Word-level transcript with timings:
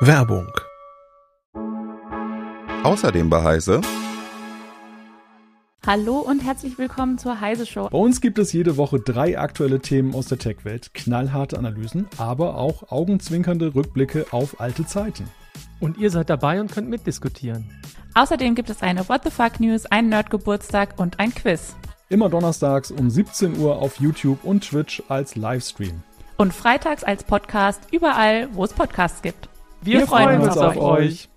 Werbung. 0.00 0.50
Außerdem 2.82 3.30
bei 3.30 3.42
Heise. 3.42 3.80
Hallo 5.86 6.18
und 6.18 6.42
herzlich 6.42 6.76
willkommen 6.76 7.18
zur 7.18 7.40
Heise 7.40 7.66
Show. 7.66 7.88
Bei 7.88 7.98
uns 7.98 8.20
gibt 8.20 8.38
es 8.38 8.52
jede 8.52 8.76
Woche 8.76 8.98
drei 8.98 9.38
aktuelle 9.38 9.78
Themen 9.78 10.14
aus 10.14 10.26
der 10.26 10.38
Tech-Welt, 10.38 10.92
knallharte 10.94 11.56
Analysen, 11.56 12.08
aber 12.18 12.56
auch 12.56 12.90
augenzwinkernde 12.90 13.76
Rückblicke 13.76 14.26
auf 14.32 14.60
alte 14.60 14.86
Zeiten. 14.86 15.28
Und 15.78 15.98
ihr 15.98 16.10
seid 16.10 16.30
dabei 16.30 16.60
und 16.60 16.72
könnt 16.72 16.88
mitdiskutieren. 16.88 17.70
Außerdem 18.14 18.56
gibt 18.56 18.70
es 18.70 18.82
eine 18.82 19.08
What 19.08 19.22
the 19.24 19.30
Fuck 19.30 19.60
News, 19.60 19.86
einen 19.86 20.08
Nerdgeburtstag 20.08 20.98
und 20.98 21.20
ein 21.20 21.32
Quiz. 21.32 21.76
Immer 22.08 22.28
donnerstags 22.28 22.90
um 22.90 23.08
17 23.08 23.56
Uhr 23.58 23.76
auf 23.76 24.00
YouTube 24.00 24.42
und 24.42 24.68
Twitch 24.68 25.02
als 25.08 25.36
Livestream. 25.36 26.02
Und 26.38 26.52
freitags 26.52 27.04
als 27.04 27.22
Podcast 27.22 27.82
überall, 27.92 28.48
wo 28.52 28.64
es 28.64 28.72
Podcasts 28.72 29.22
gibt. 29.22 29.48
Wir, 29.84 29.98
Wir 29.98 30.06
freuen, 30.06 30.40
freuen 30.40 30.42
uns 30.42 30.56
auf 30.56 30.76
euch. 30.76 31.28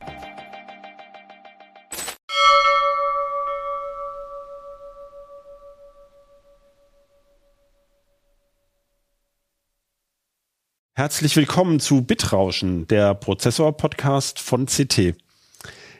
Herzlich 10.93 11.35
willkommen 11.35 11.79
zu 11.79 12.03
Bitrauschen, 12.03 12.85
der 12.85 13.15
Prozessor-Podcast 13.15 14.39
von 14.39 14.67
CT. 14.67 15.15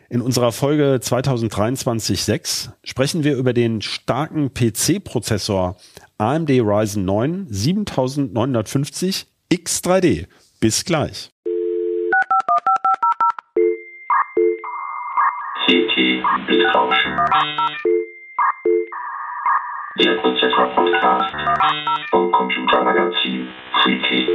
In 0.10 0.22
unserer 0.22 0.52
Folge 0.52 1.00
2023-6 1.02 2.70
sprechen 2.84 3.24
wir 3.24 3.38
über 3.38 3.54
den 3.54 3.82
starken 3.82 4.54
PC-Prozessor 4.54 5.78
AMD 6.20 6.52
Ryzen 6.52 7.06
9 7.06 7.48
7950 7.50 9.26
X3D. 9.52 10.28
Bis 10.60 10.86
gleich. 10.86 11.35
Der 16.48 16.54
Prozessor-Podcast 20.22 21.36
vom 22.12 22.32
Computermagazin 22.32 23.48
CT. 23.82 24.30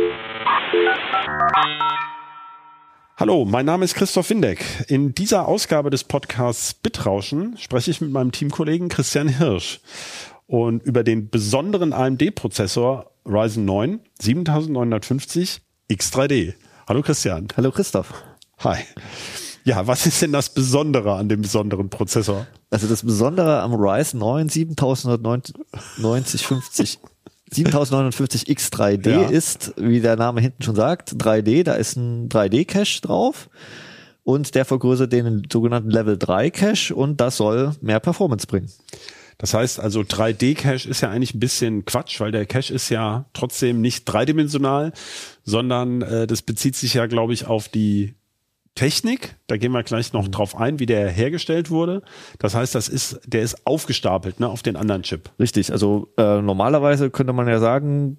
Hallo, 3.16 3.44
mein 3.44 3.64
Name 3.64 3.84
ist 3.84 3.94
Christoph 3.94 4.28
Windeck. 4.30 4.64
In 4.88 5.14
dieser 5.14 5.46
Ausgabe 5.46 5.90
des 5.90 6.02
Podcasts 6.02 6.74
Bitrauschen 6.74 7.56
spreche 7.58 7.92
ich 7.92 8.00
mit 8.00 8.10
meinem 8.10 8.32
Teamkollegen 8.32 8.88
Christian 8.88 9.28
Hirsch 9.28 9.78
und 10.48 10.82
über 10.82 11.04
den 11.04 11.30
besonderen 11.30 11.92
AMD-Prozessor 11.92 13.12
Ryzen 13.24 13.64
9 13.66 14.00
7950 14.18 15.60
X3D. 15.88 16.54
Hallo 16.88 17.02
Christian. 17.02 17.46
Hallo 17.56 17.70
Christoph. 17.70 18.12
Hi. 18.64 18.78
Ja, 19.64 19.86
was 19.86 20.06
ist 20.06 20.22
denn 20.22 20.32
das 20.32 20.48
Besondere 20.50 21.14
an 21.14 21.28
dem 21.28 21.42
besonderen 21.42 21.90
Prozessor? 21.90 22.46
Also 22.70 22.86
das 22.86 23.02
Besondere 23.02 23.60
am 23.60 23.74
Ryzen 23.74 24.20
9 24.20 24.48
7950 24.48 26.98
7059 27.52 28.44
X3D 28.44 29.10
ja. 29.10 29.28
ist, 29.28 29.74
wie 29.76 30.00
der 30.00 30.16
Name 30.16 30.40
hinten 30.40 30.62
schon 30.62 30.76
sagt, 30.76 31.14
3D. 31.14 31.64
Da 31.64 31.74
ist 31.74 31.96
ein 31.96 32.28
3D-Cache 32.28 33.02
drauf 33.02 33.50
und 34.22 34.54
der 34.54 34.64
vergrößert 34.64 35.12
den 35.12 35.42
sogenannten 35.50 35.90
Level 35.90 36.16
3 36.16 36.50
Cache 36.50 36.94
und 36.94 37.20
das 37.20 37.36
soll 37.36 37.72
mehr 37.80 38.00
Performance 38.00 38.46
bringen. 38.46 38.70
Das 39.38 39.54
heißt 39.54 39.80
also 39.80 40.00
3D-Cache 40.00 40.88
ist 40.88 41.00
ja 41.00 41.10
eigentlich 41.10 41.34
ein 41.34 41.40
bisschen 41.40 41.84
Quatsch, 41.84 42.20
weil 42.20 42.30
der 42.30 42.46
Cache 42.46 42.72
ist 42.72 42.90
ja 42.90 43.24
trotzdem 43.32 43.80
nicht 43.80 44.04
dreidimensional, 44.04 44.92
sondern 45.44 46.02
äh, 46.02 46.26
das 46.26 46.42
bezieht 46.42 46.76
sich 46.76 46.94
ja, 46.94 47.06
glaube 47.06 47.32
ich, 47.32 47.46
auf 47.46 47.68
die 47.68 48.14
Technik, 48.80 49.36
da 49.46 49.58
gehen 49.58 49.72
wir 49.72 49.82
gleich 49.82 50.14
noch 50.14 50.26
mhm. 50.26 50.30
drauf 50.30 50.56
ein, 50.56 50.78
wie 50.78 50.86
der 50.86 51.10
hergestellt 51.10 51.70
wurde. 51.70 52.00
Das 52.38 52.54
heißt, 52.54 52.74
das 52.74 52.88
ist, 52.88 53.20
der 53.26 53.42
ist 53.42 53.66
aufgestapelt, 53.66 54.40
ne, 54.40 54.48
auf 54.48 54.62
den 54.62 54.74
anderen 54.74 55.02
Chip. 55.02 55.28
Richtig. 55.38 55.70
Also 55.70 56.08
äh, 56.16 56.40
normalerweise 56.40 57.10
könnte 57.10 57.34
man 57.34 57.46
ja 57.46 57.58
sagen, 57.58 58.16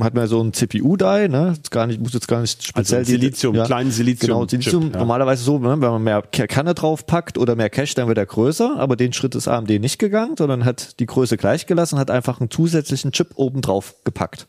hat 0.00 0.14
man 0.14 0.24
ja 0.24 0.26
so 0.26 0.42
ein 0.42 0.52
CPU-Die, 0.52 1.28
ne? 1.28 1.54
Gar 1.70 1.86
nicht, 1.86 2.00
muss 2.00 2.14
jetzt 2.14 2.26
gar 2.26 2.40
nicht 2.40 2.66
speziell 2.66 2.98
also 2.98 3.12
Silizium, 3.12 3.54
ja, 3.54 3.64
kleinen 3.64 3.92
Silizium. 3.92 4.38
Genau, 4.38 4.48
Silizium 4.48 4.90
ja. 4.92 4.98
normalerweise 4.98 5.44
so, 5.44 5.60
ne? 5.60 5.68
wenn 5.68 5.78
man 5.78 6.02
mehr 6.02 6.22
Kerne 6.22 6.74
draufpackt 6.74 7.38
oder 7.38 7.54
mehr 7.54 7.70
Cache, 7.70 7.94
dann 7.94 8.08
wird 8.08 8.18
er 8.18 8.26
größer, 8.26 8.74
aber 8.78 8.96
den 8.96 9.12
Schritt 9.12 9.36
ist 9.36 9.46
AMD 9.46 9.70
nicht 9.70 10.00
gegangen, 10.00 10.34
sondern 10.36 10.64
hat 10.64 10.98
die 10.98 11.06
Größe 11.06 11.36
gleich 11.36 11.66
gelassen, 11.66 12.00
hat 12.00 12.10
einfach 12.10 12.40
einen 12.40 12.50
zusätzlichen 12.50 13.12
Chip 13.12 13.28
oben 13.36 13.60
drauf 13.60 13.94
gepackt. 14.02 14.48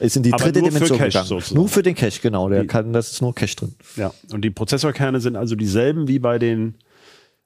Ist 0.00 0.16
in 0.16 0.22
die 0.22 0.30
dritte 0.30 0.60
Dimension 0.62 0.98
gegangen. 0.98 1.26
Sozusagen. 1.26 1.54
Nur 1.54 1.68
für 1.68 1.82
den 1.82 1.94
Cache, 1.94 2.20
genau. 2.20 2.48
Der 2.48 2.62
die, 2.62 2.66
kann, 2.66 2.92
das 2.92 3.12
ist 3.12 3.22
nur 3.22 3.34
Cache 3.34 3.56
drin. 3.56 3.74
Ja. 3.96 4.12
Und 4.32 4.42
die 4.42 4.50
Prozessorkerne 4.50 5.20
sind 5.20 5.36
also 5.36 5.54
dieselben 5.54 6.08
wie 6.08 6.18
bei 6.18 6.38
den 6.38 6.74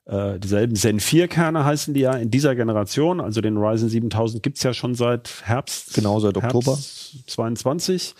äh, 0.08 0.38
dieselben 0.38 0.74
Zen 0.74 1.00
4 1.00 1.28
Kerne 1.28 1.66
heißen 1.66 1.92
die 1.92 2.00
ja 2.00 2.14
in 2.14 2.30
dieser 2.30 2.54
Generation. 2.56 3.20
Also 3.20 3.42
den 3.42 3.58
Ryzen 3.58 3.90
7000 3.90 4.42
gibt's 4.42 4.62
ja 4.62 4.72
schon 4.72 4.94
seit 4.94 5.42
Herbst. 5.44 5.92
Genau, 5.94 6.18
seit 6.18 6.36
Herbst 6.36 6.56
Oktober. 6.56 6.78
22. 7.26 8.14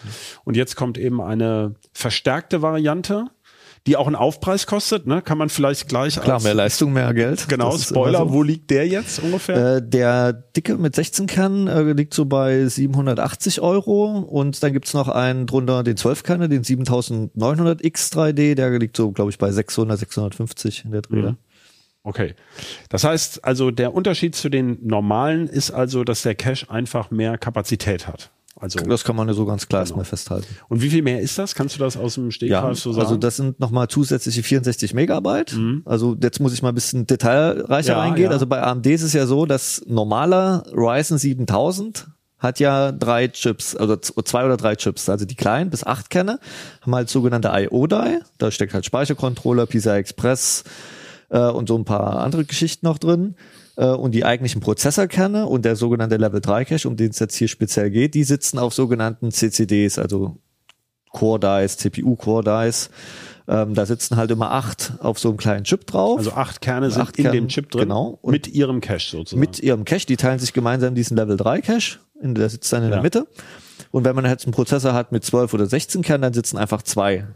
Und 0.45 0.56
jetzt 0.56 0.77
kommt 0.77 0.99
eben 0.99 1.22
eine 1.22 1.75
verstärkte 1.95 2.60
Variante 2.60 3.27
die 3.88 3.97
auch 3.97 4.06
einen 4.06 4.16
Aufpreis 4.16 4.66
kostet, 4.66 5.06
ne? 5.06 5.22
Kann 5.22 5.38
man 5.38 5.49
vielleicht 5.49 5.88
gleich 5.88 6.21
Klar, 6.21 6.43
mehr 6.43 6.53
Leistung, 6.53 6.93
mehr 6.93 7.15
Geld. 7.15 7.49
Genau, 7.49 7.76
Spoiler, 7.76 8.19
so. 8.19 8.32
wo 8.32 8.43
liegt 8.43 8.71
der 8.71 8.87
jetzt 8.87 9.19
ungefähr? 9.19 9.76
Äh, 9.76 9.82
der 9.82 10.34
dicke 10.34 10.76
mit 10.76 10.94
16 10.94 11.26
Kernen 11.26 11.69
äh, 11.69 11.93
liegt 11.93 12.12
so 12.12 12.27
bei 12.27 12.66
780 12.66 13.62
Euro 13.62 14.19
und 14.19 14.62
dann 14.62 14.75
gibt's 14.75 14.93
noch 14.93 15.09
einen 15.09 15.47
drunter, 15.47 15.82
den 15.82 15.97
12 15.97 16.22
Kerne, 16.22 16.50
den 16.50 16.65
7900 16.65 17.81
X3D, 17.81 18.54
der 18.54 18.78
liegt 18.78 18.94
so, 18.94 19.10
glaube 19.10 19.31
ich, 19.31 19.38
bei 19.38 19.50
600, 19.50 19.98
650 19.98 20.84
in 20.84 20.91
der 20.91 21.00
Dreh. 21.00 21.22
Mhm. 21.22 21.37
Okay. 22.03 22.34
Das 22.91 23.04
heißt 23.04 23.44
also, 23.44 23.71
der 23.71 23.94
Unterschied 23.94 24.34
zu 24.34 24.50
den 24.50 24.87
normalen 24.87 25.48
ist 25.48 25.71
also, 25.71 26.04
dass 26.04 26.22
der 26.22 26.34
Cache 26.34 26.71
einfach 26.71 27.10
mehr 27.10 27.38
Kapazität 27.38 28.06
hat. 28.06 28.31
Also 28.60 28.80
das 28.80 29.04
kann 29.04 29.16
man 29.16 29.28
ja 29.28 29.34
so 29.34 29.46
ganz 29.46 29.69
klar 29.69 29.80
genau. 29.80 29.88
erstmal 29.91 30.04
festhalten. 30.04 30.46
Und 30.69 30.82
wie 30.82 30.91
viel 30.91 31.02
mehr 31.02 31.20
ist 31.20 31.38
das? 31.38 31.54
Kannst 31.54 31.76
du 31.76 31.80
das 31.80 31.96
aus 31.96 32.14
dem 32.14 32.30
Stegreif 32.30 32.62
ja, 32.62 32.74
so 32.74 32.92
sagen? 32.92 33.06
Also 33.06 33.16
das 33.16 33.36
sind 33.36 33.60
nochmal 33.60 33.88
zusätzliche 33.88 34.42
64 34.42 34.94
Megabyte. 34.94 35.54
Mhm. 35.54 35.82
Also 35.84 36.16
jetzt 36.20 36.41
muss 36.41 36.52
ich 36.52 36.62
mal 36.62 36.70
ein 36.70 36.74
bisschen 36.74 37.06
detailreicher 37.06 37.92
ja, 37.92 37.98
reingehen. 38.00 38.26
Ja. 38.26 38.32
Also 38.32 38.47
bei 38.47 38.62
AMD 38.62 38.86
ist 38.86 39.02
es 39.02 39.12
ja 39.12 39.26
so, 39.26 39.47
dass 39.47 39.82
normaler 39.86 40.64
Ryzen 40.72 41.18
7000 41.18 42.08
hat 42.38 42.60
ja 42.60 42.92
drei 42.92 43.28
Chips, 43.28 43.74
also 43.74 43.97
zwei 43.97 44.44
oder 44.44 44.56
drei 44.56 44.76
Chips, 44.76 45.08
also 45.08 45.24
die 45.24 45.34
kleinen 45.34 45.70
bis 45.70 45.82
acht 45.82 46.08
Kerne, 46.08 46.38
haben 46.82 46.94
halt 46.94 47.10
sogenannte 47.10 47.50
IO-Die, 47.52 48.20
da 48.38 48.50
steckt 48.52 48.74
halt 48.74 48.86
Speichercontroller, 48.86 49.66
PCI 49.66 49.97
Express 49.97 50.62
äh, 51.30 51.41
und 51.41 51.68
so 51.68 51.76
ein 51.76 51.84
paar 51.84 52.20
andere 52.20 52.44
Geschichten 52.44 52.86
noch 52.86 52.98
drin 52.98 53.34
äh, 53.78 53.87
und 53.87 54.12
die 54.12 54.25
eigentlichen 54.25 54.61
Prozessorkerne 54.61 55.47
und 55.47 55.65
der 55.65 55.77
sogenannte 55.77 56.16
Level 56.16 56.41
3 56.41 56.65
Cache, 56.65 56.89
um 56.89 56.97
den 56.97 57.11
es 57.11 57.19
jetzt 57.21 57.37
hier 57.37 57.49
speziell 57.49 57.91
geht, 57.91 58.15
die 58.15 58.25
sitzen 58.25 58.59
auf 58.59 58.75
sogenannten 58.75 59.31
CCDs, 59.31 59.99
also 59.99 60.37
Core 61.12 61.41
Dice, 61.41 61.78
CPU 61.78 62.16
Core 62.16 62.44
Dice. 62.44 62.91
Ähm, 63.47 63.72
da 63.72 63.87
sitzen 63.87 64.16
halt 64.16 64.31
immer 64.31 64.50
acht 64.50 64.93
auf 64.99 65.19
so 65.19 65.31
einem 65.31 65.39
kleinen 65.39 65.65
Chip 65.65 65.87
drauf. 65.87 66.19
Also 66.19 66.33
acht 66.33 66.61
Kerne 66.61 66.91
sind 66.91 67.00
acht 67.00 67.16
in 67.16 67.25
Kerne, 67.25 67.39
dem 67.39 67.49
Chip 67.49 67.71
drin. 67.71 67.84
Genau. 67.84 68.19
mit 68.22 68.47
ihrem 68.47 68.83
Cache 68.83 69.11
sozusagen. 69.11 69.41
Mit 69.41 69.61
ihrem 69.61 69.87
Cache. 69.87 70.05
Die 70.06 70.19
teilen 70.19 70.39
sich 70.39 70.53
gemeinsam 70.53 70.95
diesen 70.95 71.16
Level 71.16 71.39
3 71.39 71.62
Cache. 71.62 71.99
In, 72.21 72.34
der 72.34 72.50
sitzt 72.50 72.71
dann 72.72 72.83
in 72.83 72.91
ja. 72.91 72.97
der 72.97 73.03
Mitte. 73.03 73.27
Und 73.91 74.05
wenn 74.05 74.15
man 74.15 74.27
jetzt 74.27 74.45
einen 74.45 74.53
Prozessor 74.53 74.93
hat 74.93 75.12
mit 75.12 75.25
12 75.25 75.55
oder 75.55 75.65
16 75.65 76.03
Kernen, 76.03 76.22
dann 76.22 76.34
sitzen 76.34 76.59
einfach 76.59 76.83
zwei 76.83 77.27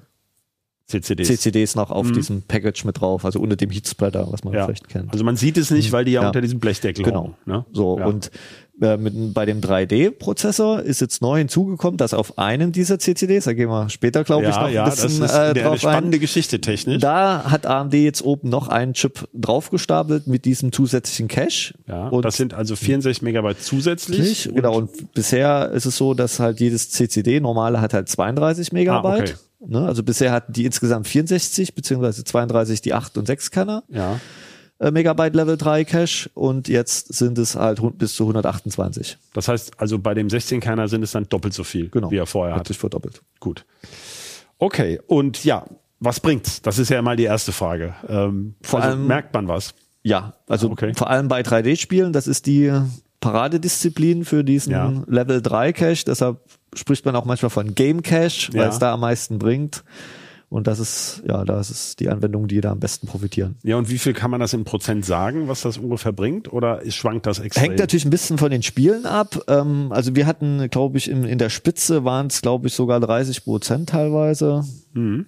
CCDs. 1.01 1.29
CCDs 1.29 1.75
noch 1.75 1.91
auf 1.91 2.07
mhm. 2.07 2.13
diesem 2.13 2.43
Package 2.43 2.85
mit 2.85 3.01
drauf, 3.01 3.25
also 3.25 3.41
unter 3.41 3.57
dem 3.57 3.71
Heatspreader, 3.71 4.29
was 4.31 4.45
man 4.45 4.55
ja. 4.55 4.65
vielleicht 4.65 4.89
kennt. 4.89 5.13
Also 5.13 5.25
man 5.25 5.37
sieht 5.37 5.57
es 5.57 5.71
nicht, 5.71 5.93
weil 5.93 6.05
die 6.05 6.13
ja, 6.13 6.23
ja. 6.23 6.27
unter 6.29 6.41
diesem 6.41 6.61
Blechdeckel 6.61 7.05
Genau. 7.05 7.35
Ne? 7.47 7.65
So, 7.73 7.99
ja. 7.99 8.07
und 8.07 8.31
äh, 8.81 8.97
mit, 8.97 9.35
bei 9.35 9.45
dem 9.47 9.61
3D-Prozessor 9.61 10.81
ist 10.81 11.01
jetzt 11.01 11.23
neu 11.23 11.39
hinzugekommen, 11.39 11.99
dass 11.99 12.15
auf 12.15 12.39
einem 12.39 12.73
dieser 12.73 12.99
CCDs, 12.99 13.45
da 13.45 13.53
gehen 13.53 13.69
wir 13.69 13.89
später, 13.91 14.25
glaube 14.25 14.45
ich, 14.45 14.51
noch 14.51 14.63
ein 14.63 14.85
bisschen 14.91 15.21
das 15.21 15.31
ist 15.31 15.37
äh, 15.37 15.55
drauf 15.55 15.73
eine 15.73 15.79
spannende 15.79 16.17
ein, 16.17 16.21
Geschichte 16.21 16.61
technisch. 16.61 17.01
Da 17.01 17.45
hat 17.51 17.67
AMD 17.67 17.95
jetzt 17.95 18.25
oben 18.25 18.49
noch 18.49 18.69
einen 18.69 18.95
Chip 18.95 19.29
draufgestapelt 19.35 20.27
mit 20.27 20.45
diesem 20.47 20.73
zusätzlichen 20.73 21.29
Cache. 21.29 21.75
Ja, 21.87 22.09
und 22.09 22.25
das 22.25 22.37
sind 22.37 22.55
also 22.55 22.75
64 22.75 23.23
Megabyte 23.23 23.63
zusätzlich. 23.63 24.51
Genau, 24.53 24.77
und 24.77 25.13
bisher 25.15 25.71
ist 25.71 25.85
es 25.85 25.97
so, 25.97 26.15
dass 26.15 26.41
halt 26.41 26.59
jedes 26.59 26.91
CCD 26.91 27.41
normale 27.41 27.81
hat 27.81 27.95
halt 27.95 28.09
32 28.09 28.73
Megabyte. 28.73 29.05
Ah, 29.05 29.23
okay. 29.23 29.35
Ne? 29.67 29.87
Also 29.87 30.03
bisher 30.03 30.33
hatten 30.33 30.53
die 30.53 30.65
insgesamt 30.65 31.07
64 31.07 31.75
beziehungsweise 31.75 32.25
32 32.25 32.81
die 32.81 32.95
8 32.95 33.17
und 33.19 33.27
6 33.27 33.51
Kerner. 33.51 33.85
Ja. 33.89 34.21
Äh, 34.79 34.91
Megabyte 34.91 35.35
Level 35.35 35.57
3 35.57 35.85
Cache 35.85 36.29
und 36.35 36.69
jetzt 36.69 37.15
sind 37.15 37.39
es 37.39 37.55
halt 37.55 37.81
bis 37.99 38.15
zu 38.15 38.25
128. 38.25 39.19
Das 39.33 39.49
heißt, 39.49 39.79
also 39.79 39.99
bei 39.99 40.15
dem 40.15 40.29
16 40.29 40.61
Kerner 40.61 40.89
sind 40.89 41.03
es 41.03 41.13
dann 41.13 41.29
doppelt 41.29 41.55
so 41.55 41.65
viel, 41.65 41.89
genau. 41.89 42.11
wie 42.11 42.17
er 42.17 42.27
vorher 42.27 42.57
hat. 42.57 42.67
sich 42.67 42.79
verdoppelt. 42.79 43.23
Gut. 43.39 43.65
Okay, 44.59 45.01
und 45.07 45.45
ja, 45.45 45.65
was 46.01 46.19
bringt's? 46.19 46.63
Das 46.63 46.79
ist 46.79 46.89
ja 46.89 47.01
mal 47.01 47.17
die 47.17 47.25
erste 47.25 47.53
Frage. 47.53 47.95
Ähm, 48.09 48.57
vor 48.63 48.81
also 48.81 48.97
allem 48.97 49.07
merkt 49.07 49.33
man 49.35 49.47
was. 49.47 49.75
Ja, 50.03 50.35
also 50.49 50.71
okay. 50.71 50.93
vor 50.97 51.09
allem 51.09 51.29
bei 51.29 51.43
3D-Spielen, 51.43 52.13
das 52.13 52.27
ist 52.27 52.47
die 52.47 52.73
Paradedisziplin 53.21 54.25
für 54.25 54.43
diesen 54.43 54.73
ja. 54.73 55.05
Level 55.07 55.41
3 55.41 55.73
Cache, 55.73 56.05
deshalb 56.05 56.41
spricht 56.75 57.05
man 57.05 57.17
auch 57.17 57.25
manchmal 57.25 57.51
von 57.51 57.75
Game 57.75 58.03
Cache, 58.03 58.53
weil 58.53 58.63
ja. 58.63 58.69
es 58.69 58.79
da 58.79 58.93
am 58.95 59.01
meisten 59.01 59.39
bringt. 59.39 59.85
Und 60.53 60.67
das 60.67 60.81
ist, 60.81 61.23
ja, 61.27 61.47
das 61.47 61.71
ist 61.71 61.99
die 61.99 62.11
Anwendung, 62.11 62.47
die 62.47 62.61
da 62.61 62.73
am 62.73 62.79
besten 62.79 63.07
profitieren. 63.07 63.57
Ja, 63.63 63.77
und 63.77 63.89
wie 63.89 63.97
viel 63.97 64.13
kann 64.13 64.31
man 64.31 64.39
das 64.39 64.53
in 64.53 64.65
Prozent 64.65 65.03
sagen, 65.07 65.49
was 65.49 65.63
das 65.63 65.79
ungefähr 65.79 66.13
bringt? 66.13 66.53
Oder 66.53 66.83
schwankt 66.91 67.25
das 67.25 67.39
extrem? 67.39 67.65
Hängt 67.65 67.79
natürlich 67.79 68.05
ein 68.05 68.11
bisschen 68.11 68.37
von 68.37 68.51
den 68.51 68.63
Spielen 68.63 69.07
ab. 69.07 69.45
Ähm, 69.49 69.87
also 69.93 70.15
wir 70.15 70.27
hatten, 70.27 70.69
glaube 70.69 70.99
ich, 70.99 71.09
in, 71.09 71.25
in 71.25 71.39
der 71.39 71.49
Spitze 71.49 72.05
waren 72.05 72.27
es, 72.27 72.43
glaube 72.43 72.67
ich, 72.69 72.75
sogar 72.75 73.01
30 73.01 73.45
Prozent 73.45 73.89
teilweise. 73.89 74.63
Mhm. 74.93 75.25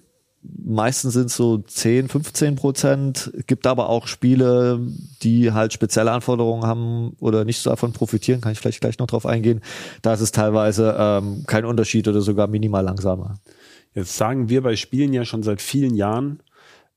Meistens 0.63 1.13
sind 1.13 1.27
es 1.27 1.35
so 1.35 1.57
10, 1.59 2.09
15 2.09 2.55
Prozent. 2.55 3.31
Gibt 3.47 3.67
aber 3.67 3.89
auch 3.89 4.07
Spiele, 4.07 4.79
die 5.21 5.51
halt 5.51 5.73
spezielle 5.73 6.11
Anforderungen 6.11 6.63
haben 6.63 7.15
oder 7.19 7.45
nicht 7.45 7.59
so 7.59 7.69
davon 7.69 7.93
profitieren. 7.93 8.41
Kann 8.41 8.51
ich 8.51 8.59
vielleicht 8.59 8.81
gleich 8.81 8.99
noch 8.99 9.07
drauf 9.07 9.25
eingehen. 9.25 9.61
Da 10.01 10.13
ist 10.13 10.21
es 10.21 10.31
teilweise 10.31 10.95
ähm, 10.97 11.43
kein 11.47 11.65
Unterschied 11.65 12.07
oder 12.07 12.21
sogar 12.21 12.47
minimal 12.47 12.83
langsamer. 12.83 13.35
Jetzt 13.93 14.17
sagen 14.17 14.49
wir 14.49 14.61
bei 14.61 14.75
Spielen 14.75 15.13
ja 15.13 15.25
schon 15.25 15.43
seit 15.43 15.61
vielen 15.61 15.95
Jahren, 15.95 16.41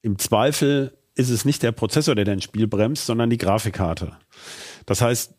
im 0.03 0.19
Zweifel 0.19 0.97
ist 1.15 1.31
es 1.31 1.45
nicht 1.45 1.63
der 1.63 1.73
Prozessor, 1.73 2.15
der 2.15 2.25
dein 2.25 2.41
Spiel 2.41 2.67
bremst, 2.67 3.07
sondern 3.07 3.31
die 3.31 3.39
Grafikkarte. 3.39 4.13
Das 4.87 5.01
heißt, 5.01 5.35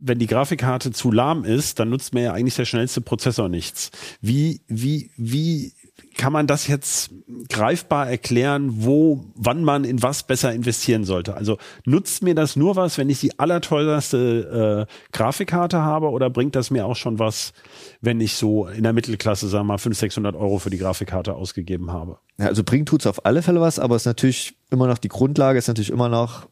wenn 0.00 0.18
die 0.18 0.26
Grafikkarte 0.26 0.92
zu 0.92 1.12
lahm 1.12 1.44
ist, 1.44 1.78
dann 1.78 1.90
nutzt 1.90 2.14
mir 2.14 2.22
ja 2.22 2.32
eigentlich 2.32 2.56
der 2.56 2.64
schnellste 2.64 3.00
Prozessor 3.00 3.48
nichts. 3.48 3.90
Wie, 4.20 4.62
wie, 4.66 5.10
wie 5.16 5.74
kann 6.16 6.32
man 6.32 6.46
das 6.46 6.66
jetzt 6.66 7.10
greifbar 7.48 8.08
erklären, 8.08 8.84
wo, 8.84 9.24
wann 9.34 9.64
man 9.64 9.84
in 9.84 10.02
was 10.02 10.22
besser 10.22 10.52
investieren 10.52 11.04
sollte? 11.04 11.34
Also 11.34 11.58
nutzt 11.84 12.22
mir 12.22 12.34
das 12.34 12.56
nur 12.56 12.76
was, 12.76 12.98
wenn 12.98 13.08
ich 13.08 13.20
die 13.20 13.38
allerteuerste 13.38 14.86
äh, 14.88 14.92
Grafikkarte 15.12 15.78
habe 15.78 16.10
oder 16.10 16.28
bringt 16.30 16.56
das 16.56 16.70
mir 16.70 16.86
auch 16.86 16.96
schon 16.96 17.18
was, 17.18 17.52
wenn 18.00 18.20
ich 18.20 18.34
so 18.34 18.66
in 18.66 18.82
der 18.82 18.92
Mittelklasse, 18.92 19.48
sagen 19.48 19.66
wir 19.66 19.74
mal, 19.74 19.78
500, 19.78 19.98
600 19.98 20.36
Euro 20.36 20.58
für 20.58 20.70
die 20.70 20.78
Grafikkarte 20.78 21.34
ausgegeben 21.34 21.92
habe? 21.92 22.18
Ja, 22.38 22.46
also 22.46 22.64
bringt 22.64 22.88
tut's 22.88 23.06
auf 23.06 23.24
alle 23.24 23.42
Fälle 23.42 23.60
was, 23.60 23.78
aber 23.78 23.96
es 23.96 24.02
ist 24.02 24.06
natürlich 24.06 24.54
immer 24.70 24.86
noch 24.86 24.98
die 24.98 25.08
Grundlage, 25.08 25.58
ist 25.58 25.68
natürlich 25.68 25.90
immer 25.90 26.08
noch 26.08 26.46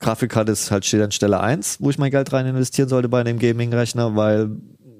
Grafikkarte 0.00 0.52
ist 0.52 0.70
halt 0.70 0.86
steht 0.86 1.02
an 1.02 1.10
Stelle 1.10 1.40
eins, 1.40 1.76
wo 1.78 1.90
ich 1.90 1.98
mein 1.98 2.10
Geld 2.10 2.32
rein 2.32 2.46
investieren 2.46 2.88
sollte 2.88 3.10
bei 3.10 3.20
einem 3.20 3.38
Gaming-Rechner, 3.38 4.16
weil 4.16 4.50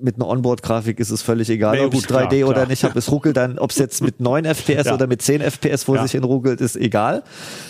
mit 0.03 0.17
einer 0.17 0.29
Onboard-Grafik 0.29 1.01
ist 1.01 1.11
es 1.11 1.23
völlig 1.23 1.49
egal, 1.51 1.77
ja, 1.77 1.85
ob 1.85 1.93
gut, 1.93 2.05
ich 2.05 2.09
3D 2.09 2.29
klar, 2.29 2.49
oder 2.49 2.55
klar. 2.55 2.69
nicht 2.69 2.85
habe. 2.85 2.99
Es 2.99 3.11
ruckelt 3.11 3.37
dann, 3.37 3.59
ob 3.59 3.71
es 3.71 3.79
jetzt 3.79 4.03
mit 4.03 4.21
9 4.21 4.45
FPS 4.45 4.87
ja. 4.87 4.95
oder 4.95 5.07
mit 5.07 5.23
10 5.23 5.41
FPS 5.41 5.85
vor 5.85 5.97
ja. 5.97 6.03
sich 6.03 6.13
hin 6.13 6.25
ruckelt, 6.25 6.61
ist 6.61 6.77
egal. 6.77 7.23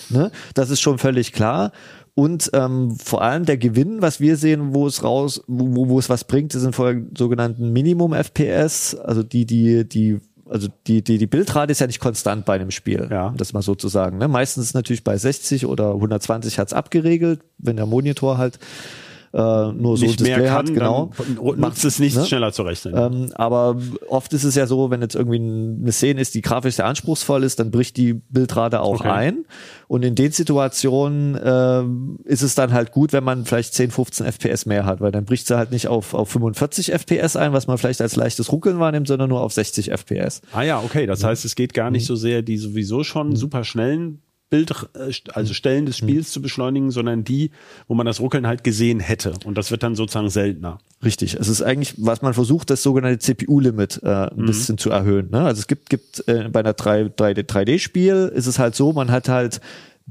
Ne? 0.09 0.31
Das 0.55 0.71
ist 0.71 0.81
schon 0.81 0.99
völlig 0.99 1.33
klar. 1.33 1.73
Und 2.15 2.51
ähm, 2.55 2.97
vor 3.03 3.23
allem 3.23 3.45
der 3.45 3.57
Gewinn, 3.57 4.03
was 4.03 4.21
wir 4.21 4.37
sehen, 4.37 4.75
wo 4.75 4.87
es 4.87 5.05
raus, 5.05 5.43
wo, 5.47 5.89
wo 5.89 5.99
es 5.99 6.09
was 6.09 6.25
bringt, 6.25 6.53
sind 6.53 6.75
vor 6.75 6.95
sogenannten 7.17 7.73
Minimum 7.73 8.13
FPS, 8.13 8.95
also 8.95 9.23
die, 9.23 9.47
die, 9.47 9.89
die 9.89 10.21
also 10.51 10.69
die, 10.87 11.03
die, 11.03 11.19
die 11.19 11.27
Bildrate 11.27 11.71
ist 11.71 11.81
ja 11.81 11.87
nicht 11.87 12.01
konstant 12.01 12.45
bei 12.45 12.57
einem 12.57 12.73
Spiel, 12.73 13.09
ja. 13.11 13.33
das 13.37 13.53
mal 13.53 13.63
sozusagen. 13.63 14.19
Ne? 14.19 14.27
Meistens 14.27 14.67
ist 14.67 14.75
natürlich 14.75 15.05
bei 15.05 15.17
60 15.17 15.65
oder 15.67 15.95
120 15.95 16.59
hat's 16.59 16.73
abgeregelt, 16.73 17.41
wenn 17.59 17.77
der 17.77 17.87
Monitor 17.87 18.37
halt 18.37 18.59
äh, 19.33 19.39
nur 19.39 19.97
so 19.97 20.05
nicht 20.05 20.21
ein 20.21 20.25
Display 20.25 20.47
kann, 20.47 20.53
hat, 20.53 20.67
genau. 20.67 21.11
Macht 21.57 21.85
es 21.85 22.01
nicht 22.01 22.17
ne? 22.17 22.27
schneller 22.27 22.53
zu 22.53 22.63
rechnen. 22.63 22.95
Ähm, 22.97 23.33
aber 23.35 23.77
oft 24.09 24.33
ist 24.33 24.43
es 24.43 24.57
ja 24.57 24.67
so, 24.67 24.91
wenn 24.91 25.03
jetzt 25.03 25.15
irgendwie 25.15 25.39
eine 25.39 25.93
Szene 25.93 26.21
ist, 26.21 26.35
die 26.35 26.43
grafisch 26.43 26.77
sehr 26.77 26.87
anspruchsvoll 26.87 27.45
ist, 27.45 27.61
dann 27.61 27.71
bricht 27.71 27.97
die 27.97 28.15
Bildrate 28.15 28.81
auch 28.81 29.01
okay. 29.01 29.09
ein. 29.09 29.45
Und 29.87 30.05
in 30.05 30.17
den 30.17 30.33
Situationen 30.33 31.37
äh, 31.37 32.29
ist 32.29 32.43
es 32.43 32.57
dann 32.57 32.73
halt 32.73 32.91
gut, 32.91 33.13
wenn 33.13 33.23
man 33.23 33.45
vielleicht 33.45 33.75
10, 33.75 33.93
15 33.93 34.27
FPS 34.27 34.67
mehr 34.67 34.85
hat, 34.85 35.01
weil 35.01 35.13
dann 35.13 35.25
bricht 35.25 35.47
sie 35.47 35.57
halt 35.57 35.71
nicht 35.71 35.87
auf, 35.87 36.13
auf 36.15 36.29
45 36.31 36.93
FPS 36.93 37.37
ein, 37.37 37.53
was 37.53 37.69
man 37.69 37.79
vielleicht 37.79 38.01
als 38.01 38.17
leichtes 38.17 38.51
Ruckeln 38.51 38.81
wahrnimmt, 38.81 39.07
sondern 39.07 39.29
nur 39.29 39.43
auf 39.43 39.53
60 39.53 39.91
FPS. 39.93 40.43
Ah 40.53 40.63
ja, 40.63 40.81
okay. 40.81 41.07
Das 41.07 41.23
heißt, 41.23 41.45
es 41.45 41.55
geht 41.55 41.73
gar 41.73 41.91
nicht 41.93 42.03
mhm. 42.03 42.07
so 42.09 42.17
sehr 42.17 42.43
die 42.43 42.57
sowieso 42.57 43.05
schon 43.05 43.29
mhm. 43.29 43.37
super 43.37 43.63
schnellen 43.63 44.23
Bild, 44.51 44.73
äh, 44.95 45.13
also 45.33 45.55
Stellen 45.55 45.87
des 45.87 45.97
Spiels 45.97 46.29
mhm. 46.29 46.33
zu 46.33 46.43
beschleunigen, 46.43 46.91
sondern 46.91 47.25
die, 47.25 47.53
wo 47.89 47.95
man 47.95 48.05
das 48.05 48.21
Ruckeln 48.21 48.47
halt 48.47 48.65
gesehen 48.65 49.01
hätte. 49.01 49.35
Und 49.45 49.57
das 49.57 49.71
wird 49.71 49.83
dann 49.83 49.95
sozusagen 49.95 50.29
seltener. 50.29 50.79
Richtig. 51.03 51.35
Es 51.35 51.49
ist 51.49 51.63
eigentlich, 51.63 51.95
was 51.97 52.21
man 52.21 52.35
versucht, 52.35 52.69
das 52.69 52.83
sogenannte 52.83 53.19
CPU-Limit 53.21 54.03
äh, 54.03 54.09
ein 54.09 54.31
mhm. 54.37 54.47
bisschen 54.47 54.77
zu 54.77 54.91
erhöhen. 54.91 55.31
Ne? 55.31 55.41
Also 55.43 55.61
es 55.61 55.67
gibt, 55.67 55.89
gibt 55.89 56.29
äh, 56.29 56.49
bei 56.51 56.61
einer 56.61 56.75
3, 56.75 57.07
3D, 57.07 57.47
3D-Spiel 57.47 58.33
ist 58.35 58.47
es 58.47 58.59
halt 58.59 58.75
so, 58.75 58.93
man 58.93 59.11
hat 59.11 59.29
halt 59.29 59.61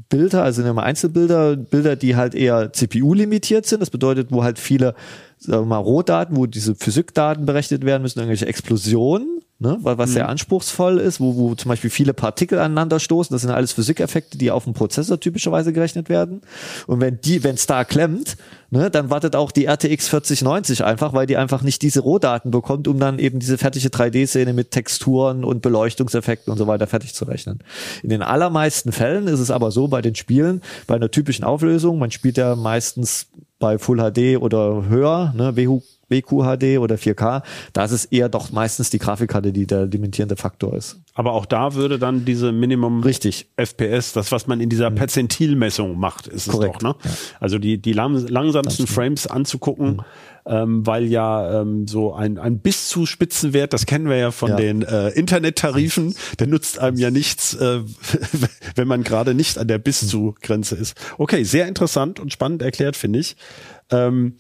Bilder, 0.08 0.44
also 0.44 0.62
nehmen 0.62 0.78
wir 0.78 0.84
Einzelbilder, 0.84 1.58
Bilder, 1.58 1.98
die 1.98 2.16
halt 2.16 2.34
eher 2.34 2.72
CPU-limitiert 2.72 3.66
sind. 3.66 3.82
Das 3.82 3.90
bedeutet, 3.90 4.32
wo 4.32 4.44
halt 4.44 4.58
viele, 4.58 4.96
sagen 5.38 5.64
wir 5.64 5.68
mal, 5.68 5.78
Rohdaten, 5.78 6.38
wo 6.38 6.46
diese 6.46 6.76
Physikdaten 6.76 7.46
berechnet 7.46 7.84
werden 7.84 8.02
müssen, 8.02 8.20
irgendwelche 8.20 8.48
Explosionen 8.48 9.39
ne? 9.60 9.78
was 9.82 10.10
mhm. 10.10 10.14
sehr 10.14 10.30
anspruchsvoll 10.30 10.98
ist, 11.00 11.20
wo, 11.20 11.36
wo 11.36 11.56
zum 11.56 11.70
Beispiel 11.70 11.90
viele 11.90 12.14
Partikel 12.14 12.60
aneinander 12.60 13.00
stoßen. 13.00 13.34
Das 13.34 13.42
sind 13.42 13.52
alles 13.52 13.74
Physikeffekte, 13.74 14.38
die 14.38 14.52
auf 14.52 14.64
dem 14.64 14.74
Prozessor 14.74 15.20
typischerweise 15.20 15.74
gerechnet 15.74 16.10
werden. 16.10 16.42
Und 16.88 17.02
wenn 17.02 17.20
die, 17.22 17.44
wenn 17.44 17.56
es 17.56 17.68
da 17.68 17.84
klemmt, 17.84 18.38
ne, 18.72 18.90
dann 18.90 19.10
wartet 19.10 19.36
auch 19.36 19.52
die 19.52 19.66
RTX 19.66 20.08
4090 20.08 20.84
einfach, 20.84 21.14
weil 21.14 21.28
die 21.28 21.38
einfach 21.38 21.62
nicht 21.62 21.82
diese 21.82 22.02
Rohdaten 22.02 22.52
bekommt, 22.52 22.88
um 22.88 23.00
dann 23.00 23.20
eben 23.20 23.40
diese 23.40 23.58
fertige 23.58 23.90
3D-Szene 23.90 24.54
mit 24.54 24.72
Texturen 24.72 25.44
und 25.44 25.62
Beleuchtungseffekten 25.62 26.52
und 26.52 26.58
so 26.58 26.68
weiter 26.68 26.88
fertig 26.88 27.14
zu 27.14 27.26
rechnen. 27.26 27.60
In 28.02 28.10
den 28.10 28.22
allermeisten 28.22 28.92
Fällen 28.92 29.28
ist 29.28 29.40
es 29.40 29.52
aber 29.52 29.72
so 29.72 29.88
bei 29.88 30.02
den 30.02 30.16
Spielen, 30.16 30.62
bei 30.88 30.96
einer 30.96 31.12
typischen 31.12 31.44
Auflösung, 31.44 32.00
man 32.00 32.12
spielt 32.12 32.38
ja 32.38 32.56
meistens 32.56 33.28
bei 33.60 33.78
Full 33.78 33.98
HD 33.98 34.42
oder 34.42 34.86
höher, 34.88 35.34
ne, 35.36 35.56
WHU 35.56 35.82
WQHD 36.10 36.80
oder 36.80 36.96
4K, 36.96 37.44
da 37.74 37.86
ist 37.86 37.92
es 37.92 38.06
eher 38.06 38.30
doch 38.30 38.52
meistens 38.52 38.90
die 38.90 39.00
Grafikkarte, 39.00 39.52
die 39.52 39.68
der 39.68 39.86
limitierende 39.86 40.36
Faktor 40.36 40.74
ist. 40.76 41.00
Aber 41.14 41.34
auch 41.34 41.46
da 41.46 41.74
würde 41.74 42.00
dann 42.00 42.24
diese 42.24 42.52
Minimum 42.52 43.04
Richtig. 43.04 43.48
FPS, 43.58 44.14
das 44.14 44.32
was 44.32 44.48
man 44.48 44.62
in 44.62 44.70
dieser 44.70 44.90
mhm. 44.90 44.96
Perzentilmessung 44.96 45.98
macht, 46.00 46.28
ist 46.28 46.50
Korrekt. 46.50 46.78
es 46.78 46.82
doch, 46.82 46.96
ne? 46.96 46.96
Ja. 47.04 47.12
Also 47.40 47.58
die, 47.58 47.78
die 47.78 47.94
langsamsten 47.94 48.88
Frames 48.88 49.28
anzugucken, 49.28 49.98
mhm. 49.98 50.02
ähm, 50.46 50.88
weil 50.88 51.06
ja 51.06 51.62
ähm, 51.62 51.88
so 51.88 52.14
ein, 52.14 52.38
ein 52.38 52.60
bis 52.60 52.88
zu 52.88 53.06
Spitzenwert, 53.06 53.74
das 53.74 53.86
kennen 53.86 54.08
wir 54.08 54.18
ja 54.18 54.32
von 54.32 54.52
ja. 54.52 54.56
den 54.56 54.82
äh, 54.84 55.10
Internettarifen, 55.10 56.16
der 56.40 56.48
nutzt 56.48 56.80
einem 56.80 56.98
ja 56.98 57.12
nichts, 57.12 57.54
äh, 57.56 57.82
wenn 58.76 58.88
man 58.88 59.04
gerade 59.04 59.34
nicht 59.34 59.58
an 59.58 59.68
der 59.68 59.78
bis 59.78 60.08
zu 60.08 60.36
Grenze 60.42 60.76
ist. 60.76 60.96
Okay, 61.18 61.44
sehr 61.44 61.68
interessant 61.68 62.20
und 62.20 62.32
spannend 62.32 62.62
erklärt, 62.62 62.96
finde 62.96 63.20
ich. 63.20 63.36
Ähm, 63.92 64.36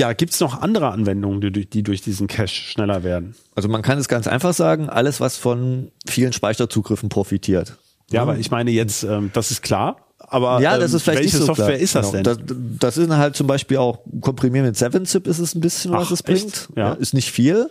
ja, 0.00 0.14
gibt 0.14 0.32
es 0.32 0.40
noch 0.40 0.62
andere 0.62 0.90
Anwendungen, 0.90 1.42
die, 1.42 1.68
die 1.68 1.82
durch 1.82 2.00
diesen 2.00 2.26
Cache 2.26 2.48
schneller 2.48 3.04
werden? 3.04 3.34
Also 3.54 3.68
man 3.68 3.82
kann 3.82 3.98
es 3.98 4.08
ganz 4.08 4.26
einfach 4.26 4.54
sagen, 4.54 4.88
alles, 4.88 5.20
was 5.20 5.36
von 5.36 5.92
vielen 6.08 6.32
Speicherzugriffen 6.32 7.10
profitiert. 7.10 7.76
Ja, 8.10 8.22
aber 8.22 8.38
ich 8.38 8.50
meine 8.50 8.70
jetzt, 8.70 9.02
ähm, 9.02 9.30
das 9.34 9.50
ist 9.50 9.62
klar. 9.62 9.98
Aber 10.18 10.60
ja, 10.62 10.78
das 10.78 10.94
ist 10.94 11.02
vielleicht 11.02 11.24
welche 11.24 11.36
nicht 11.36 11.46
so 11.46 11.46
Software 11.46 11.66
klar. 11.66 11.78
ist 11.78 11.94
das 11.94 12.12
genau. 12.12 12.34
denn? 12.34 12.46
Das, 12.78 12.96
das 12.96 12.96
ist 12.96 13.10
halt 13.10 13.36
zum 13.36 13.46
Beispiel 13.46 13.76
auch 13.76 13.98
Komprimieren 14.22 14.66
mit 14.66 14.76
7-Zip 14.76 15.26
ist 15.26 15.38
es 15.38 15.54
ein 15.54 15.60
bisschen, 15.60 15.92
was 15.92 16.08
Ach, 16.08 16.12
es 16.12 16.22
bringt. 16.22 16.70
Ja. 16.76 16.94
Ist 16.94 17.12
nicht 17.12 17.30
viel, 17.30 17.68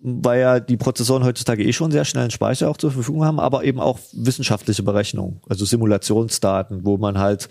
weil 0.00 0.40
ja 0.40 0.60
die 0.60 0.78
Prozessoren 0.78 1.22
heutzutage 1.22 1.62
eh 1.64 1.72
schon 1.74 1.90
sehr 1.90 2.06
schnellen 2.06 2.30
Speicher 2.30 2.70
auch 2.70 2.78
zur 2.78 2.92
Verfügung 2.92 3.26
haben, 3.26 3.38
aber 3.38 3.64
eben 3.64 3.78
auch 3.78 3.98
wissenschaftliche 4.14 4.82
Berechnungen, 4.82 5.42
also 5.50 5.66
Simulationsdaten, 5.66 6.86
wo 6.86 6.96
man 6.96 7.18
halt 7.18 7.50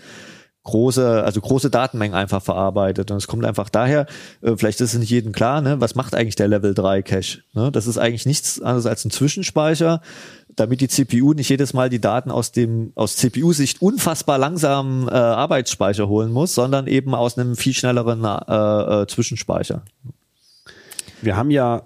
große, 0.68 1.24
also 1.24 1.40
große 1.40 1.70
Datenmengen 1.70 2.14
einfach 2.14 2.42
verarbeitet. 2.42 3.10
Und 3.10 3.16
es 3.16 3.26
kommt 3.26 3.44
einfach 3.44 3.68
daher, 3.68 4.06
äh, 4.42 4.56
vielleicht 4.56 4.80
ist 4.80 4.92
es 4.92 5.00
nicht 5.00 5.10
jedem 5.10 5.32
klar, 5.32 5.60
ne, 5.60 5.80
was 5.80 5.94
macht 5.94 6.14
eigentlich 6.14 6.36
der 6.36 6.48
Level 6.48 6.74
3 6.74 7.02
Cache? 7.02 7.40
Ne? 7.54 7.72
Das 7.72 7.86
ist 7.86 7.98
eigentlich 7.98 8.26
nichts 8.26 8.60
anderes 8.60 8.86
als 8.86 9.04
ein 9.04 9.10
Zwischenspeicher, 9.10 10.02
damit 10.54 10.80
die 10.80 10.88
CPU 10.88 11.32
nicht 11.32 11.48
jedes 11.48 11.72
Mal 11.72 11.88
die 11.88 12.00
Daten 12.00 12.30
aus 12.30 12.52
dem 12.52 12.92
aus 12.94 13.16
CPU-Sicht 13.16 13.80
unfassbar 13.80 14.38
langsamen 14.38 15.08
äh, 15.08 15.12
Arbeitsspeicher 15.12 16.08
holen 16.08 16.30
muss, 16.32 16.54
sondern 16.54 16.86
eben 16.86 17.14
aus 17.14 17.38
einem 17.38 17.56
viel 17.56 17.74
schnelleren 17.74 18.24
äh, 18.24 19.02
äh, 19.02 19.06
Zwischenspeicher. 19.06 19.82
Wir 21.22 21.36
haben 21.36 21.50
ja 21.50 21.82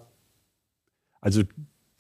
also 1.21 1.43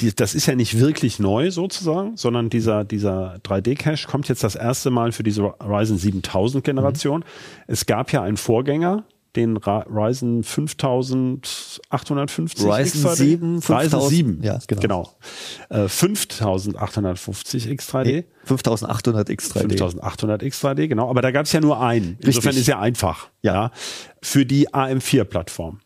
die, 0.02 0.14
das 0.14 0.34
ist 0.34 0.44
ja 0.46 0.54
nicht 0.54 0.78
wirklich 0.78 1.18
neu 1.18 1.50
sozusagen, 1.50 2.16
sondern 2.16 2.50
dieser, 2.50 2.84
dieser 2.84 3.36
3D-Cache 3.44 4.06
kommt 4.06 4.28
jetzt 4.28 4.44
das 4.44 4.54
erste 4.54 4.90
Mal 4.90 5.12
für 5.12 5.22
diese 5.22 5.42
Ryzen 5.42 5.96
7000 5.96 6.62
Generation. 6.64 7.20
Mhm. 7.20 7.24
Es 7.68 7.86
gab 7.86 8.12
ja 8.12 8.22
einen 8.22 8.36
Vorgänger, 8.36 9.04
den 9.36 9.56
Ryzen 9.56 10.42
5850 10.44 12.66
Ryzen 12.66 13.14
7, 13.14 13.62
5000, 13.62 13.94
Ryzen 13.94 14.08
7, 14.08 14.42
ja, 14.42 14.58
genau. 14.66 14.82
genau. 14.82 15.08
Äh, 15.70 15.88
5850 15.88 17.68
X3D. 17.68 18.04
Nee, 18.04 18.24
5800 18.44 19.30
X3D. 19.30 19.60
5800 19.60 20.42
X3D, 20.42 20.88
genau. 20.88 21.08
Aber 21.08 21.22
da 21.22 21.30
gab 21.30 21.46
es 21.46 21.52
ja 21.52 21.60
nur 21.60 21.80
einen. 21.80 22.18
Insofern 22.20 22.50
Richtig. 22.50 22.62
ist 22.62 22.66
ja 22.66 22.78
einfach. 22.78 23.30
Ja. 23.40 23.54
ja. 23.54 23.70
Für 24.20 24.44
die 24.44 24.68
AM4-Plattform. 24.68 25.80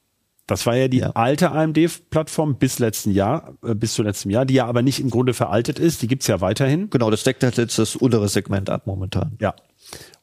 Das 0.47 0.65
war 0.67 0.77
ja 0.77 0.89
die 0.89 0.99
ja. 0.99 1.11
alte 1.11 1.51
AMD-Plattform 1.51 2.57
bis 2.57 2.79
letzten 2.79 3.11
Jahr, 3.11 3.55
äh, 3.65 3.75
bis 3.75 3.95
zu 3.95 4.03
letztem 4.03 4.31
Jahr, 4.31 4.45
die 4.45 4.55
ja 4.55 4.67
aber 4.67 4.83
nicht 4.83 5.01
im 5.01 5.11
Grunde 5.11 5.35
veraltet 5.35 5.79
ist. 5.79 6.03
Die 6.03 6.07
gibt's 6.07 6.29
ja 6.29 6.41
weiterhin. 6.41 6.89
Genau, 6.91 7.11
das 7.11 7.25
deckt 7.25 7.43
halt 7.43 7.57
jetzt 7.57 7.79
das 7.79 7.97
untere 7.97 8.29
Segment 8.29 8.71
ab 8.71 8.87
momentan. 8.87 9.37
Ja. 9.41 9.55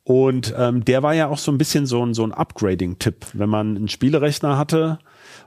Und 0.06 0.53
ähm, 0.58 0.84
der 0.84 1.01
war 1.03 1.13
ja 1.13 1.27
auch 1.27 1.38
so 1.38 1.51
ein 1.51 1.58
bisschen 1.58 1.86
so 1.86 2.06
ein, 2.06 2.13
so 2.13 2.24
ein 2.24 2.34
Upgrading-Tipp, 2.34 3.27
wenn 3.34 3.50
man 3.50 3.75
einen 3.75 3.88
Spielerechner 3.88 4.58
hatte 4.58 5.00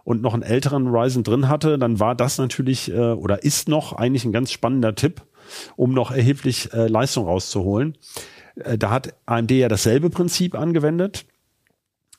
und 0.04 0.22
noch 0.22 0.34
einen 0.34 0.42
älteren 0.42 0.86
Ryzen 0.86 1.24
drin 1.24 1.48
hatte, 1.48 1.78
dann 1.78 2.00
war 2.00 2.14
das 2.14 2.38
natürlich 2.38 2.90
äh, 2.90 3.12
oder 3.12 3.42
ist 3.42 3.68
noch 3.68 3.92
eigentlich 3.92 4.24
ein 4.24 4.32
ganz 4.32 4.50
spannender 4.50 4.94
Tipp, 4.94 5.22
um 5.76 5.92
noch 5.92 6.10
erheblich 6.10 6.72
äh, 6.72 6.86
Leistung 6.86 7.26
rauszuholen. 7.26 7.98
Äh, 8.56 8.78
da 8.78 8.90
hat 8.90 9.14
AMD 9.26 9.50
ja 9.50 9.68
dasselbe 9.68 10.08
Prinzip 10.08 10.54
angewendet. 10.54 11.26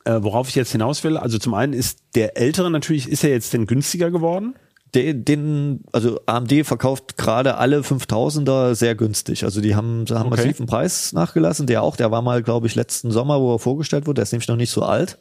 Äh, 0.08 0.24
worauf 0.24 0.48
ich 0.48 0.56
jetzt 0.56 0.72
hinaus 0.72 1.04
will, 1.04 1.18
also 1.18 1.38
zum 1.38 1.54
einen 1.54 1.74
ist 1.74 2.00
der 2.16 2.38
ältere 2.38 2.72
natürlich, 2.72 3.10
ist 3.10 3.26
er 3.26 3.32
jetzt 3.32 3.52
denn 3.52 3.68
günstiger 3.68 4.10
geworden? 4.10 4.56
Den, 4.96 5.26
den, 5.26 5.84
also 5.92 6.22
AMD 6.26 6.66
verkauft 6.66 7.18
gerade 7.18 7.58
alle 7.58 7.82
5000er 7.82 8.74
sehr 8.74 8.96
günstig. 8.96 9.44
Also 9.44 9.60
die 9.60 9.76
haben, 9.76 10.06
haben 10.10 10.28
okay. 10.28 10.38
massiven 10.38 10.66
Preis 10.66 11.12
nachgelassen. 11.12 11.68
Der 11.68 11.84
auch, 11.84 11.98
der 11.98 12.10
war 12.10 12.22
mal, 12.22 12.42
glaube 12.42 12.68
ich, 12.68 12.76
letzten 12.76 13.12
Sommer, 13.12 13.42
wo 13.42 13.54
er 13.54 13.60
vorgestellt 13.60 14.08
wurde. 14.08 14.16
Der 14.16 14.24
ist 14.24 14.32
nämlich 14.32 14.48
noch 14.48 14.56
nicht 14.56 14.72
so 14.72 14.84
alt. 14.84 15.18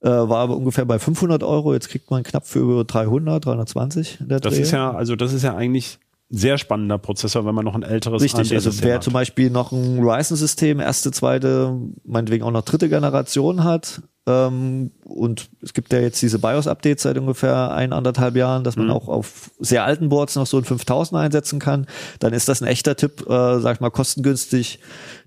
Äh, 0.00 0.08
war 0.08 0.38
aber 0.38 0.56
ungefähr 0.56 0.86
bei 0.86 0.98
500 0.98 1.42
Euro. 1.42 1.74
Jetzt 1.74 1.90
kriegt 1.90 2.10
man 2.10 2.22
knapp 2.22 2.46
für 2.46 2.60
über 2.60 2.84
300, 2.84 3.44
320. 3.44 4.20
das 4.26 4.40
Dreh. 4.40 4.62
ist 4.62 4.70
ja, 4.70 4.92
also 4.92 5.14
das 5.14 5.34
ist 5.34 5.42
ja 5.42 5.54
eigentlich 5.54 5.98
sehr 6.28 6.58
spannender 6.58 6.98
Prozessor, 6.98 7.46
wenn 7.46 7.54
man 7.54 7.64
noch 7.64 7.74
ein 7.74 7.82
älteres 7.82 8.22
Richtig, 8.22 8.52
also 8.52 8.82
wer 8.82 8.96
hat. 8.96 9.04
zum 9.04 9.12
Beispiel 9.12 9.50
noch 9.50 9.72
ein 9.72 9.98
Ryzen-System, 10.00 10.80
erste, 10.80 11.12
zweite, 11.12 11.78
meinetwegen 12.04 12.44
auch 12.44 12.50
noch 12.50 12.62
dritte 12.62 12.88
Generation 12.88 13.62
hat, 13.62 14.02
ähm, 14.28 14.90
und 15.04 15.48
es 15.62 15.72
gibt 15.72 15.92
ja 15.92 16.00
jetzt 16.00 16.20
diese 16.20 16.40
BIOS-Updates 16.40 17.04
seit 17.04 17.16
ungefähr 17.16 17.70
ein, 17.72 17.92
anderthalb 17.92 18.34
Jahren, 18.34 18.64
dass 18.64 18.76
man 18.76 18.86
mhm. 18.86 18.92
auch 18.92 19.08
auf 19.08 19.52
sehr 19.60 19.84
alten 19.84 20.08
Boards 20.08 20.34
noch 20.34 20.46
so 20.46 20.58
ein 20.58 20.64
5000 20.64 21.20
einsetzen 21.20 21.60
kann, 21.60 21.86
dann 22.18 22.32
ist 22.32 22.48
das 22.48 22.60
ein 22.60 22.66
echter 22.66 22.96
Tipp, 22.96 23.22
äh, 23.28 23.60
sag 23.60 23.76
ich 23.76 23.80
mal, 23.80 23.90
kostengünstig 23.90 24.80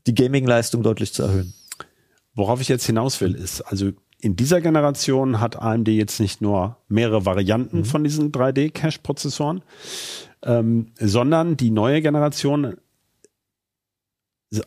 die 0.06 0.14
Gaming-Leistung 0.14 0.84
deutlich 0.84 1.14
zu 1.14 1.24
erhöhen. 1.24 1.54
Worauf 2.36 2.60
ich 2.60 2.68
jetzt 2.68 2.86
hinaus 2.86 3.22
will, 3.22 3.36
ist, 3.36 3.62
also 3.62 3.92
in 4.22 4.36
dieser 4.36 4.60
Generation 4.60 5.40
hat 5.40 5.62
AMD 5.62 5.88
jetzt 5.88 6.20
nicht 6.20 6.42
nur 6.42 6.78
mehrere 6.90 7.26
Varianten 7.26 7.80
mhm. 7.80 7.86
von 7.86 8.04
diesen 8.04 8.34
3D-Cache-Prozessoren, 8.34 9.62
ähm, 10.44 10.92
sondern 11.00 11.58
die 11.58 11.72
neue 11.72 12.02
Generation 12.02 12.78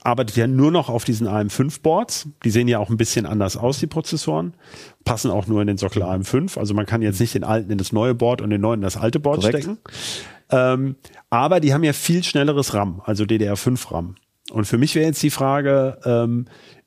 arbeitet 0.02 0.37
ja 0.37 0.47
nur 0.47 0.71
noch 0.71 0.88
auf 0.88 1.05
diesen 1.05 1.26
AM5-Boards. 1.26 2.29
Die 2.45 2.50
sehen 2.50 2.69
ja 2.69 2.79
auch 2.79 2.88
ein 2.88 2.97
bisschen 2.97 3.26
anders 3.26 3.57
aus, 3.57 3.81
die 3.81 3.88
Prozessoren. 3.88 4.55
Passen 5.05 5.31
auch 5.31 5.47
nur 5.47 5.61
in 5.61 5.67
den 5.67 5.76
Sockel 5.76 6.02
AM5. 6.02 6.57
Also 6.59 6.73
man 6.75 6.87
kann 6.87 7.02
jetzt 7.02 7.21
nicht 7.21 7.35
den 7.35 7.43
alten 7.43 7.71
in 7.71 7.79
das 7.79 7.93
neue 7.93 8.14
Board 8.14 8.41
und 8.41 8.50
den 8.50 8.61
neuen 8.61 8.79
in 8.79 8.83
das 8.83 8.97
alte 8.97 9.19
Board 9.19 9.41
Korrekt. 9.41 9.64
stecken. 9.64 9.79
Ähm, 10.50 10.97
aber 11.31 11.59
die 11.59 11.75
haben 11.75 11.83
ja 11.83 11.93
viel 11.93 12.23
schnelleres 12.23 12.75
RAM, 12.75 13.02
also 13.05 13.25
DDR5 13.25 13.93
RAM. 13.93 14.14
Und 14.50 14.67
für 14.67 14.79
mich 14.79 14.95
wäre 14.95 15.07
jetzt 15.07 15.23
die 15.23 15.31
Frage, 15.31 15.99
ähm, 16.05 16.47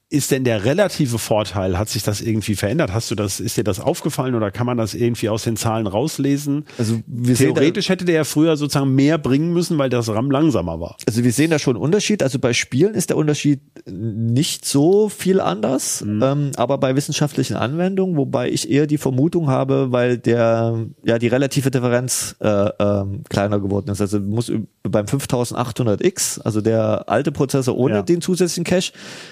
ist 0.09 0.29
denn 0.29 0.43
der 0.43 0.65
relative 0.65 1.17
Vorteil? 1.17 1.79
Hat 1.79 1.89
sich 1.89 2.03
das 2.03 2.21
irgendwie 2.21 2.55
verändert? 2.55 2.93
Hast 2.93 3.09
du 3.09 3.15
das, 3.15 3.39
ist 3.39 3.57
dir 3.57 3.63
das 3.63 3.79
aufgefallen 3.79 4.35
oder 4.35 4.51
kann 4.51 4.67
man 4.67 4.77
das 4.77 4.93
irgendwie 4.93 5.29
aus 5.29 5.43
den 5.43 5.57
Zahlen 5.57 5.87
rauslesen? 5.87 6.65
Also 6.77 7.01
wir 7.07 7.33
Theoretisch 7.35 7.89
hätte 7.89 8.05
der 8.05 8.15
ja 8.15 8.23
früher 8.23 8.55
sozusagen 8.55 8.93
mehr 8.93 9.17
bringen 9.17 9.51
müssen, 9.51 9.79
weil 9.79 9.89
das 9.89 10.07
RAM 10.09 10.29
langsamer 10.29 10.79
war. 10.79 10.97
Also 11.07 11.23
wir 11.23 11.31
sehen 11.31 11.49
da 11.49 11.57
schon 11.57 11.75
einen 11.75 11.83
Unterschied. 11.83 12.21
Also 12.21 12.37
bei 12.37 12.53
Spielen 12.53 12.93
ist 12.93 13.09
der 13.09 13.17
Unterschied 13.17 13.61
nicht 13.87 14.65
so 14.65 15.09
viel 15.09 15.39
anders, 15.39 16.03
mhm. 16.05 16.21
ähm, 16.21 16.51
aber 16.55 16.77
bei 16.77 16.95
wissenschaftlichen 16.95 17.55
Anwendungen, 17.55 18.15
wobei 18.15 18.49
ich 18.49 18.69
eher 18.69 18.85
die 18.85 18.99
Vermutung 18.99 19.49
habe, 19.49 19.91
weil 19.91 20.19
der, 20.19 20.85
ja, 21.03 21.17
die 21.17 21.27
relative 21.27 21.71
Differenz 21.71 22.35
äh, 22.41 22.69
ähm, 22.79 23.23
kleiner 23.27 23.59
geworden 23.59 23.89
ist. 23.89 24.01
Also 24.01 24.19
muss 24.19 24.51
beim 24.83 25.05
5800X, 25.07 26.41
also 26.41 26.61
der 26.61 27.05
alte 27.07 27.31
Prozessor 27.31 27.75
ohne 27.75 27.95
ja. 27.95 28.01
den 28.03 28.21
zusätzlichen 28.21 28.65
Cache, 28.65 28.91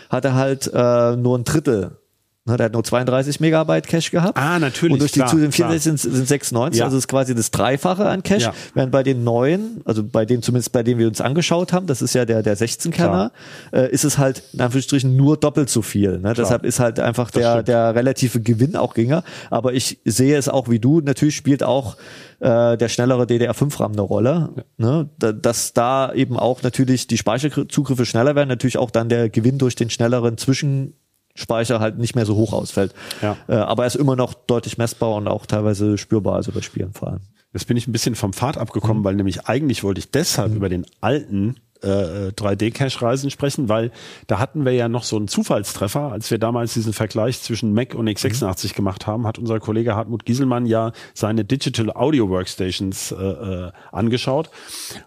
hat 0.10 0.25
er 0.25 0.34
halt 0.34 0.62
äh, 0.67 1.15
nur 1.15 1.38
ein 1.38 1.43
Drittel 1.43 1.98
Ne, 2.45 2.57
der 2.57 2.65
hat 2.65 2.73
nur 2.73 2.83
32 2.83 3.39
Megabyte 3.39 3.88
Cache 3.88 4.12
gehabt. 4.12 4.38
Ah, 4.38 4.59
natürlich. 4.59 4.91
Und 4.91 5.00
durch 5.00 5.13
die 5.13 5.23
zu 5.23 5.38
den 5.38 5.53
64 5.53 5.81
sind, 5.81 5.97
sind 5.97 6.27
96, 6.27 6.77
ja. 6.77 6.83
also 6.83 6.97
ist 6.97 7.07
quasi 7.07 7.33
das 7.33 7.51
Dreifache 7.51 8.05
an 8.05 8.21
Cache. 8.21 8.41
Ja. 8.41 8.53
Während 8.73 8.91
bei 8.91 9.01
den 9.01 9.23
neuen, 9.23 9.79
also 9.85 10.03
bei 10.03 10.25
denen 10.25 10.43
zumindest 10.43 10.73
bei 10.73 10.83
denen 10.83 11.00
wir 11.00 11.07
uns 11.07 11.21
angeschaut 11.21 11.71
haben, 11.71 11.88
das 11.88 12.01
ist 12.01 12.13
ja 12.15 12.25
der 12.25 12.43
der 12.43 12.57
16-Kerner, 12.57 13.31
äh, 13.71 13.89
ist 13.91 14.03
es 14.03 14.17
halt 14.17 14.43
in 14.51 14.59
Anführungsstrichen 14.59 15.15
nur 15.15 15.38
doppelt 15.38 15.69
so 15.69 15.81
viel. 15.81 16.19
Ne? 16.19 16.33
Deshalb 16.33 16.65
ist 16.65 16.81
halt 16.81 17.00
einfach 17.00 17.31
der 17.31 17.63
der 17.63 17.95
relative 17.95 18.41
Gewinn 18.41 18.75
auch 18.75 18.93
geringer. 18.93 19.23
Aber 19.50 19.73
ich 19.73 20.01
sehe 20.03 20.35
es 20.38 20.50
auch 20.50 20.67
wie 20.67 20.79
du. 20.79 21.00
Natürlich 21.00 21.38
spielt 21.38 21.63
auch 21.63 21.95
äh, 22.41 22.75
der 22.75 22.89
schnellere 22.89 23.23
DDR5-RAM 23.23 23.93
eine 23.93 24.01
Rolle. 24.01 24.50
Ja. 24.57 24.63
Ne? 24.85 25.09
Da, 25.17 25.31
dass 25.31 25.71
da 25.71 26.12
eben 26.12 26.38
auch 26.38 26.62
natürlich 26.62 27.07
die 27.07 27.17
Speicherzugriffe 27.17 28.05
schneller 28.05 28.35
werden, 28.35 28.50
natürlich 28.50 28.77
auch 28.77 28.91
dann 28.91 29.07
der 29.07 29.29
Gewinn 29.29 29.59
durch 29.59 29.75
den 29.75 29.89
schnelleren 29.89 30.38
Zwischen 30.38 30.95
Speicher 31.35 31.79
halt 31.79 31.97
nicht 31.97 32.15
mehr 32.15 32.25
so 32.25 32.35
hoch 32.35 32.53
ausfällt. 32.53 32.93
Ja. 33.21 33.37
Äh, 33.47 33.55
aber 33.55 33.83
er 33.83 33.87
ist 33.87 33.95
immer 33.95 34.15
noch 34.15 34.33
deutlich 34.33 34.77
messbar 34.77 35.15
und 35.15 35.27
auch 35.27 35.45
teilweise 35.45 35.97
spürbar, 35.97 36.35
also 36.35 36.51
bei 36.51 36.61
Spielen 36.61 36.93
vor 36.93 37.09
allem. 37.09 37.21
Jetzt 37.53 37.67
bin 37.67 37.77
ich 37.77 37.87
ein 37.87 37.91
bisschen 37.91 38.15
vom 38.15 38.33
Pfad 38.33 38.57
abgekommen, 38.57 38.99
mhm. 38.99 39.03
weil 39.03 39.15
nämlich 39.15 39.47
eigentlich 39.47 39.83
wollte 39.83 39.99
ich 39.99 40.11
deshalb 40.11 40.51
mhm. 40.51 40.57
über 40.57 40.69
den 40.69 40.85
alten 41.01 41.55
äh, 41.83 42.31
3D-Cache-Reisen 42.35 43.29
sprechen, 43.29 43.69
weil 43.69 43.91
da 44.27 44.39
hatten 44.39 44.65
wir 44.65 44.73
ja 44.73 44.89
noch 44.89 45.03
so 45.03 45.17
einen 45.17 45.27
Zufallstreffer, 45.27 46.11
als 46.11 46.31
wir 46.31 46.37
damals 46.37 46.73
diesen 46.73 46.93
Vergleich 46.93 47.41
zwischen 47.41 47.73
Mac 47.73 47.95
und 47.95 48.07
x86 48.07 48.69
mhm. 48.69 48.75
gemacht 48.75 49.07
haben, 49.07 49.27
hat 49.27 49.37
unser 49.37 49.59
Kollege 49.59 49.95
Hartmut 49.95 50.25
Gieselmann 50.25 50.65
ja 50.65 50.91
seine 51.13 51.45
Digital 51.45 51.91
Audio 51.91 52.29
Workstations 52.29 53.11
äh, 53.11 53.15
äh, 53.15 53.71
angeschaut. 53.91 54.49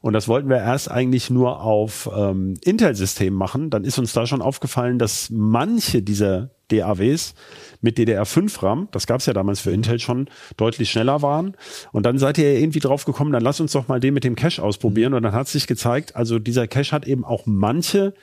Und 0.01 0.13
das 0.13 0.29
wollten 0.29 0.49
wir 0.49 0.59
erst 0.59 0.91
eigentlich 0.91 1.31
nur 1.31 1.61
auf 1.61 2.09
ähm, 2.15 2.55
Intel-Systemen 2.65 3.39
machen. 3.39 3.71
Dann 3.71 3.85
ist 3.85 3.99
uns 3.99 4.13
da 4.13 4.27
schon 4.27 4.43
aufgefallen, 4.43 4.99
dass 4.99 5.31
manche 5.31 6.03
dieser 6.03 6.51
DAWs 6.69 7.35
mit 7.81 7.99
DDR5-RAM, 7.99 8.89
das 8.91 9.07
gab 9.07 9.21
es 9.21 9.27
ja 9.27 9.33
damals 9.33 9.61
für 9.61 9.71
Intel 9.71 9.99
schon, 9.99 10.29
deutlich 10.57 10.91
schneller 10.91 11.23
waren. 11.23 11.57
Und 11.93 12.05
dann 12.07 12.19
seid 12.19 12.39
ihr 12.39 12.59
irgendwie 12.59 12.81
drauf 12.81 13.05
gekommen, 13.05 13.33
dann 13.33 13.43
lass 13.43 13.61
uns 13.61 13.73
doch 13.73 13.89
mal 13.89 14.01
den 14.01 14.15
mit 14.15 14.25
dem 14.25 14.37
Cache 14.37 14.63
ausprobieren. 14.63 15.15
Und 15.15 15.23
dann 15.23 15.33
hat 15.33 15.49
sich 15.49 15.67
gezeigt, 15.67 16.17
also 16.17 16.39
dieser 16.39 16.67
Cache 16.67 16.93
hat 16.93 17.07
eben 17.07 17.25
auch 17.25 17.43
manche 17.47 18.15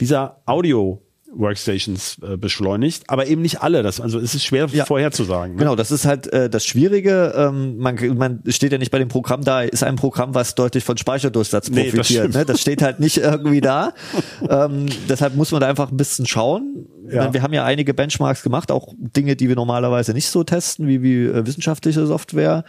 dieser 0.00 0.42
Audio 0.46 1.02
Workstations 1.34 2.16
äh, 2.22 2.36
beschleunigt, 2.36 3.04
aber 3.08 3.26
eben 3.26 3.42
nicht 3.42 3.62
alle. 3.62 3.82
Das, 3.82 4.00
also 4.00 4.18
es 4.18 4.34
ist 4.34 4.44
schwer 4.44 4.66
ja. 4.72 4.84
vorherzusagen. 4.84 5.54
Ne? 5.54 5.58
Genau, 5.58 5.76
das 5.76 5.90
ist 5.90 6.04
halt 6.04 6.32
äh, 6.32 6.50
das 6.50 6.64
Schwierige. 6.64 7.32
Ähm, 7.36 7.78
man, 7.78 7.96
man 8.16 8.42
steht 8.48 8.72
ja 8.72 8.78
nicht 8.78 8.90
bei 8.90 8.98
dem 8.98 9.08
Programm 9.08 9.42
da, 9.42 9.62
ist 9.62 9.82
ein 9.82 9.96
Programm, 9.96 10.34
was 10.34 10.54
deutlich 10.54 10.84
von 10.84 10.96
Speicherdurchsatz 10.96 11.70
nee, 11.70 11.90
profitiert. 11.90 12.28
Das, 12.28 12.34
ne? 12.34 12.44
das 12.44 12.60
steht 12.60 12.82
halt 12.82 13.00
nicht 13.00 13.18
irgendwie 13.18 13.60
da. 13.60 13.92
ähm, 14.48 14.86
deshalb 15.08 15.34
muss 15.34 15.50
man 15.52 15.60
da 15.60 15.68
einfach 15.68 15.90
ein 15.90 15.96
bisschen 15.96 16.26
schauen. 16.26 16.86
Ja. 17.08 17.22
Meine, 17.22 17.34
wir 17.34 17.42
haben 17.42 17.52
ja 17.52 17.64
einige 17.64 17.94
Benchmarks 17.94 18.42
gemacht, 18.42 18.70
auch 18.70 18.88
Dinge, 18.96 19.36
die 19.36 19.48
wir 19.48 19.56
normalerweise 19.56 20.12
nicht 20.12 20.28
so 20.28 20.44
testen, 20.44 20.86
wie, 20.86 21.02
wie 21.02 21.24
äh, 21.24 21.46
wissenschaftliche 21.46 22.06
Software. 22.06 22.64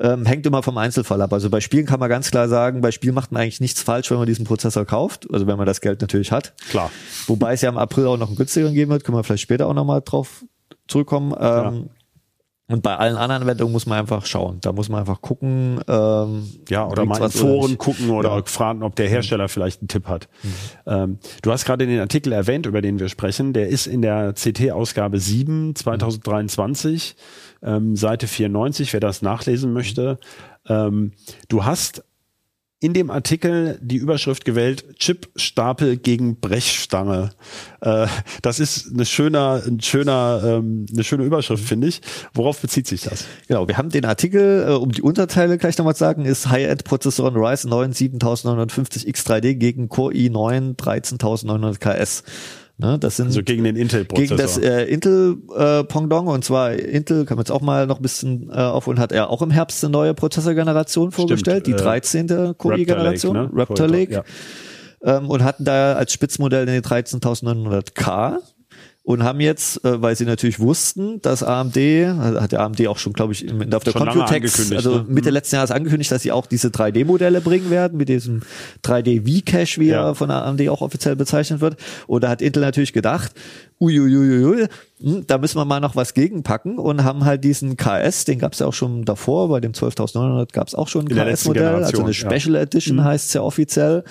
Ähm, 0.00 0.26
hängt 0.26 0.46
immer 0.46 0.62
vom 0.62 0.78
Einzelfall 0.78 1.20
ab. 1.22 1.32
Also 1.32 1.50
bei 1.50 1.60
Spielen 1.60 1.84
kann 1.84 1.98
man 1.98 2.08
ganz 2.08 2.30
klar 2.30 2.48
sagen, 2.48 2.80
bei 2.80 2.92
Spielen 2.92 3.14
macht 3.14 3.32
man 3.32 3.42
eigentlich 3.42 3.60
nichts 3.60 3.82
falsch, 3.82 4.10
wenn 4.10 4.18
man 4.18 4.26
diesen 4.26 4.44
Prozessor 4.44 4.84
kauft. 4.84 5.26
Also 5.32 5.46
wenn 5.46 5.56
man 5.56 5.66
das 5.66 5.80
Geld 5.80 6.00
natürlich 6.00 6.30
hat. 6.30 6.54
Klar. 6.70 6.90
Wobei 7.26 7.54
es 7.54 7.62
ja 7.62 7.68
im 7.68 7.78
April 7.78 8.06
auch 8.06 8.16
noch 8.16 8.28
einen 8.28 8.36
günstigeren 8.36 8.74
geben 8.74 8.92
wird, 8.92 9.02
können 9.02 9.18
wir 9.18 9.24
vielleicht 9.24 9.42
später 9.42 9.66
auch 9.66 9.74
nochmal 9.74 10.02
drauf 10.04 10.44
zurückkommen. 10.86 11.34
Ähm, 11.38 11.90
und 12.70 12.82
bei 12.82 12.96
allen 12.96 13.16
anderen 13.16 13.42
Anwendungen 13.42 13.72
muss 13.72 13.86
man 13.86 13.98
einfach 13.98 14.26
schauen. 14.26 14.58
Da 14.60 14.72
muss 14.72 14.90
man 14.90 15.00
einfach 15.00 15.22
gucken. 15.22 15.80
Ähm, 15.88 16.46
ja, 16.68 16.86
oder 16.86 17.06
mal 17.06 17.20
in 17.22 17.30
Foren 17.30 17.78
gucken 17.78 18.10
oder 18.10 18.36
ja. 18.36 18.42
fragen, 18.44 18.82
ob 18.82 18.94
der 18.94 19.08
Hersteller 19.08 19.44
mhm. 19.44 19.48
vielleicht 19.48 19.80
einen 19.80 19.88
Tipp 19.88 20.06
hat. 20.06 20.28
Mhm. 20.42 20.50
Ähm, 20.86 21.18
du 21.42 21.50
hast 21.50 21.64
gerade 21.64 21.86
den 21.86 21.98
Artikel 21.98 22.32
erwähnt, 22.32 22.66
über 22.66 22.82
den 22.82 23.00
wir 23.00 23.08
sprechen. 23.08 23.54
Der 23.54 23.68
ist 23.68 23.86
in 23.86 24.02
der 24.02 24.34
CT-Ausgabe 24.34 25.18
7 25.18 25.74
2023. 25.74 27.16
Mhm 27.16 27.47
ähm, 27.62 27.96
Seite 27.96 28.26
94, 28.26 28.92
wer 28.92 29.00
das 29.00 29.22
nachlesen 29.22 29.72
möchte. 29.72 30.18
Ähm, 30.68 31.12
du 31.48 31.64
hast 31.64 32.02
in 32.80 32.92
dem 32.92 33.10
Artikel 33.10 33.78
die 33.82 33.96
Überschrift 33.96 34.44
gewählt, 34.44 34.98
Chipstapel 34.98 35.96
gegen 35.96 36.38
Brechstange. 36.38 37.30
Äh, 37.80 38.06
das 38.42 38.60
ist 38.60 38.92
eine 38.92 39.04
schöner, 39.04 39.62
ein 39.66 39.80
schöner, 39.80 40.42
ähm, 40.44 40.86
eine 40.92 41.02
schöne 41.02 41.24
Überschrift, 41.24 41.64
finde 41.64 41.88
ich. 41.88 42.00
Worauf 42.34 42.60
bezieht 42.60 42.86
sich 42.86 43.02
das? 43.02 43.24
Genau, 43.48 43.66
wir 43.66 43.78
haben 43.78 43.90
den 43.90 44.04
Artikel, 44.04 44.66
äh, 44.68 44.72
um 44.72 44.92
die 44.92 45.02
Unterteile 45.02 45.58
gleich 45.58 45.76
nochmal 45.76 45.96
zu 45.96 46.00
sagen, 46.00 46.24
ist 46.24 46.50
High-End-Prozessoren 46.50 47.34
Ryzen 47.34 47.70
9 47.70 47.92
7950 47.92 49.08
X3D 49.08 49.54
gegen 49.54 49.88
Core 49.88 50.14
i9 50.14 50.76
13900 50.76 51.80
KS. 51.80 52.22
Ne, 52.80 52.96
das 52.96 53.16
sind 53.16 53.26
also 53.26 53.42
gegen 53.42 53.64
den 53.64 53.74
Intel-Prozessor. 53.74 54.36
Gegen 54.36 54.40
das 54.40 54.56
äh, 54.56 54.84
Intel-Pendant 54.84 56.28
äh, 56.28 56.30
und 56.30 56.44
zwar 56.44 56.74
Intel, 56.74 57.24
kann 57.24 57.36
man 57.36 57.42
jetzt 57.42 57.50
auch 57.50 57.60
mal 57.60 57.88
noch 57.88 57.98
ein 57.98 58.02
bisschen 58.02 58.50
äh, 58.50 58.54
auf 58.54 58.86
und 58.86 59.00
hat 59.00 59.10
er 59.10 59.30
auch 59.30 59.42
im 59.42 59.50
Herbst 59.50 59.82
eine 59.82 59.90
neue 59.90 60.14
Prozessorgeneration 60.14 61.10
vorgestellt, 61.10 61.66
Stimmt, 61.66 61.80
die 61.80 61.82
13. 61.82 62.28
Äh, 62.28 62.54
Core-Generation, 62.56 63.36
Raptor 63.36 63.48
Lake, 63.48 63.52
ne? 63.52 63.60
Raptor 63.60 63.88
Lake. 63.88 64.12
Ja. 64.12 65.16
Ähm, 65.18 65.28
und 65.28 65.42
hatten 65.42 65.64
da 65.64 65.94
als 65.94 66.12
Spitzmodell 66.12 66.66
den 66.66 66.80
13900K 66.82 68.38
und 69.08 69.22
haben 69.22 69.40
jetzt, 69.40 69.82
äh, 69.86 70.02
weil 70.02 70.16
sie 70.16 70.26
natürlich 70.26 70.60
wussten, 70.60 71.22
dass 71.22 71.42
AMD, 71.42 71.78
also 71.78 72.42
hat 72.42 72.52
der 72.52 72.60
AMD 72.60 72.86
auch 72.88 72.98
schon, 72.98 73.14
glaube 73.14 73.32
ich, 73.32 73.42
in, 73.42 73.72
auf 73.72 73.82
der 73.82 73.92
Schon 73.92 74.06
Computex, 74.06 74.70
also 74.70 74.96
ne? 74.96 75.06
Mitte 75.08 75.30
letzten 75.30 75.56
Jahres 75.56 75.70
angekündigt, 75.70 76.12
dass 76.12 76.20
sie 76.20 76.30
auch 76.30 76.44
diese 76.44 76.68
3D-Modelle 76.68 77.40
bringen 77.40 77.70
werden, 77.70 77.96
mit 77.96 78.10
diesem 78.10 78.42
3D-V-Cache, 78.84 79.80
wie 79.80 79.88
Ja. 79.88 80.08
er 80.08 80.14
von 80.14 80.28
der 80.28 80.44
AMD 80.44 80.68
auch 80.68 80.82
offiziell 80.82 81.16
bezeichnet 81.16 81.62
wird. 81.62 81.78
Und 82.06 82.22
da 82.22 82.28
hat 82.28 82.42
Intel 82.42 82.60
natürlich 82.60 82.92
gedacht, 82.92 83.32
uiuiuiui, 83.80 84.66
hm, 85.00 85.26
da 85.26 85.38
müssen 85.38 85.56
wir 85.56 85.64
mal 85.64 85.80
noch 85.80 85.96
was 85.96 86.12
gegenpacken 86.12 86.76
und 86.78 87.02
haben 87.02 87.24
halt 87.24 87.44
diesen 87.44 87.78
KS, 87.78 88.26
den 88.26 88.38
gab 88.38 88.52
es 88.52 88.58
ja 88.58 88.66
auch 88.66 88.74
schon 88.74 89.06
davor, 89.06 89.48
bei 89.48 89.60
dem 89.60 89.72
12.900 89.72 90.52
gab 90.52 90.68
es 90.68 90.74
auch 90.74 90.88
schon 90.88 91.08
ein 91.08 91.16
KS-Modell, 91.16 91.82
also 91.82 92.02
eine 92.02 92.12
ja. 92.12 92.26
Mhm. 92.28 92.38
Special 92.38 92.56
Edition 92.56 93.02
heißt 93.02 93.28
es 93.28 93.32
ja 93.32 93.40
offiziell. 93.40 94.04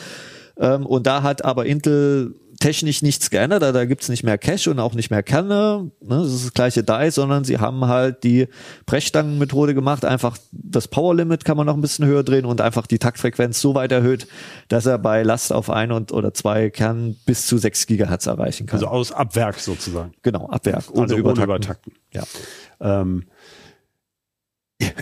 Ähm, 0.60 0.88
und 0.88 1.06
da 1.06 1.22
hat 1.22 1.46
aber 1.46 1.68
Intel 1.68 2.34
technisch 2.60 3.02
nichts 3.02 3.30
geändert, 3.30 3.62
da, 3.62 3.72
da 3.72 3.86
gibt's 3.86 4.10
nicht 4.10 4.24
mehr 4.24 4.38
Cache 4.38 4.70
und 4.72 4.80
auch 4.80 4.94
nicht 4.94 5.12
mehr 5.12 5.24
Kerne, 5.24 5.92
ne, 6.02 6.18
das 6.22 6.34
ist 6.34 6.46
das 6.46 6.54
gleiche 6.54 6.84
Die, 6.84 7.12
sondern 7.12 7.44
sie 7.44 7.60
haben 7.60 7.86
halt 7.86 8.24
die 8.24 8.48
Brechstangenmethode 8.86 9.74
gemacht, 9.74 10.06
einfach 10.06 10.38
das 10.52 10.88
Power 10.88 11.16
Limit 11.16 11.46
kann 11.46 11.58
man 11.58 11.66
noch 11.66 11.76
ein 11.76 11.82
bisschen 11.82 12.06
höher 12.06 12.24
drehen 12.24 12.46
und 12.46 12.62
einfach 12.62 12.88
die 12.88 13.00
Taktfrequenz 13.00 13.62
so 13.62 13.76
weit 13.76 13.92
erhöht, 13.92 14.28
dass 14.68 14.86
er 14.86 14.98
bei 14.98 15.24
Last 15.24 15.54
auf 15.54 15.70
ein 15.70 15.92
und 15.92 16.12
oder 16.12 16.34
zwei 16.34 16.70
Kernen 16.70 17.16
bis 17.26 17.48
zu 17.48 17.58
sechs 17.58 17.86
Gigahertz 17.88 18.26
erreichen 18.26 18.68
kann. 18.68 18.78
Also 18.78 18.88
aus 18.88 19.12
Abwerk 19.12 19.60
sozusagen. 19.60 20.14
genau, 20.22 20.50
Abwerk, 20.50 20.86
ohne 20.92 21.04
also 21.04 21.18
Übertakten. 21.18 21.44
ohne 21.44 21.56
Übertakten. 21.56 21.94
Ja. 22.14 22.24
Ähm, 22.80 23.26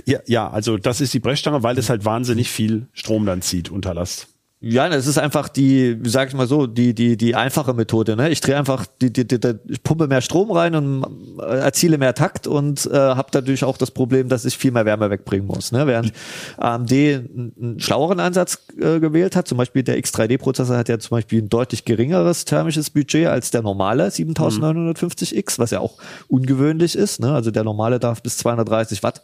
ja, 0.06 0.20
ja, 0.26 0.50
also 0.50 0.78
das 0.78 1.02
ist 1.02 1.14
die 1.14 1.20
Brechstange, 1.20 1.64
weil 1.64 1.78
es 1.78 1.90
halt 1.90 2.06
wahnsinnig 2.06 2.50
viel 2.50 2.88
Strom 2.94 3.26
dann 3.26 3.42
zieht 3.42 3.70
unter 3.70 3.94
Last. 3.94 4.35
Ja, 4.68 4.90
das 4.90 5.06
ist 5.06 5.20
einfach 5.20 5.48
die, 5.48 5.96
sag 6.06 6.30
ich 6.30 6.34
mal 6.34 6.48
so, 6.48 6.66
die 6.66 6.96
die 6.96 7.18
die 7.18 7.36
einfache 7.36 7.76
Methode. 7.76 8.16
Ne? 8.16 8.32
Ich 8.32 8.42
drehe 8.42 8.58
einfach 8.58 8.88
die, 9.00 9.14
die, 9.14 9.28
die, 9.28 9.40
die 9.40 9.54
ich 9.70 9.84
pumpe 9.84 10.08
mehr 10.08 10.22
Strom 10.22 10.50
rein 10.50 10.74
und 10.74 11.06
äh, 11.40 11.60
erziele 11.60 12.00
mehr 12.00 12.16
Takt 12.16 12.48
und 12.48 12.84
äh, 12.88 12.96
habe 12.96 13.28
dadurch 13.30 13.64
auch 13.64 13.78
das 13.78 13.92
Problem, 13.92 14.28
dass 14.28 14.44
ich 14.44 14.58
viel 14.58 14.72
mehr 14.72 14.88
Wärme 14.88 15.12
wegbringen 15.12 15.46
muss. 15.46 15.72
Ne? 15.72 15.86
Während 15.86 16.14
AMD 16.58 16.92
einen, 16.92 17.76
schlaueren 17.78 18.20
Ansatz 18.20 18.58
äh, 18.82 19.00
gewählt 19.00 19.36
hat, 19.36 19.48
zum 19.48 19.60
Beispiel 19.60 19.84
der 19.84 20.00
X3D-Prozessor 20.00 20.78
hat 20.78 20.90
ja 20.90 20.98
zum 20.98 21.12
Beispiel 21.12 21.44
ein 21.44 21.50
deutlich 21.50 21.86
geringeres 21.86 22.46
thermisches 22.46 22.90
Budget 22.90 23.28
als 23.28 23.52
der 23.52 23.62
normale 23.62 24.08
7950X, 24.08 25.60
was 25.60 25.70
ja 25.70 25.80
auch 25.80 26.00
ungewöhnlich 26.28 26.96
ist. 26.96 27.20
Ne? 27.20 27.32
Also 27.32 27.52
der 27.52 27.64
normale 27.64 28.00
darf 28.00 28.24
bis 28.24 28.38
230 28.38 29.04
Watt 29.04 29.22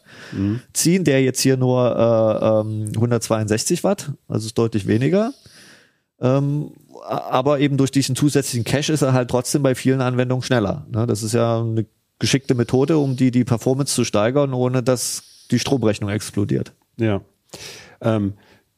ziehen, 0.73 1.03
der 1.03 1.23
jetzt 1.23 1.41
hier 1.41 1.57
nur 1.57 1.95
äh, 1.97 2.61
ähm, 2.61 2.91
162 2.93 3.83
Watt, 3.83 4.11
also 4.27 4.45
ist 4.45 4.55
deutlich 4.55 4.85
weniger. 4.85 5.30
Ähm, 6.21 6.71
aber 7.03 7.59
eben 7.59 7.77
durch 7.77 7.91
diesen 7.91 8.15
zusätzlichen 8.15 8.63
Cache 8.63 8.93
ist 8.93 9.01
er 9.01 9.13
halt 9.13 9.29
trotzdem 9.29 9.63
bei 9.63 9.75
vielen 9.75 10.01
Anwendungen 10.01 10.43
schneller. 10.43 10.85
Ne? 10.91 11.07
Das 11.07 11.23
ist 11.23 11.33
ja 11.33 11.59
eine 11.59 11.85
geschickte 12.19 12.53
Methode, 12.53 12.97
um 12.99 13.15
die, 13.15 13.31
die 13.31 13.43
Performance 13.43 13.95
zu 13.95 14.03
steigern, 14.03 14.53
ohne 14.53 14.83
dass 14.83 15.23
die 15.49 15.59
Stromrechnung 15.59 16.09
explodiert. 16.09 16.73
Ja. 16.97 17.21
Ähm, 18.01 18.33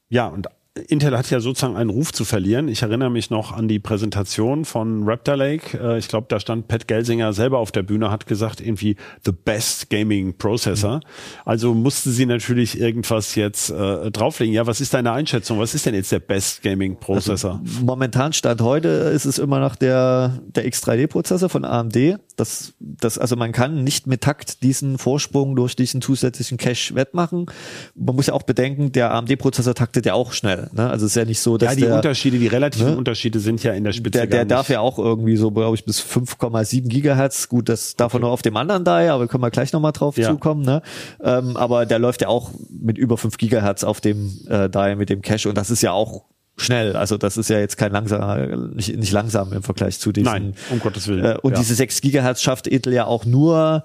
ja, 0.09 0.27
und 0.27 0.47
Intel 0.87 1.15
hat 1.15 1.29
ja 1.29 1.39
sozusagen 1.39 1.75
einen 1.75 1.91
Ruf 1.91 2.13
zu 2.13 2.25
verlieren. 2.25 2.67
Ich 2.67 2.81
erinnere 2.81 3.11
mich 3.11 3.29
noch 3.29 3.51
an 3.51 3.67
die 3.67 3.77
Präsentation 3.77 4.65
von 4.65 5.03
Raptor 5.07 5.37
Lake. 5.37 5.77
Äh, 5.77 5.99
ich 5.99 6.07
glaube, 6.07 6.25
da 6.29 6.39
stand 6.39 6.67
Pat 6.67 6.87
Gelsinger 6.87 7.31
selber 7.31 7.59
auf 7.59 7.71
der 7.71 7.83
Bühne, 7.83 8.09
hat 8.09 8.25
gesagt, 8.25 8.59
irgendwie 8.59 8.95
the 9.23 9.31
best 9.31 9.91
gaming 9.91 10.35
processor. 10.35 11.01
Also 11.45 11.75
musste 11.75 12.09
sie 12.09 12.25
natürlich 12.25 12.79
irgendwas 12.79 13.35
jetzt 13.35 13.69
äh, 13.69 14.09
drauflegen. 14.09 14.55
Ja, 14.55 14.65
was 14.65 14.81
ist 14.81 14.95
deine 14.95 15.11
Einschätzung? 15.11 15.59
Was 15.59 15.75
ist 15.75 15.85
denn 15.85 15.93
jetzt 15.93 16.11
der 16.11 16.19
best 16.19 16.63
gaming 16.63 16.99
Prozessor? 16.99 17.61
Momentan 17.83 18.33
Stand 18.33 18.61
heute 18.61 18.87
ist 18.87 19.25
es 19.25 19.37
immer 19.37 19.59
noch 19.59 19.75
der, 19.75 20.39
der 20.55 20.65
X3D-Prozessor 20.65 21.49
von 21.49 21.65
AMD. 21.65 22.17
Das, 22.35 22.73
das, 22.79 23.19
also 23.19 23.35
man 23.35 23.51
kann 23.51 23.83
nicht 23.83 24.07
mit 24.07 24.21
Takt 24.21 24.63
diesen 24.63 24.97
Vorsprung 24.97 25.55
durch 25.55 25.75
diesen 25.75 26.01
zusätzlichen 26.01 26.57
Cache 26.57 26.95
wettmachen. 26.95 27.45
Man 27.93 28.15
muss 28.15 28.25
ja 28.25 28.33
auch 28.33 28.41
bedenken, 28.41 28.91
der 28.91 29.11
AMD-Prozessor 29.13 29.75
taktet 29.75 30.07
ja 30.07 30.15
auch 30.15 30.31
schnell. 30.31 30.62
Ne? 30.71 30.89
Also 30.89 31.05
es 31.05 31.11
ist 31.11 31.15
ja 31.15 31.25
nicht 31.25 31.39
so, 31.39 31.57
dass 31.57 31.71
ja, 31.71 31.75
die 31.75 31.81
der, 31.81 31.95
Unterschiede, 31.95 32.39
die 32.39 32.47
relativen 32.47 32.91
ne? 32.91 32.97
Unterschiede 32.97 33.39
sind 33.39 33.63
ja 33.63 33.73
in 33.73 33.83
der 33.83 33.93
Spitze 33.93 34.19
der, 34.19 34.27
der 34.27 34.45
darf 34.45 34.69
ja 34.69 34.79
auch 34.79 34.99
irgendwie 34.99 35.35
so, 35.35 35.51
glaube 35.51 35.75
ich, 35.75 35.85
bis 35.85 36.01
5,7 36.01 36.87
Gigahertz. 36.87 37.49
Gut, 37.49 37.69
das 37.69 37.95
darf 37.95 38.13
er 38.13 38.19
nur 38.19 38.29
auf 38.29 38.41
dem 38.41 38.57
anderen 38.57 38.83
da, 38.83 39.13
aber 39.13 39.27
können 39.27 39.43
wir 39.43 39.51
gleich 39.51 39.73
nochmal 39.73 39.91
drauf 39.91 40.17
Ja. 40.17 40.29
zukommen. 40.29 40.63
Ne? 40.63 40.81
Ähm, 41.21 41.57
aber 41.57 41.85
der 41.85 41.99
läuft 41.99 42.21
ja 42.21 42.27
auch 42.27 42.51
mit 42.69 42.97
über 42.97 43.17
5 43.17 43.37
Gigahertz 43.37 43.83
auf 43.83 44.01
dem 44.01 44.31
äh, 44.47 44.69
DAI 44.69 44.95
mit 44.95 45.09
dem 45.09 45.21
Cache 45.21 45.49
und 45.49 45.57
das 45.57 45.69
ist 45.69 45.81
ja 45.81 45.91
auch 45.91 46.25
schnell. 46.55 46.95
Also 46.95 47.17
das 47.17 47.37
ist 47.37 47.49
ja 47.49 47.59
jetzt 47.59 47.77
kein 47.77 47.91
langsam, 47.91 48.73
nicht, 48.75 48.95
nicht 48.95 49.11
langsam 49.11 49.53
im 49.53 49.63
Vergleich 49.63 49.99
zu 49.99 50.11
diesen. 50.11 50.25
Nein, 50.31 50.53
um 50.69 50.79
Gottes 50.79 51.07
Willen. 51.07 51.25
Äh, 51.25 51.37
und 51.41 51.53
ja. 51.53 51.59
diese 51.59 51.75
6 51.75 52.01
Gigahertz 52.01 52.41
schafft 52.41 52.67
Intel 52.67 52.93
ja 52.93 53.05
auch 53.05 53.25
nur, 53.25 53.83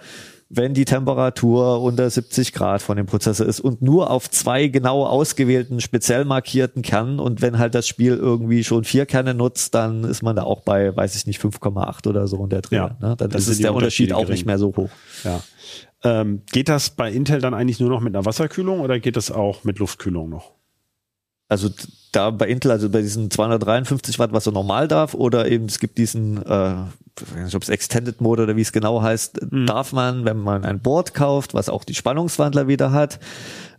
wenn 0.51 0.73
die 0.73 0.87
Temperatur 0.87 1.83
unter 1.83 2.09
70 2.09 2.55
Grad 2.55 2.81
von 2.81 2.97
dem 2.97 3.05
Prozessor 3.05 3.47
ist 3.47 3.61
und 3.61 3.83
nur 3.83 4.11
auf 4.11 4.31
zwei 4.31 4.69
genau 4.69 5.05
ausgewählten, 5.05 5.81
speziell 5.81 6.25
markierten 6.25 6.81
Kernen. 6.83 7.21
Und 7.21 7.43
wenn 7.43 7.59
halt 7.59 7.75
das 7.75 7.87
Spiel 7.87 8.17
irgendwie 8.17 8.65
schon 8.65 8.85
vier 8.85 9.05
Kerne 9.05 9.35
nutzt, 9.35 9.75
dann 9.75 10.05
ist 10.05 10.23
man 10.23 10.37
da 10.37 10.45
auch 10.45 10.63
bei, 10.63 10.97
weiß 10.97 11.17
ich 11.17 11.27
nicht, 11.27 11.41
5,8 11.41 12.09
oder 12.09 12.27
so 12.27 12.43
in 12.45 12.51
der 12.51 12.63
Dreh. 12.63 12.77
Ja, 12.77 12.97
ne? 13.01 13.15
Dann 13.17 13.31
ist 13.31 13.63
der 13.63 13.75
Unterschied 13.75 14.13
auch 14.13 14.21
gering. 14.21 14.33
nicht 14.33 14.47
mehr 14.47 14.59
so 14.59 14.75
hoch. 14.75 14.91
Ja. 15.23 15.43
Ähm, 16.03 16.43
geht 16.51 16.69
das 16.69 16.91
bei 16.91 17.11
Intel 17.11 17.41
dann 17.41 17.53
eigentlich 17.53 17.81
nur 17.81 17.91
noch 17.91 18.01
mit 18.01 18.15
einer 18.15 18.25
Wasserkühlung 18.25 18.81
oder 18.81 19.01
geht 19.01 19.17
das 19.17 19.31
auch 19.31 19.65
mit 19.65 19.79
Luftkühlung 19.79 20.31
noch? 20.31 20.58
Also 21.49 21.71
da 22.13 22.31
bei 22.31 22.47
Intel, 22.47 22.71
also 22.71 22.89
bei 22.91 23.01
diesen 23.01 23.31
253 23.31 24.19
Watt, 24.19 24.33
was 24.33 24.45
so 24.45 24.51
normal 24.51 24.89
darf, 24.89 25.15
oder 25.15 25.49
eben 25.51 25.67
es 25.67 25.79
gibt 25.79 25.99
diesen, 25.99 26.39
äh, 26.45 26.75
ich 27.21 27.35
weiß 27.35 27.45
nicht, 27.45 27.55
ob 27.55 27.63
es 27.63 27.69
Extended 27.69 28.21
Mode 28.21 28.45
oder 28.45 28.57
wie 28.57 28.61
es 28.61 28.73
genau 28.73 29.03
heißt, 29.03 29.41
darf 29.67 29.93
man, 29.93 30.25
wenn 30.25 30.39
man 30.39 30.65
ein 30.65 30.81
Board 30.81 31.15
kauft, 31.15 31.55
was 31.55 31.69
auch 31.69 31.85
die 31.85 31.95
Spannungswandler 31.95 32.69
wieder 32.69 32.93
hat, 32.93 33.19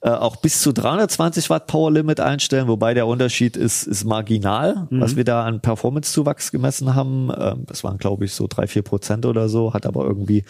äh, 0.01 0.09
auch 0.09 0.37
bis 0.37 0.61
zu 0.61 0.71
320 0.71 1.49
Watt 1.49 1.67
Power 1.67 1.91
Limit 1.91 2.19
einstellen, 2.19 2.67
wobei 2.67 2.93
der 2.93 3.05
Unterschied 3.05 3.57
ist, 3.57 3.83
ist 3.83 4.03
marginal, 4.03 4.87
was 4.91 5.15
wir 5.15 5.23
da 5.23 5.43
an 5.43 5.59
Performance-Zuwachs 5.61 6.51
gemessen 6.51 6.95
haben. 6.95 7.31
Ähm, 7.37 7.65
das 7.67 7.83
waren, 7.83 7.97
glaube 7.97 8.25
ich, 8.25 8.33
so 8.33 8.47
drei, 8.47 8.67
vier 8.67 8.81
Prozent 8.81 9.25
oder 9.25 9.49
so, 9.49 9.73
hat 9.73 9.85
aber 9.85 10.05
irgendwie 10.05 10.43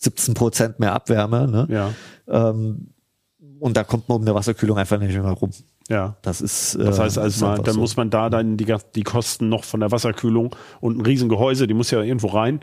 17 0.00 0.34
Prozent 0.34 0.80
mehr 0.80 0.94
Abwärme. 0.94 1.46
Ne? 1.46 1.66
Ja. 1.70 1.94
Ähm, 2.28 2.88
und 3.60 3.76
da 3.76 3.84
kommt 3.84 4.08
man 4.08 4.16
um 4.16 4.22
eine 4.22 4.34
Wasserkühlung 4.34 4.78
einfach 4.78 4.98
nicht 4.98 5.14
mehr 5.14 5.30
rum. 5.30 5.50
Ja. 5.88 6.16
Das 6.22 6.40
ist. 6.40 6.76
Das 6.78 6.98
äh, 6.98 7.02
heißt 7.02 7.16
ist 7.16 7.18
also 7.18 7.46
mal, 7.46 7.58
dann 7.58 7.74
so. 7.74 7.80
muss 7.80 7.96
man 7.96 8.10
da 8.10 8.30
dann 8.30 8.56
die, 8.56 8.72
die 8.94 9.02
Kosten 9.02 9.48
noch 9.48 9.64
von 9.64 9.80
der 9.80 9.90
Wasserkühlung 9.90 10.54
und 10.80 10.98
ein 10.98 11.00
Riesengehäuse, 11.04 11.66
die 11.66 11.74
muss 11.74 11.90
ja 11.90 12.02
irgendwo 12.02 12.28
rein. 12.28 12.60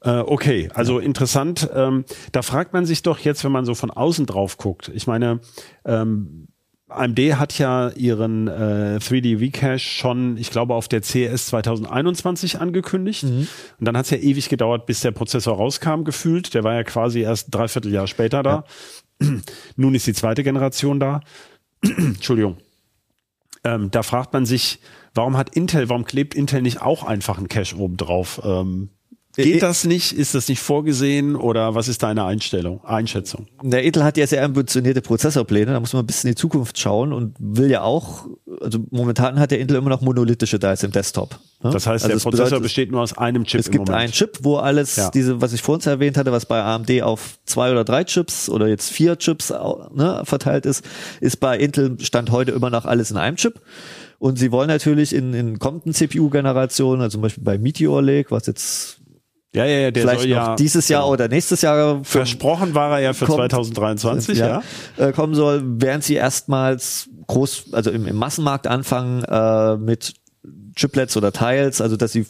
Äh, 0.00 0.18
okay, 0.20 0.68
also 0.74 0.98
interessant. 0.98 1.68
Ähm, 1.74 2.04
da 2.32 2.42
fragt 2.42 2.72
man 2.72 2.86
sich 2.86 3.02
doch 3.02 3.18
jetzt, 3.18 3.44
wenn 3.44 3.52
man 3.52 3.64
so 3.64 3.74
von 3.74 3.90
außen 3.90 4.26
drauf 4.26 4.56
guckt. 4.56 4.90
Ich 4.94 5.06
meine, 5.06 5.40
ähm, 5.84 6.48
AMD 6.88 7.18
hat 7.38 7.58
ja 7.58 7.90
ihren 7.90 8.48
äh, 8.48 8.98
3D 9.00 9.38
V-Cache 9.38 9.78
schon, 9.78 10.36
ich 10.36 10.50
glaube, 10.50 10.74
auf 10.74 10.88
der 10.88 11.02
CES 11.02 11.46
2021 11.46 12.60
angekündigt. 12.60 13.24
Und 13.24 13.48
dann 13.80 13.96
hat 13.96 14.04
es 14.04 14.10
ja 14.10 14.18
ewig 14.18 14.48
gedauert, 14.48 14.86
bis 14.86 15.00
der 15.00 15.12
Prozessor 15.12 15.56
rauskam, 15.56 16.04
gefühlt. 16.04 16.54
Der 16.54 16.64
war 16.64 16.74
ja 16.74 16.84
quasi 16.84 17.20
erst 17.20 17.48
ein 17.48 17.50
Dreivierteljahr 17.52 18.06
später 18.06 18.42
da. 18.42 18.64
Nun 19.76 19.94
ist 19.94 20.06
die 20.06 20.14
zweite 20.14 20.42
Generation 20.42 21.00
da. 21.00 21.20
Entschuldigung. 21.96 22.58
Ähm, 23.64 23.90
da 23.90 24.02
fragt 24.02 24.32
man 24.32 24.44
sich, 24.46 24.80
warum 25.14 25.36
hat 25.36 25.54
Intel, 25.54 25.88
warum 25.88 26.04
klebt 26.04 26.34
Intel 26.34 26.62
nicht 26.62 26.82
auch 26.82 27.04
einfach 27.04 27.38
einen 27.38 27.48
Cache 27.48 27.76
oben 27.76 27.96
drauf? 27.96 28.40
Ähm, 28.44 28.90
Äh, 28.90 29.01
geht 29.34 29.62
das 29.62 29.84
nicht? 29.84 30.12
Ist 30.12 30.34
das 30.34 30.48
nicht 30.48 30.60
vorgesehen? 30.60 31.36
Oder 31.36 31.74
was 31.74 31.88
ist 31.88 32.02
deine 32.02 32.24
Einstellung, 32.24 32.84
Einschätzung? 32.84 33.46
Der 33.62 33.82
Intel 33.82 34.04
hat 34.04 34.16
ja 34.16 34.26
sehr 34.26 34.44
ambitionierte 34.44 35.00
Prozessorpläne, 35.00 35.72
da 35.72 35.80
muss 35.80 35.92
man 35.92 36.02
ein 36.02 36.06
bisschen 36.06 36.28
in 36.28 36.34
die 36.34 36.40
Zukunft 36.40 36.78
schauen 36.78 37.12
und 37.12 37.34
will 37.38 37.70
ja 37.70 37.82
auch, 37.82 38.26
also 38.60 38.80
momentan 38.90 39.38
hat 39.40 39.50
der 39.50 39.60
Intel 39.60 39.76
immer 39.76 39.90
noch 39.90 40.00
monolithische 40.00 40.58
Dice 40.58 40.84
im 40.84 40.92
Desktop. 40.92 41.38
ne? 41.62 41.70
Das 41.70 41.86
heißt, 41.86 42.04
also 42.04 42.06
der 42.08 42.16
das 42.16 42.22
Prozessor 42.24 42.44
bedeutet, 42.46 42.62
besteht 42.64 42.92
nur 42.92 43.00
aus 43.00 43.16
einem 43.16 43.44
Chip 43.44 43.60
Es 43.60 43.70
gibt 43.70 43.86
Moment. 43.86 43.96
einen 44.04 44.12
Chip, 44.12 44.38
wo 44.42 44.56
alles, 44.56 44.96
Ja. 44.96 45.10
diese, 45.10 45.40
was 45.40 45.52
ich 45.52 45.62
vorhin 45.62 45.86
erwähnt 45.88 46.16
hatte, 46.16 46.32
was 46.32 46.46
bei 46.46 46.62
AMD 46.62 47.02
auf 47.02 47.38
zwei 47.46 47.70
oder 47.70 47.84
drei 47.84 48.04
Chips 48.04 48.48
oder 48.48 48.68
jetzt 48.68 48.90
vier 48.90 49.16
Chips 49.18 49.50
ne, 49.50 50.22
verteilt 50.24 50.66
ist, 50.66 50.84
ist 51.20 51.40
bei 51.40 51.58
Intel 51.58 51.96
Stand 52.00 52.30
heute 52.30 52.52
immer 52.52 52.70
noch 52.70 52.84
alles 52.84 53.10
in 53.10 53.16
einem 53.16 53.36
Chip. 53.36 53.60
Und 54.18 54.38
sie 54.38 54.52
wollen 54.52 54.68
natürlich 54.68 55.12
in, 55.14 55.34
in 55.34 55.58
kommenden 55.58 55.92
CPU-Generationen, 55.92 57.02
also 57.02 57.16
zum 57.16 57.22
Beispiel 57.22 57.42
bei 57.42 57.58
Meteor 57.58 58.00
Lake, 58.02 58.30
was 58.30 58.46
jetzt 58.46 58.98
ja, 59.54 59.66
ja, 59.66 59.78
ja, 59.78 59.90
der 59.90 60.02
vielleicht 60.02 60.20
soll 60.20 60.30
noch 60.30 60.36
ja 60.36 60.56
dieses 60.56 60.88
Jahr 60.88 61.02
genau. 61.02 61.12
oder 61.12 61.28
nächstes 61.28 61.60
Jahr 61.62 61.98
für 61.98 62.04
versprochen 62.04 62.74
war 62.74 62.92
er 62.92 63.00
ja 63.00 63.12
für 63.12 63.26
kommt- 63.26 63.50
2023, 63.50 64.38
ja. 64.38 64.62
Äh, 64.96 65.12
kommen 65.12 65.34
soll, 65.34 65.62
während 65.64 66.04
sie 66.04 66.14
erstmals 66.14 67.08
groß, 67.26 67.72
also 67.72 67.90
im, 67.90 68.06
im 68.06 68.16
Massenmarkt 68.16 68.66
anfangen 68.66 69.22
äh, 69.24 69.76
mit 69.76 70.14
Chiplets 70.74 71.16
oder 71.16 71.32
Tiles, 71.32 71.80
also 71.80 71.96
dass 71.96 72.12
sie 72.12 72.26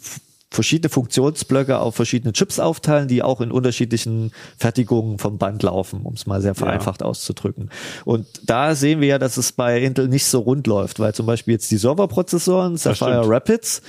verschiedene 0.52 0.90
Funktionsblöcke 0.90 1.78
auf 1.78 1.94
verschiedene 1.96 2.32
Chips 2.32 2.58
aufteilen, 2.58 3.08
die 3.08 3.22
auch 3.22 3.40
in 3.40 3.50
unterschiedlichen 3.50 4.32
Fertigungen 4.58 5.18
vom 5.18 5.38
Band 5.38 5.62
laufen, 5.62 6.02
um 6.02 6.14
es 6.14 6.26
mal 6.26 6.42
sehr 6.42 6.54
vereinfacht 6.54 7.02
auszudrücken. 7.02 7.70
Und 8.04 8.26
da 8.44 8.74
sehen 8.74 9.00
wir 9.00 9.08
ja, 9.08 9.18
dass 9.18 9.38
es 9.38 9.52
bei 9.52 9.80
Intel 9.80 10.08
nicht 10.08 10.26
so 10.26 10.40
rund 10.40 10.66
läuft, 10.66 11.00
weil 11.00 11.14
zum 11.14 11.26
Beispiel 11.26 11.52
jetzt 11.52 11.70
die 11.70 11.78
Serverprozessoren, 11.78 12.76
Sapphire. 12.76 13.22
Rapids, 13.26 13.80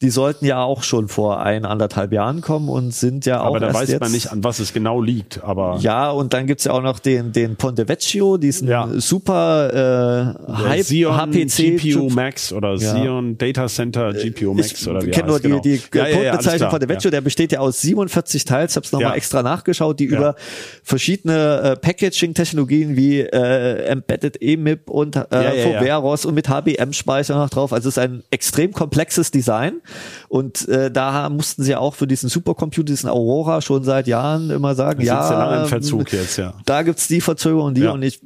die 0.00 0.10
sollten 0.10 0.44
ja 0.46 0.62
auch 0.62 0.84
schon 0.84 1.08
vor 1.08 1.40
ein, 1.40 1.64
anderthalb 1.64 2.12
Jahren 2.12 2.40
kommen 2.40 2.68
und 2.68 2.94
sind 2.94 3.26
ja 3.26 3.40
auch. 3.40 3.46
Aber 3.46 3.58
da 3.58 3.74
weiß 3.74 3.88
jetzt, 3.90 4.00
man 4.00 4.12
nicht, 4.12 4.30
an 4.30 4.44
was 4.44 4.60
es 4.60 4.72
genau 4.72 5.02
liegt. 5.02 5.42
Aber 5.42 5.78
ja, 5.80 6.10
und 6.10 6.34
dann 6.34 6.46
gibt's 6.46 6.64
ja 6.64 6.72
auch 6.72 6.82
noch 6.82 7.00
den, 7.00 7.32
den 7.32 7.56
Ponte 7.56 7.88
Vecchio, 7.88 8.36
diesen 8.36 8.68
Ja. 8.68 8.88
super 8.94 10.36
äh, 10.46 10.52
Hype 10.52 10.82
Xeon 10.84 11.16
HPC 11.16 11.78
GPU. 11.78 12.10
Max 12.10 12.52
oder 12.52 12.76
Ja. 12.76 12.94
Xeon 12.94 13.38
Data 13.38 13.66
Center 13.66 14.12
GPU 14.12 14.54
Max 14.54 14.72
Ich 14.80 14.88
oder 14.88 15.04
wie 15.04 15.10
kenne 15.10 15.28
nur 15.28 15.40
die, 15.40 15.48
genau. 15.48 15.60
die 15.62 15.80
Ja, 15.92 16.04
Codebezeichnung 16.04 16.78
der 16.78 16.88
Vecchio, 16.88 17.10
der 17.10 17.20
besteht 17.20 17.50
ja 17.50 17.58
aus 17.58 17.80
47 17.80 18.44
Teils, 18.44 18.76
hab's 18.76 18.92
nochmal 18.92 19.16
extra 19.16 19.42
nachgeschaut, 19.42 19.98
die 19.98 20.04
über 20.04 20.36
verschiedene 20.84 21.60
äh, 21.60 21.76
Packaging-Technologien 21.76 22.94
wie 22.96 23.20
äh, 23.20 23.86
Embedded 23.86 24.40
EMIB 24.40 24.88
und 24.90 25.16
äh. 25.16 25.62
Foveros 25.64 26.24
und 26.24 26.34
mit 26.34 26.48
HBM-Speicher 26.48 27.36
noch 27.36 27.50
drauf. 27.50 27.72
Also 27.72 27.88
es 27.88 27.96
ist 27.96 28.02
ein 28.02 28.22
extrem 28.30 28.72
komplexes 28.72 29.32
Design 29.32 29.80
und 30.28 30.68
äh, 30.68 30.90
da 30.90 31.28
mussten 31.30 31.62
sie 31.62 31.74
auch 31.76 31.94
für 31.94 32.06
diesen 32.06 32.28
Supercomputer, 32.28 32.84
diesen 32.84 33.08
Aurora, 33.08 33.60
schon 33.60 33.84
seit 33.84 34.06
Jahren 34.06 34.50
immer 34.50 34.74
sagen, 34.74 35.02
ja, 35.02 35.62
ähm, 35.62 35.68
Verzug 35.68 36.12
jetzt, 36.12 36.36
ja. 36.38 36.54
da 36.66 36.82
gibt's 36.82 37.08
die 37.08 37.20
Verzögerung 37.20 37.66
und 37.66 37.74
die 37.76 37.82
Ja. 37.82 37.92
und 37.92 38.02
ich 38.02 38.20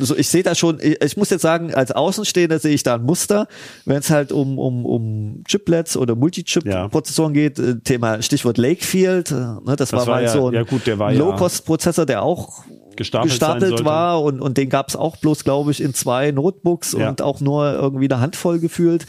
so 0.00 0.16
ich 0.16 0.28
sehe 0.28 0.42
da 0.42 0.54
schon 0.54 0.78
ich, 0.80 1.00
ich 1.02 1.16
muss 1.16 1.30
jetzt 1.30 1.42
sagen 1.42 1.74
als 1.74 1.92
Außenstehender 1.92 2.58
sehe 2.58 2.74
ich 2.74 2.82
da 2.82 2.94
ein 2.96 3.02
Muster 3.02 3.46
wenn 3.84 3.98
es 3.98 4.10
halt 4.10 4.32
um 4.32 4.58
um 4.58 4.84
um 4.86 5.42
Chiplets 5.48 5.96
oder 5.96 6.14
Multichip 6.14 6.64
Ja. 6.66 6.88
Geht 7.32 7.58
äh, 7.58 7.76
Thema 7.80 8.22
Stichwort 8.22 8.58
Lakefield 8.58 9.30
äh, 9.30 9.34
ne, 9.34 9.60
das, 9.76 9.76
Das 9.76 9.92
war 9.92 10.06
war 10.06 10.14
mal 10.16 10.22
ja- 10.24 10.28
so 10.30 10.48
ein 10.48 10.54
ja 10.54 10.62
gut, 10.62 10.86
der 10.86 10.98
war 10.98 11.12
ja- 11.12 11.18
Low 11.18 11.34
Cost 11.36 11.64
Prozessor 11.66 12.06
der 12.06 12.22
auch 12.22 12.64
gestapelt 12.96 13.30
sollte. 13.70 13.84
war 13.84 14.22
und 14.22 14.40
und 14.40 14.58
den 14.58 14.68
gab's 14.68 14.94
auch 14.96 15.16
bloß 15.16 15.44
glaube 15.44 15.70
ich 15.70 15.80
in 15.82 15.94
zwei 15.94 16.32
Notebooks 16.32 16.92
Ja. 16.98 17.08
und 17.08 17.22
auch 17.22 17.40
nur 17.40 17.72
irgendwie 17.72 18.10
eine 18.12 18.20
Handvoll 18.20 18.58
gefühlt 18.58 19.06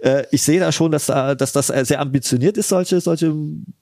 äh, 0.00 0.24
ich 0.30 0.42
sehe 0.42 0.60
da 0.60 0.72
schon, 0.72 0.92
dass 0.92 1.06
da, 1.06 1.34
dass 1.34 1.52
das 1.52 1.70
äh, 1.70 1.84
sehr 1.84 2.00
ambitioniert 2.00 2.56
ist, 2.56 2.68
solche, 2.68 3.00
solche 3.00 3.34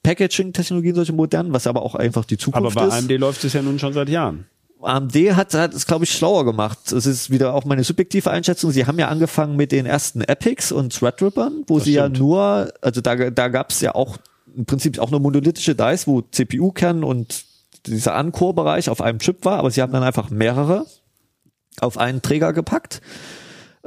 Packaging-Technologien, 0.03 0.95
solche 0.95 1.13
modernen, 1.13 1.53
was 1.53 1.67
aber 1.67 1.81
auch 1.81 1.95
einfach 1.95 2.25
die 2.25 2.35
Aber 2.35 2.69
Zukunft 2.69 2.75
bei 2.75 2.85
ist. 2.87 2.93
AMD 2.93 3.11
läuft 3.19 3.43
es 3.43 3.53
ja 3.53 3.61
nun 3.61 3.79
schon 3.79 3.93
seit 3.93 4.09
Jahren. 4.09 4.45
AMD 4.81 5.15
hat, 5.35 5.53
hat 5.53 5.73
es, 5.73 5.87
glaube 5.87 6.05
ich, 6.05 6.11
schlauer 6.11 6.45
gemacht. 6.45 6.91
Es 6.91 7.05
ist 7.05 7.29
wieder 7.31 7.53
auch 7.53 7.65
meine 7.65 7.83
subjektive 7.83 8.29
Einschätzung. 8.29 8.71
Sie 8.71 8.85
haben 8.85 8.99
ja 8.99 9.07
angefangen 9.07 9.55
mit 9.55 9.71
den 9.71 9.85
ersten 9.85 10.21
Epics 10.21 10.71
und 10.71 10.93
Threadrippern, 10.97 11.63
wo 11.67 11.77
Das 11.77 11.85
sie 11.85 11.93
stimmt. 11.93 12.17
ja 12.17 12.23
nur, 12.23 12.71
also 12.81 13.01
da, 13.01 13.15
da 13.15 13.47
gab 13.47 13.71
es 13.71 13.81
ja 13.81 13.95
auch 13.95 14.17
im 14.55 14.65
Prinzip 14.65 14.99
auch 14.99 15.09
nur 15.11 15.19
monolithische 15.19 15.75
Dice, 15.75 16.07
wo 16.07 16.21
CPU-Kern 16.21 17.03
und 17.03 17.45
dieser 17.85 18.15
Ancore-Bereich 18.15 18.89
auf 18.89 19.01
einem 19.01 19.19
Chip 19.19 19.45
war, 19.45 19.59
aber 19.59 19.71
sie 19.71 19.81
haben 19.81 19.93
dann 19.93 20.03
einfach 20.03 20.29
mehrere 20.29 20.85
auf 21.79 21.97
einen 21.97 22.21
Träger 22.21 22.53
gepackt. 22.53 23.01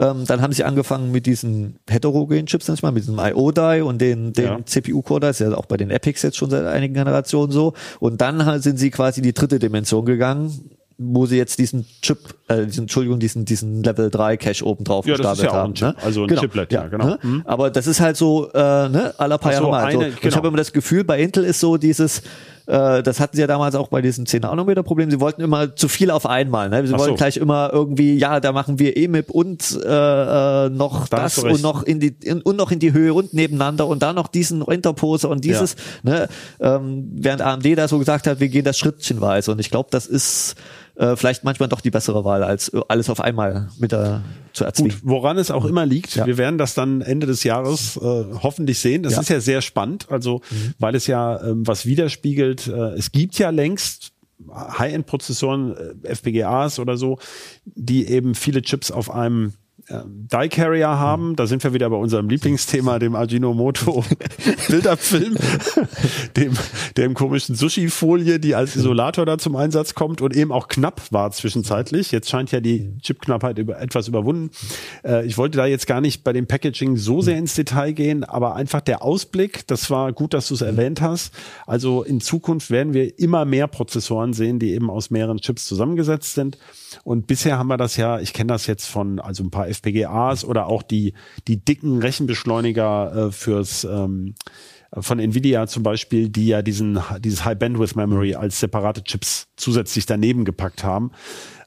Ähm, 0.01 0.25
dann 0.27 0.41
haben 0.41 0.53
sie 0.53 0.65
angefangen 0.65 1.13
mit 1.13 1.27
diesen 1.27 1.77
heterogenen 1.89 2.47
Chips, 2.47 2.67
nenn 2.69 2.75
ich 2.77 2.83
mal, 2.83 2.91
mit 2.91 3.03
diesem 3.03 3.19
IO-Die 3.19 3.83
und 3.83 4.01
den, 4.01 4.33
den 4.33 4.45
Ja. 4.45 4.59
CPU-Core, 4.65 5.21
das 5.21 5.41
ist 5.41 5.47
ja 5.51 5.55
auch 5.57 5.67
bei 5.67 5.77
den 5.77 5.91
Epics 5.91 6.23
jetzt 6.23 6.37
schon 6.39 6.49
seit 6.51 6.65
einigen 6.65 6.95
Generationen 6.95 7.53
so. 7.53 7.75
Und 8.01 8.21
dann 8.21 8.61
sind 8.63 8.79
sie 8.79 8.91
quasi 8.91 9.21
in 9.21 9.25
die 9.25 9.35
dritte 9.35 9.59
Dimension 9.59 10.07
gegangen, 10.07 10.71
wo 11.03 11.25
sie 11.27 11.37
jetzt 11.37 11.59
diesen 11.59 11.87
Chip, 12.03 12.19
äh, 12.49 12.67
diesen, 12.67 12.83
Entschuldigung, 12.85 13.19
diesen, 13.21 13.45
diesen 13.47 13.83
Level 13.83 14.11
3 14.11 14.37
Cache 14.37 14.65
oben 14.67 14.85
drauf 14.85 15.07
Ja, 15.07 15.15
gestapelt 15.17 15.45
ja 15.47 15.53
haben. 15.53 15.75
ne? 15.81 15.95
also 16.03 16.25
ein 16.25 16.37
Chiplet, 16.37 16.73
ja, 16.73 16.89
genau. 16.89 17.07
Ne? 17.07 17.19
Mhm. 17.23 17.43
Aber 17.47 17.71
das 17.71 17.87
ist 17.87 18.01
halt 18.01 18.17
so, 18.19 18.51
äh, 18.53 18.59
ne, 18.59 19.15
aller 19.17 19.39
paar 19.39 19.53
Ach 19.53 19.57
so, 19.59 19.63
Jahre 19.65 19.71
mal. 19.71 19.85
Also, 19.85 19.99
eine- 19.99 20.09
und 20.09 20.15
Ich 20.17 20.21
genau. 20.21 20.37
habe 20.37 20.49
immer 20.49 20.57
das 20.59 20.73
Gefühl, 20.73 21.05
bei 21.05 21.21
Intel 21.23 21.45
ist 21.45 21.61
so 21.61 21.79
dieses, 21.79 22.21
äh, 22.71 23.03
das 23.03 23.19
hatten 23.19 23.35
sie 23.35 23.41
ja 23.41 23.49
damals 23.49 23.75
auch 23.75 23.89
bei 23.89 24.01
diesem 24.01 24.27
10 24.27 24.43
Nanometer 24.43 24.85
Problem, 24.85 25.11
sie 25.11 25.19
wollten 25.19 25.43
immer 25.43 25.75
zu 25.75 25.89
viel 25.89 26.11
auf 26.13 26.25
einmal. 26.25 26.69
Ne? 26.69 26.87
Sie 26.87 26.95
Ach 26.95 26.99
wollten 26.99 27.15
so. 27.15 27.17
gleich 27.17 27.37
immer 27.37 27.71
irgendwie, 27.73 28.17
ja, 28.17 28.39
da 28.39 28.53
machen 28.53 28.79
wir 28.79 28.97
EMIB 28.97 29.31
und 29.31 29.81
äh, 29.85 30.67
äh, 30.67 30.71
noch 30.71 31.09
Da 31.09 31.23
das 31.23 31.39
und 31.39 31.63
noch 31.63 31.83
in 31.83 31.99
die 31.99 32.15
in, 32.23 32.41
und 32.43 32.57
noch 32.57 32.71
in 32.71 32.79
die 32.79 32.93
Höhe 32.93 33.13
und 33.13 33.35
nebeneinander 33.35 33.89
und 33.89 34.03
dann 34.03 34.15
noch 34.15 34.29
diesen 34.29 34.63
Interposer 34.63 35.29
und 35.31 35.45
dieses, 35.45 35.75
ne, 36.05 36.29
ähm, 36.61 37.11
während 37.13 37.43
AMD 37.43 37.77
da 37.77 37.89
so 37.89 37.99
gesagt 37.99 38.29
hat, 38.29 38.39
wir 38.39 38.49
gehen 38.49 38.65
das 38.65 38.79
schrittchenweise 38.79 39.51
und 39.51 39.59
ich 39.59 39.71
glaube, 39.71 39.89
das 39.91 40.07
ist 40.07 40.55
äh, 41.01 41.17
vielleicht 41.17 41.45
manchmal 41.45 41.69
doch 41.69 41.81
die 41.81 41.91
bessere 41.91 42.25
Wahl, 42.25 42.43
als 42.43 42.69
äh, 42.69 42.81
alles 42.89 43.09
auf 43.09 43.21
einmal 43.21 43.69
mit 43.79 43.93
der 43.93 44.23
zu 44.53 44.65
erzwingen. 44.65 44.93
Gut, 44.93 45.01
woran 45.05 45.39
es 45.39 45.51
auch 45.51 45.65
immer 45.65 45.87
liegt, 45.87 46.15
Ja. 46.15 46.27
wir 46.27 46.37
werden 46.39 46.59
das 46.59 46.75
dann 46.75 47.01
Ende 47.01 47.27
des 47.27 47.43
Jahres 47.45 47.97
äh, 47.97 48.01
hoffentlich 48.43 48.79
sehen. 48.79 49.03
Das 49.03 49.15
Ja. 49.15 49.21
ist 49.21 49.31
ja 49.31 49.41
sehr 49.41 49.63
spannend, 49.63 50.07
also 50.11 50.43
weil 50.79 50.95
es 50.95 51.07
ja 51.07 51.41
ähm, 51.43 51.67
was 51.67 51.87
widerspiegelt. 51.87 52.67
Äh, 52.69 52.95
es 52.99 53.13
gibt 53.13 53.39
ja 53.39 53.51
längst 53.51 54.13
High-End-Prozessoren, 54.51 55.77
äh, 56.05 56.09
FPGAs 56.09 56.79
oder 56.79 56.97
so, 56.97 57.19
die 57.65 58.07
eben 58.07 58.35
viele 58.35 58.63
Chips 58.63 58.91
auf 58.91 59.11
einem 59.11 59.55
Die 59.91 60.49
Carrier 60.49 60.89
haben, 60.89 61.35
da 61.35 61.47
sind 61.47 61.65
wir 61.65 61.75
wieder 61.75 61.91
bei 61.91 61.97
unserem 61.97 62.29
Lieblingsthema, 62.29 62.99
dem 63.01 63.17
Ajinomoto 63.17 64.05
Bilderfilm, 64.69 65.37
dem, 66.37 66.53
dem 66.97 67.15
komischen 67.15 67.57
Sushi-Folie, 67.57 68.39
die 68.39 68.55
als 68.55 68.77
Isolator 68.77 69.27
da 69.27 69.39
zum 69.39 69.57
Einsatz 69.57 69.95
kommt 69.95 70.21
und 70.21 70.37
eben 70.37 70.53
auch 70.53 70.69
knapp 70.69 71.03
war 71.11 71.33
zwischenzeitlich. 71.33 72.13
Jetzt 72.13 72.31
scheint 72.31 72.53
ja 72.53 72.61
die 72.61 72.97
Chipknappheit 73.03 73.59
über, 73.59 73.81
etwas 73.81 74.07
überwunden. 74.07 74.51
Äh, 75.05 75.27
ich 75.27 75.37
wollte 75.37 75.59
da 75.59 75.67
jetzt 75.67 75.89
gar 75.89 76.01
nicht 76.01 76.23
bei 76.23 76.33
dem 76.33 76.47
Packaging 76.47 76.97
so 76.97 77.21
sehr 77.21 77.37
ins 77.37 77.55
Detail 77.55 77.93
gehen, 77.93 78.23
aber 78.23 78.55
einfach 78.55 78.81
der 78.81 79.03
Ausblick, 79.03 79.67
das 79.67 79.91
war 79.91 80.13
gut, 80.13 80.35
dass 80.35 80.49
du 80.49 80.55
es 80.55 80.61
erwähnt 80.61 81.01
hast. 81.01 81.35
Also 81.67 82.05
in 82.05 82.21
Zukunft 82.21 82.71
werden 82.71 82.95
wir 82.95 83.19
immer 83.19 83.45
mehr 83.45 83.67
Prozessoren 83.67 84.33
sehen, 84.35 84.61
die 84.61 84.73
eben 84.73 84.89
aus 84.89 85.11
mehreren 85.11 85.39
Chips 85.39 85.67
zusammengesetzt 85.67 86.35
sind. 86.35 86.59
Und 87.05 87.27
bisher 87.27 87.59
haben 87.59 87.69
wir 87.69 87.77
das 87.77 87.97
ja, 87.97 88.21
ich 88.21 88.33
kenne 88.33 88.49
das 88.49 88.67
jetzt 88.67 88.87
von 88.87 89.19
also 89.21 89.43
ein 89.43 89.51
paar 89.51 89.69
FPGAs 89.81 90.45
oder 90.45 90.67
auch 90.67 90.83
die, 90.83 91.15
die 91.49 91.65
dicken 91.65 91.99
Rechenbeschleuniger 91.99 93.29
äh, 93.29 93.33
fürs 93.33 93.85
ähm, 93.85 94.35
von 94.93 95.21
Nvidia 95.21 95.67
zum 95.69 95.83
Beispiel, 95.83 96.29
die 96.29 96.49
ja 96.49 96.63
diesen, 96.63 96.99
dieses 97.21 97.45
High 97.45 97.59
Bandwidth 97.59 97.95
Memory 97.95 98.35
als 98.35 98.59
separate 98.59 99.05
Chips 99.05 99.47
zusätzlich 99.57 100.07
daneben 100.07 100.45
gepackt 100.45 100.83
haben. 100.83 101.13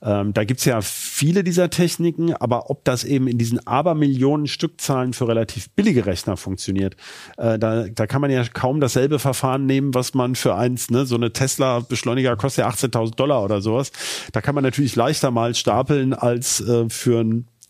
Ähm, 0.01 0.33
da 0.33 0.43
gibt's 0.43 0.65
ja 0.65 0.81
viele 0.81 1.45
dieser 1.45 1.69
Techniken, 1.69 2.33
aber 2.33 2.69
ob 2.69 2.83
das 2.83 3.05
eben 3.05 3.27
in 3.27 3.37
diesen 3.37 3.65
Abermillionen 3.65 4.47
Stückzahlen 4.47 5.13
für 5.13 5.29
relativ 5.29 5.69
billige 5.69 6.05
Rechner 6.05 6.35
funktioniert, 6.35 6.97
äh, 7.37 7.57
da, 7.57 7.87
da 7.87 8.07
kann 8.07 8.19
man 8.19 8.29
ja 8.29 8.43
kaum 8.43 8.81
dasselbe 8.81 9.19
Verfahren 9.19 9.65
nehmen, 9.65 9.93
was 9.93 10.13
man 10.13 10.35
für 10.35 10.55
eins, 10.55 10.89
ne, 10.89 11.05
so 11.05 11.15
eine 11.15 11.31
Tesla-Beschleuniger 11.31 12.35
kostet 12.35 12.65
ja 12.65 12.69
18.000 12.69 13.15
Dollar 13.15 13.41
oder 13.45 13.61
sowas. 13.61 13.93
Da 14.33 14.41
kann 14.41 14.55
man 14.55 14.65
natürlich 14.65 14.97
leichter 14.97 15.31
mal 15.31 15.55
stapeln 15.55 16.13
als 16.13 16.59
äh, 16.59 16.89
für 16.89 17.23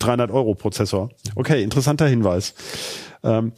einen 0.07 0.21
300-Euro-Prozessor. 0.21 1.09
Okay, 1.35 1.63
interessanter 1.63 2.07
Hinweis. 2.07 2.53
Ähm, 3.23 3.53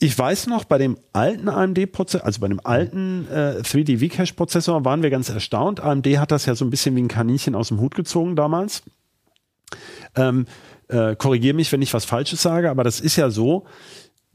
ich 0.00 0.18
weiß 0.18 0.48
noch, 0.48 0.64
bei 0.64 0.78
dem 0.78 0.98
alten 1.12 1.48
AMD-Prozessor, 1.48 2.26
also 2.26 2.40
bei 2.40 2.48
dem 2.48 2.60
alten 2.64 3.26
äh, 3.28 3.60
3D 3.62 3.98
V-Cache-Prozessor 3.98 4.84
waren 4.84 5.02
wir 5.02 5.10
ganz 5.10 5.28
erstaunt. 5.28 5.80
AMD 5.80 6.06
hat 6.18 6.30
das 6.30 6.46
ja 6.46 6.54
so 6.54 6.64
ein 6.64 6.70
bisschen 6.70 6.94
wie 6.96 7.02
ein 7.02 7.08
Kaninchen 7.08 7.54
aus 7.54 7.68
dem 7.68 7.80
Hut 7.80 7.94
gezogen 7.94 8.36
damals. 8.36 8.82
Ähm, 10.14 10.46
äh, 10.88 11.16
Korrigiere 11.16 11.54
mich, 11.54 11.72
wenn 11.72 11.82
ich 11.82 11.94
was 11.94 12.04
Falsches 12.04 12.42
sage, 12.42 12.70
aber 12.70 12.84
das 12.84 13.00
ist 13.00 13.16
ja 13.16 13.30
so, 13.30 13.66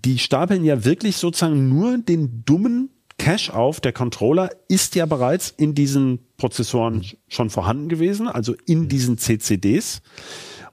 die 0.06 0.20
stapeln 0.20 0.64
ja 0.64 0.86
wirklich 0.86 1.18
sozusagen 1.18 1.70
nur 1.70 1.98
den 1.98 2.44
dummen 2.46 2.90
Cache 3.18 3.54
auf. 3.54 3.80
Der 3.80 3.94
Controller 3.94 4.50
ist 4.68 4.96
ja 4.96 5.06
bereits 5.06 5.50
in 5.50 5.76
diesen 5.76 6.20
Prozessoren 6.38 7.06
schon 7.28 7.50
vorhanden 7.50 7.90
gewesen, 7.90 8.28
also 8.28 8.56
in 8.66 8.90
diesen 8.90 9.18
CCDs. 9.18 10.02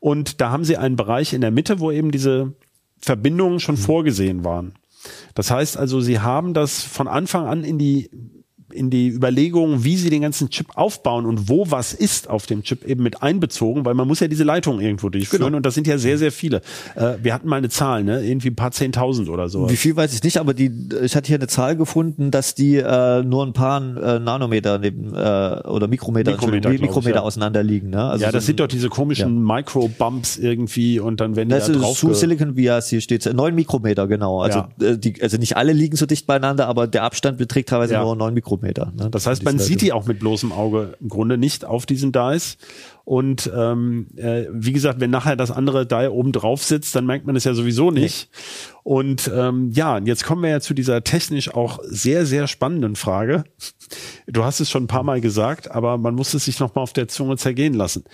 Und 0.01 0.41
da 0.41 0.51
haben 0.51 0.65
sie 0.65 0.77
einen 0.77 0.97
Bereich 0.97 1.33
in 1.33 1.43
der 1.43 1.51
Mitte, 1.51 1.79
wo 1.79 1.91
eben 1.91 2.11
diese 2.11 2.55
Verbindungen 2.99 3.61
schon 3.61 3.77
vorgesehen 3.77 4.45
waren. 4.45 4.75
Das 5.35 5.51
heißt 5.51 5.77
also, 5.77 6.01
sie 6.01 6.21
haben 6.21 6.53
das 6.53 6.83
von 6.83 7.09
Anfang 7.09 7.47
an 7.47 7.65
in 7.65 7.79
die 7.79 8.11
in 8.73 8.91
die 8.91 9.09
Überlegungen, 9.09 9.85
wie 9.85 9.97
sie 9.97 10.11
den 10.11 10.23
ganzen 10.23 10.51
Chip 10.51 10.67
aufbauen 10.77 11.27
und 11.27 11.49
wo 11.49 11.71
was 11.71 11.93
ist 11.93 12.29
auf 12.29 12.47
dem 12.47 12.63
Chip 12.63 12.85
eben 12.85 13.03
mit 13.03 13.23
einbezogen, 13.23 13.85
weil 13.85 13.95
man 13.95 14.07
muss 14.09 14.21
ja 14.21 14.29
diese 14.29 14.45
Leitung 14.45 14.81
irgendwo 14.81 15.09
durchführen 15.09 15.45
Genau. 15.45 15.57
und 15.57 15.67
das 15.67 15.75
sind 15.75 15.87
ja 15.87 15.99
sehr, 15.99 16.19
sehr 16.19 16.33
viele. 16.33 16.63
Äh, 16.95 17.15
wir 17.23 17.35
hatten 17.35 17.49
mal 17.49 17.57
eine 17.57 17.69
Zahl, 17.69 18.05
ne? 18.05 18.23
irgendwie 18.25 18.49
ein 18.51 18.57
paar 18.57 18.71
Zehntausend 18.73 19.29
oder 19.29 19.49
so. 19.49 19.69
Wie 19.71 19.77
viel 19.77 19.97
weiß 19.97 20.13
ich 20.15 20.23
nicht, 20.23 20.39
aber 20.39 20.55
die, 20.55 20.71
ich 21.03 21.17
hatte 21.17 21.29
hier 21.29 21.37
eine 21.37 21.47
Zahl 21.47 21.77
gefunden, 21.77 22.31
dass 22.31 22.55
die 22.55 22.77
äh, 22.77 23.23
nur 23.23 23.45
ein 23.47 23.53
paar 23.53 23.81
äh, 23.81 24.19
Nanometer 24.19 24.79
neben, 24.79 25.15
äh, 25.15 25.19
oder 25.19 25.89
Mikrometer, 25.89 26.33
Mikrometer, 26.33 26.71
ich, 26.71 26.81
Mikrometer 26.81 27.17
ja. 27.17 27.23
auseinander 27.23 27.63
liegen. 27.63 27.91
Ne? 27.91 28.03
Also 28.03 28.23
ja, 28.25 28.31
so 28.31 28.33
das 28.33 28.45
ein- 28.45 28.47
sind 28.47 28.61
doch 28.61 28.69
diese 28.69 28.89
komischen 28.89 29.43
Micro-Bumps 29.45 30.37
irgendwie 30.39 31.01
und 31.01 31.21
dann 31.21 31.35
die 31.35 31.45
Das 31.47 31.67
da 31.67 31.73
ist 31.73 31.81
drauf. 31.83 32.01
True 32.01 32.15
Silicon 32.15 32.57
Vias, 32.57 32.89
hier 32.89 33.01
steht 33.01 33.31
neun 33.35 33.55
Mikrometer, 33.55 34.07
genau. 34.07 34.41
Also, 34.41 34.65
äh, 34.81 34.97
die, 34.99 35.21
also 35.23 35.37
nicht 35.37 35.57
alle 35.57 35.73
liegen 35.73 35.97
so 35.97 36.07
dicht 36.07 36.27
beieinander, 36.27 36.67
aber 36.69 36.87
der 36.87 37.05
Abstand 37.05 37.39
beträgt 37.39 37.69
teilweise 37.71 37.95
Ja. 37.95 38.03
nur 38.03 38.17
neun 38.17 38.35
Mikrometer. 38.35 38.60
Ne? 38.94 39.09
Das 39.11 39.27
heißt, 39.27 39.42
man 39.44 39.59
sieht 39.59 39.81
die 39.81 39.92
auch 39.92 40.07
mit 40.07 40.18
bloßem 40.20 40.53
Auge 40.53 40.94
im 41.01 41.09
Grunde 41.09 41.38
nicht 41.38 41.64
auf 41.64 41.87
diesen 41.87 42.12
Dice. 42.12 42.57
Und 43.05 43.51
ähm, 43.57 44.07
äh, 44.16 44.44
wie 44.53 44.73
gesagt, 44.73 45.01
wenn 45.01 45.11
nachher 45.11 45.37
das 45.37 45.51
andere 45.51 45.87
Die 45.87 46.09
oben 46.09 46.33
drauf 46.33 46.62
sitzt, 46.62 46.94
dann 46.94 47.07
merkt 47.07 47.27
man 47.27 47.35
es 47.37 47.44
ja 47.44 47.55
sowieso 47.55 47.90
nicht. 47.90 48.29
Und 48.83 49.31
ähm, 49.35 49.70
ja, 49.73 49.99
jetzt 49.99 50.25
kommen 50.25 50.42
wir 50.42 50.51
ja 50.51 50.61
zu 50.61 50.75
dieser 50.75 51.03
technisch 51.03 51.53
auch 51.53 51.81
sehr, 51.83 52.27
sehr 52.27 52.46
spannenden 52.46 52.96
Frage. 52.96 53.44
Du 54.27 54.44
hast 54.44 54.61
es 54.61 54.70
schon 54.70 54.85
ein 54.85 54.88
paar 54.88 55.03
Mal 55.03 55.20
gesagt, 55.20 55.70
aber 55.70 55.99
man 55.99 56.14
muss 56.14 56.35
es 56.35 56.44
sich 56.44 56.61
noch 56.61 56.75
mal 56.75 56.83
auf 56.83 56.92
der 56.92 57.09
Zunge 57.09 57.37
zergehen 57.37 57.75
lassen. 57.75 58.05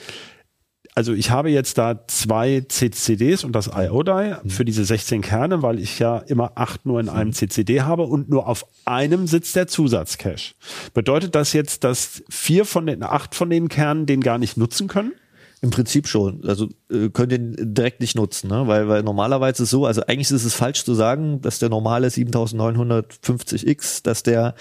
Also 0.96 1.12
ich 1.12 1.30
habe 1.30 1.50
jetzt 1.50 1.76
da 1.76 2.06
zwei 2.08 2.64
CCDs 2.66 3.44
und 3.44 3.52
das 3.52 3.68
IO-Die 3.68 4.48
für 4.48 4.64
diese 4.64 4.82
16 4.82 5.20
Kerne, 5.20 5.62
weil 5.62 5.78
ich 5.78 5.98
ja 5.98 6.16
immer 6.18 6.52
acht 6.54 6.86
nur 6.86 6.98
in 7.00 7.10
einem 7.10 7.34
CCD 7.34 7.82
habe 7.82 8.04
und 8.04 8.30
nur 8.30 8.48
auf 8.48 8.66
einem 8.86 9.26
sitzt 9.26 9.54
der 9.56 9.66
Zusatzcache. 9.66 10.54
Bedeutet 10.94 11.34
das 11.34 11.52
jetzt, 11.52 11.84
dass 11.84 12.22
vier 12.30 12.64
von 12.64 12.86
den, 12.86 13.02
acht 13.02 13.34
von 13.34 13.50
den 13.50 13.68
Kernen 13.68 14.06
den 14.06 14.22
gar 14.22 14.38
nicht 14.38 14.56
nutzen 14.56 14.88
können? 14.88 15.12
Im 15.60 15.70
Prinzip 15.70 16.08
schon. 16.08 16.42
Also 16.46 16.68
äh, 16.90 17.10
könnt 17.10 17.32
ihr 17.32 17.40
direkt 17.40 18.00
nicht 18.00 18.14
nutzen, 18.14 18.48
ne? 18.48 18.66
weil, 18.66 18.88
weil 18.88 19.02
normalerweise 19.02 19.64
ist 19.64 19.70
so, 19.70 19.84
also 19.84 20.02
eigentlich 20.02 20.30
ist 20.30 20.44
es 20.44 20.54
falsch 20.54 20.84
zu 20.84 20.94
sagen, 20.94 21.42
dass 21.42 21.58
der 21.58 21.68
normale 21.68 22.08
7950X, 22.08 24.02
dass 24.02 24.22
der 24.22 24.54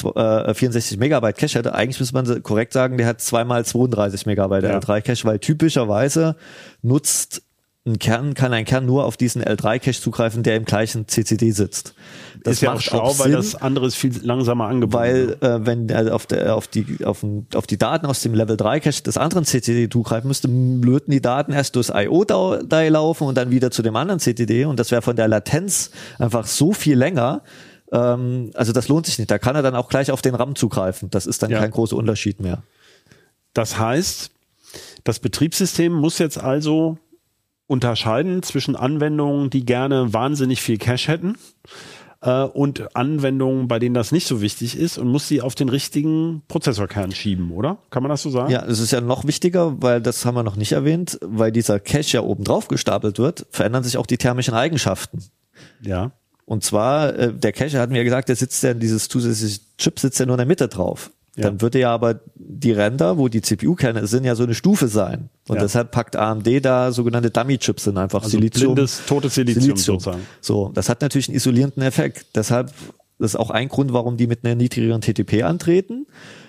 64 0.00 0.96
äh, 0.96 1.00
Megabyte 1.00 1.36
Cache 1.36 1.58
hätte. 1.58 1.74
Eigentlich 1.74 2.00
müsste 2.00 2.14
man 2.14 2.42
korrekt 2.42 2.72
sagen, 2.72 2.98
der 2.98 3.06
hat 3.06 3.20
zweimal 3.20 3.64
32 3.64 4.26
Megabyte 4.26 4.64
ja. 4.64 4.78
L3 4.78 5.00
Cache, 5.00 5.24
weil 5.24 5.38
typischerweise 5.38 6.36
nutzt 6.82 7.42
ein 7.86 7.98
Kern, 7.98 8.34
kann 8.34 8.52
ein 8.52 8.64
Kern 8.64 8.84
nur 8.84 9.04
auf 9.04 9.16
diesen 9.16 9.42
L3 9.42 9.78
Cache 9.78 10.00
zugreifen, 10.00 10.42
der 10.42 10.56
im 10.56 10.64
gleichen 10.64 11.06
CCD 11.06 11.52
sitzt. 11.52 11.94
Das 12.42 12.54
ist 12.54 12.60
ja 12.62 12.72
auch 12.72 12.80
schlau, 12.80 13.00
auch 13.00 13.18
weil 13.20 13.32
das 13.32 13.54
andere 13.54 13.86
ist 13.86 13.94
viel 13.94 14.12
langsamer 14.22 14.66
angebunden. 14.66 14.96
Weil 14.96 15.36
äh, 15.40 15.64
wenn 15.64 15.88
er 15.88 16.14
auf, 16.14 16.26
der, 16.26 16.56
auf, 16.56 16.66
die, 16.66 17.04
auf, 17.04 17.24
auf 17.54 17.66
die 17.66 17.78
Daten 17.78 18.06
aus 18.06 18.22
dem 18.22 18.34
Level 18.34 18.56
3 18.56 18.80
Cache 18.80 19.02
des 19.02 19.16
anderen 19.16 19.44
CCD 19.44 19.88
zugreifen 19.88 20.26
müsste, 20.26 20.48
löten 20.48 21.12
die 21.12 21.22
Daten 21.22 21.52
erst 21.52 21.76
durchs 21.76 21.90
IO-DAI 21.94 22.88
laufen 22.88 23.26
und 23.28 23.36
dann 23.36 23.50
wieder 23.50 23.70
zu 23.70 23.82
dem 23.82 23.94
anderen 23.94 24.18
CCD 24.18 24.64
und 24.64 24.80
das 24.80 24.90
wäre 24.90 25.02
von 25.02 25.14
der 25.14 25.28
Latenz 25.28 25.90
einfach 26.18 26.46
so 26.46 26.72
viel 26.72 26.98
länger, 26.98 27.42
ähm, 27.92 28.50
also 28.54 28.72
das 28.72 28.88
lohnt 28.88 29.06
sich 29.06 29.18
nicht. 29.18 29.30
Da 29.30 29.38
kann 29.38 29.56
er 29.56 29.62
dann 29.62 29.74
auch 29.74 29.88
gleich 29.88 30.10
auf 30.10 30.22
den 30.22 30.34
RAM 30.34 30.54
zugreifen. 30.54 31.10
Das 31.10 31.26
ist 31.26 31.42
dann 31.42 31.50
ja. 31.50 31.60
kein 31.60 31.70
großer 31.70 31.96
Unterschied 31.96 32.40
mehr. 32.40 32.62
Das 33.54 33.78
heißt, 33.78 34.30
das 35.04 35.18
Betriebssystem 35.20 35.92
muss 35.92 36.18
jetzt 36.18 36.38
also 36.38 36.98
unterscheiden 37.66 38.42
zwischen 38.42 38.76
Anwendungen, 38.76 39.50
die 39.50 39.64
gerne 39.64 40.12
wahnsinnig 40.12 40.60
viel 40.62 40.78
Cache 40.78 41.08
hätten 41.08 41.36
äh, 42.20 42.42
und 42.42 42.94
Anwendungen, 42.94 43.68
bei 43.68 43.78
denen 43.78 43.94
das 43.94 44.12
nicht 44.12 44.26
so 44.26 44.40
wichtig 44.40 44.76
ist 44.76 44.98
und 44.98 45.08
muss 45.08 45.28
sie 45.28 45.40
auf 45.40 45.54
den 45.54 45.68
richtigen 45.68 46.42
Prozessorkern 46.48 47.12
schieben, 47.12 47.50
oder? 47.50 47.78
Kann 47.90 48.02
man 48.02 48.10
das 48.10 48.22
so 48.22 48.30
sagen? 48.30 48.50
Ja, 48.50 48.64
es 48.64 48.78
ist 48.78 48.92
ja 48.92 49.00
noch 49.00 49.24
wichtiger, 49.24 49.80
weil 49.82 50.00
das 50.00 50.24
haben 50.24 50.34
wir 50.34 50.42
noch 50.42 50.56
nicht 50.56 50.72
erwähnt, 50.72 51.18
weil 51.22 51.52
dieser 51.52 51.80
Cache 51.80 52.12
ja 52.12 52.20
oben 52.20 52.44
drauf 52.44 52.68
gestapelt 52.68 53.18
wird, 53.18 53.46
verändern 53.50 53.84
sich 53.84 53.96
auch 53.96 54.06
die 54.06 54.18
thermischen 54.18 54.54
Eigenschaften. 54.54 55.24
Ja. 55.80 56.12
Und 56.46 56.62
zwar, 56.64 57.14
äh, 57.14 57.32
der 57.34 57.52
Cache 57.52 57.78
hat 57.78 57.90
mir 57.90 58.02
gesagt, 58.04 58.28
der 58.28 58.36
sitzt 58.36 58.62
ja 58.62 58.70
in 58.70 58.80
dieses 58.80 59.08
zusätzliche 59.08 59.60
Chip 59.76 59.98
sitzt 59.98 60.18
ja 60.18 60.26
nur 60.26 60.36
in 60.36 60.38
der 60.38 60.46
Mitte 60.46 60.68
drauf. 60.68 61.10
Ja. 61.34 61.42
Dann 61.42 61.60
würde 61.60 61.78
ja 61.80 61.92
aber 61.92 62.20
die 62.34 62.72
Ränder, 62.72 63.18
wo 63.18 63.28
die 63.28 63.42
CPU-Kerne 63.42 64.06
sind, 64.06 64.24
ja 64.24 64.34
so 64.34 64.44
eine 64.44 64.54
Stufe 64.54 64.88
sein. 64.88 65.28
Und 65.48 65.56
ja. 65.56 65.62
deshalb 65.62 65.90
packt 65.90 66.16
AMD 66.16 66.64
da 66.64 66.92
sogenannte 66.92 67.30
Dummy-Chips 67.30 67.84
sind 67.84 67.98
einfach 67.98 68.22
also 68.22 68.38
Silizium. 68.38 68.74
Blindes, 68.74 69.02
totes 69.06 69.34
Silizium, 69.34 69.62
Silizium 69.62 69.98
sozusagen. 69.98 70.26
So, 70.40 70.70
das 70.72 70.88
hat 70.88 71.02
natürlich 71.02 71.28
einen 71.28 71.36
isolierenden 71.36 71.82
Effekt. 71.82 72.24
Deshalb, 72.36 72.72
das 73.18 73.32
ist 73.32 73.36
auch 73.36 73.50
ein 73.50 73.68
Grund, 73.68 73.92
warum 73.92 74.16
die 74.16 74.26
mit 74.26 74.44
einer 74.44 74.54
niedrigeren 74.54 75.02
TTP 75.02 75.42
antreten. 75.42 76.06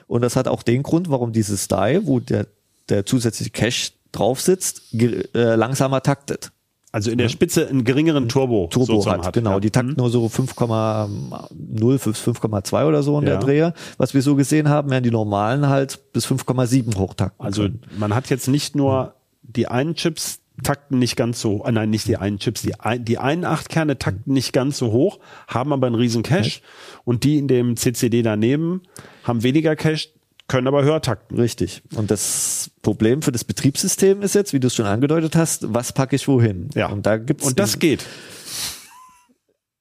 Und 0.08 0.22
das 0.22 0.38
hat 0.38 0.48
auch 0.48 0.64
den 0.64 0.84
Grund, 0.84 1.10
warum 1.10 1.34
dieses 1.34 1.68
Die, 1.68 2.00
wo 2.04 2.22
der, 2.22 2.48
der 2.88 3.06
zusätzliche 3.06 3.52
Cache 3.52 3.92
drauf 4.14 4.40
sitzt, 4.40 4.94
äh, 4.94 5.56
langsamer 5.56 6.02
taktet. 6.02 6.52
Also 6.98 7.12
in 7.12 7.20
der 7.20 7.30
Spitze 7.30 7.68
einen 7.68 7.84
geringeren 7.84 8.28
Turbo. 8.28 8.70
Turbo 8.72 9.06
hat, 9.06 9.28
hat, 9.28 9.34
genau. 9.34 9.52
Ja. 9.52 9.60
Die 9.60 9.70
takten 9.70 9.92
mhm. 9.92 9.98
nur 9.98 10.10
so 10.10 10.26
5,0 10.26 12.08
bis 12.08 12.20
5,2 12.20 12.88
oder 12.88 13.04
so 13.04 13.20
in 13.20 13.28
ja. 13.28 13.34
der 13.34 13.40
Dreher. 13.40 13.74
Was 13.98 14.16
wir 14.16 14.24
so 14.24 14.34
gesehen 14.34 14.68
haben, 14.68 14.90
werden 14.90 15.04
die 15.04 15.12
normalen 15.12 15.70
halt 15.70 16.12
bis 16.12 16.26
5,7 16.26 16.98
hochtakten. 16.98 17.46
Also 17.46 17.62
können. 17.62 17.82
man 18.00 18.16
hat 18.16 18.32
jetzt 18.32 18.48
nicht 18.48 18.76
nur 18.76 19.14
die 19.44 19.68
einen 19.68 19.94
Chips 19.94 20.40
takten 20.64 20.98
nicht 20.98 21.16
ganz 21.16 21.40
so, 21.40 21.64
äh, 21.66 21.72
nein, 21.72 21.92
nicht 21.92 22.08
die 22.08 22.18
einen 22.18 22.40
Chips, 22.40 22.64
die, 22.64 22.80
ein, 22.80 23.06
die 23.06 23.20
einen 23.20 23.46
acht 23.46 23.70
Kerne 23.70 24.00
takten 24.00 24.34
nicht 24.34 24.52
ganz 24.52 24.80
so 24.80 24.92
hoch, 24.92 25.20
haben 25.48 25.72
aber 25.74 25.86
einen 25.86 25.96
riesen 25.96 26.24
Cache 26.24 26.62
und 27.06 27.24
die 27.24 27.38
in 27.38 27.48
dem 27.48 27.78
CCD 27.78 28.24
daneben 28.24 28.82
haben 29.24 29.44
weniger 29.44 29.76
Cache, 29.76 30.10
können 30.48 30.68
aber 30.68 30.84
höher 30.84 31.02
takten. 31.02 31.40
Richtig. 31.40 31.82
Und 31.96 32.10
das 32.10 32.72
Problem 32.82 33.22
für 33.22 33.32
das 33.32 33.44
Betriebssystem 33.44 34.22
ist 34.22 34.36
jetzt, 34.36 34.54
wie 34.54 34.60
du 34.60 34.68
es 34.68 34.76
schon 34.76 34.86
angedeutet 34.86 35.36
hast, 35.36 35.74
was 35.74 35.94
packe 35.94 36.16
ich 36.16 36.28
wohin? 36.28 36.70
Ja. 36.74 36.88
Und 36.88 37.06
da 37.06 37.18
gibt's 37.18 37.46
und 37.46 37.60
das 37.60 37.80
geht. 37.80 38.06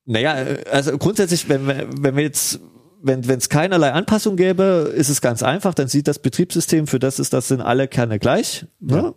Naja, 0.05 0.37
also 0.71 0.97
grundsätzlich, 0.99 1.49
wenn 1.49 1.67
wir, 1.67 1.89
wenn 1.99 2.17
wir 2.17 2.23
jetzt 2.23 2.61
wenn 3.03 3.21
es 3.21 3.49
keinerlei 3.49 3.93
Anpassung 3.93 4.37
gäbe, 4.37 4.93
ist 4.95 5.11
es 5.11 5.21
ganz 5.21 5.43
einfach. 5.43 5.75
Dann 5.75 5.87
sieht 5.87 6.09
das 6.09 6.19
Betriebssystem, 6.19 6.87
für 6.87 6.99
das 6.99 7.21
ist 7.21 7.33
das 7.33 7.49
sind 7.49 7.61
alle 7.61 7.87
Kerne 7.89 8.19
gleich. 8.19 8.67
Ne? 8.81 8.97
Ja. 8.97 9.15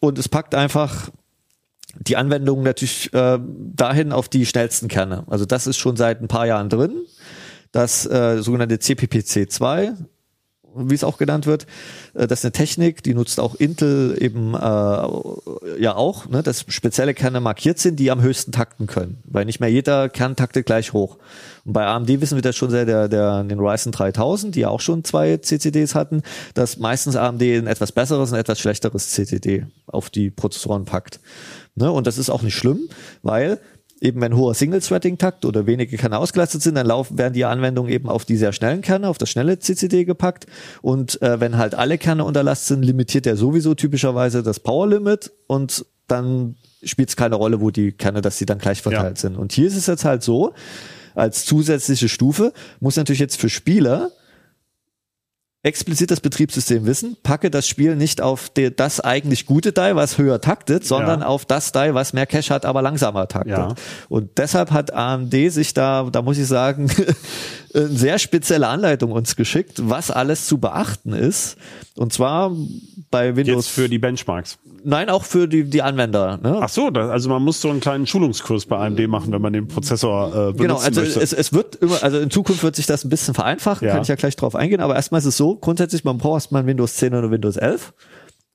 Und 0.00 0.18
es 0.18 0.28
packt 0.28 0.54
einfach 0.54 1.10
die 1.98 2.16
Anwendungen 2.16 2.64
natürlich 2.64 3.12
äh, 3.12 3.38
dahin 3.40 4.12
auf 4.12 4.28
die 4.28 4.46
schnellsten 4.46 4.88
Kerne. 4.88 5.24
Also 5.28 5.44
das 5.44 5.66
ist 5.66 5.76
schon 5.76 5.96
seit 5.96 6.20
ein 6.20 6.28
paar 6.28 6.46
Jahren 6.46 6.68
drin. 6.68 6.92
Das 7.72 8.06
äh, 8.06 8.42
sogenannte 8.42 8.76
CPPC2 8.76 9.94
wie 10.76 10.94
es 10.94 11.04
auch 11.04 11.18
genannt 11.18 11.46
wird. 11.46 11.66
Äh, 12.14 12.26
das 12.26 12.40
ist 12.40 12.44
eine 12.44 12.52
Technik, 12.52 13.02
die 13.02 13.14
nutzt 13.14 13.40
auch 13.40 13.54
Intel 13.54 14.16
eben 14.20 14.54
äh, 14.54 14.58
ja 14.58 15.94
auch, 15.94 16.28
ne, 16.28 16.42
dass 16.42 16.64
spezielle 16.68 17.14
Kerne 17.14 17.40
markiert 17.40 17.78
sind, 17.78 17.98
die 17.98 18.10
am 18.10 18.20
höchsten 18.20 18.52
takten 18.52 18.86
können, 18.86 19.18
weil 19.24 19.44
nicht 19.44 19.60
mehr 19.60 19.70
jeder 19.70 20.08
Kern 20.08 20.36
taktet 20.36 20.66
gleich 20.66 20.92
hoch. 20.92 21.18
Und 21.64 21.72
bei 21.72 21.84
AMD 21.84 22.08
wissen 22.20 22.36
wir 22.36 22.42
das 22.42 22.56
schon 22.56 22.70
sehr, 22.70 22.84
der, 22.84 23.08
der 23.08 23.42
den 23.42 23.58
Ryzen 23.58 23.92
3000, 23.92 24.54
die 24.54 24.60
ja 24.60 24.68
auch 24.68 24.80
schon 24.80 25.04
zwei 25.04 25.36
CCDs 25.36 25.94
hatten, 25.94 26.22
dass 26.54 26.78
meistens 26.78 27.16
AMD 27.16 27.42
ein 27.42 27.66
etwas 27.66 27.92
besseres 27.92 28.32
und 28.32 28.38
etwas 28.38 28.60
schlechteres 28.60 29.10
CCD 29.10 29.66
auf 29.86 30.10
die 30.10 30.30
Prozessoren 30.30 30.84
packt. 30.84 31.20
Ne, 31.74 31.90
und 31.90 32.06
das 32.06 32.16
ist 32.18 32.30
auch 32.30 32.42
nicht 32.42 32.56
schlimm, 32.56 32.88
weil 33.22 33.58
eben 34.00 34.20
wenn 34.20 34.36
hoher 34.36 34.54
Single-Threading-Takt 34.54 35.44
oder 35.44 35.66
wenige 35.66 35.96
Kerne 35.96 36.18
ausgelastet 36.18 36.62
sind, 36.62 36.74
dann 36.74 36.86
laufen, 36.86 37.18
werden 37.18 37.32
die 37.32 37.44
Anwendungen 37.44 37.90
eben 37.90 38.08
auf 38.08 38.24
die 38.24 38.36
sehr 38.36 38.52
schnellen 38.52 38.82
Kerne, 38.82 39.08
auf 39.08 39.18
das 39.18 39.30
schnelle 39.30 39.58
CCD 39.58 40.04
gepackt. 40.04 40.46
Und 40.82 41.20
äh, 41.22 41.40
wenn 41.40 41.56
halt 41.56 41.74
alle 41.74 41.98
Kerne 41.98 42.24
unter 42.24 42.42
Last 42.42 42.66
sind, 42.66 42.84
limitiert 42.84 43.26
er 43.26 43.36
sowieso 43.36 43.74
typischerweise 43.74 44.42
das 44.42 44.60
Power-Limit 44.60 45.32
und 45.46 45.86
dann 46.08 46.56
spielt 46.82 47.08
es 47.08 47.16
keine 47.16 47.36
Rolle, 47.36 47.60
wo 47.60 47.70
die 47.70 47.92
Kerne, 47.92 48.20
dass 48.20 48.38
sie 48.38 48.46
dann 48.46 48.58
gleich 48.58 48.82
verteilt 48.82 49.16
ja. 49.16 49.20
sind. 49.22 49.36
Und 49.36 49.52
hier 49.52 49.66
ist 49.66 49.76
es 49.76 49.86
jetzt 49.86 50.04
halt 50.04 50.22
so, 50.22 50.52
als 51.14 51.44
zusätzliche 51.44 52.08
Stufe 52.08 52.52
muss 52.78 52.96
natürlich 52.96 53.20
jetzt 53.20 53.40
für 53.40 53.48
Spieler 53.48 54.10
explizit 55.66 56.12
das 56.12 56.20
Betriebssystem 56.20 56.86
wissen, 56.86 57.16
packe 57.24 57.50
das 57.50 57.66
Spiel 57.66 57.96
nicht 57.96 58.20
auf 58.20 58.48
die, 58.48 58.74
das 58.74 59.00
eigentlich 59.00 59.46
gute 59.46 59.72
Die, 59.72 59.90
was 59.94 60.16
höher 60.16 60.40
taktet, 60.40 60.86
sondern 60.86 61.20
ja. 61.20 61.26
auf 61.26 61.44
das 61.44 61.72
Die, 61.72 61.92
was 61.92 62.12
mehr 62.12 62.26
Cache 62.26 62.54
hat, 62.54 62.64
aber 62.64 62.82
langsamer 62.82 63.26
taktet. 63.26 63.58
Ja. 63.58 63.74
Und 64.08 64.38
deshalb 64.38 64.70
hat 64.70 64.94
AMD 64.94 65.34
sich 65.50 65.74
da, 65.74 66.08
da 66.10 66.22
muss 66.22 66.38
ich 66.38 66.46
sagen, 66.46 66.88
eine 67.76 67.88
sehr 67.88 68.18
spezielle 68.18 68.68
Anleitung 68.68 69.12
uns 69.12 69.36
geschickt, 69.36 69.74
was 69.82 70.10
alles 70.10 70.46
zu 70.46 70.58
beachten 70.58 71.12
ist. 71.12 71.56
Und 71.96 72.12
zwar 72.12 72.52
bei 73.10 73.36
Windows. 73.36 73.66
Jetzt 73.66 73.74
für 73.74 73.88
die 73.88 73.98
Benchmarks. 73.98 74.58
Nein, 74.84 75.10
auch 75.10 75.24
für 75.24 75.48
die, 75.48 75.64
die 75.64 75.82
Anwender. 75.82 76.38
Ne? 76.42 76.58
Ach 76.60 76.68
so, 76.68 76.90
da, 76.90 77.08
also 77.08 77.28
man 77.28 77.42
muss 77.42 77.60
so 77.60 77.70
einen 77.70 77.80
kleinen 77.80 78.06
Schulungskurs 78.06 78.66
bei 78.66 78.76
AMD 78.76 79.08
machen, 79.08 79.32
wenn 79.32 79.42
man 79.42 79.52
den 79.52 79.66
Prozessor 79.66 80.28
äh, 80.28 80.32
benutzen 80.32 80.58
Genau, 80.58 80.76
also 80.76 81.00
möchte. 81.00 81.20
Es, 81.20 81.32
es 81.32 81.52
wird 81.52 81.76
immer, 81.76 82.02
also 82.02 82.18
in 82.18 82.30
Zukunft 82.30 82.62
wird 82.62 82.76
sich 82.76 82.86
das 82.86 83.04
ein 83.04 83.08
bisschen 83.08 83.34
vereinfachen, 83.34 83.86
ja. 83.86 83.94
kann 83.94 84.02
ich 84.02 84.08
ja 84.08 84.14
gleich 84.14 84.36
drauf 84.36 84.54
eingehen, 84.54 84.80
aber 84.80 84.94
erstmal 84.94 85.20
ist 85.20 85.26
es 85.26 85.36
so, 85.36 85.56
grundsätzlich, 85.56 86.04
man 86.04 86.18
braucht 86.18 86.36
erstmal 86.36 86.66
Windows 86.66 86.94
10 86.94 87.14
oder 87.14 87.30
Windows 87.30 87.56
11 87.56 87.92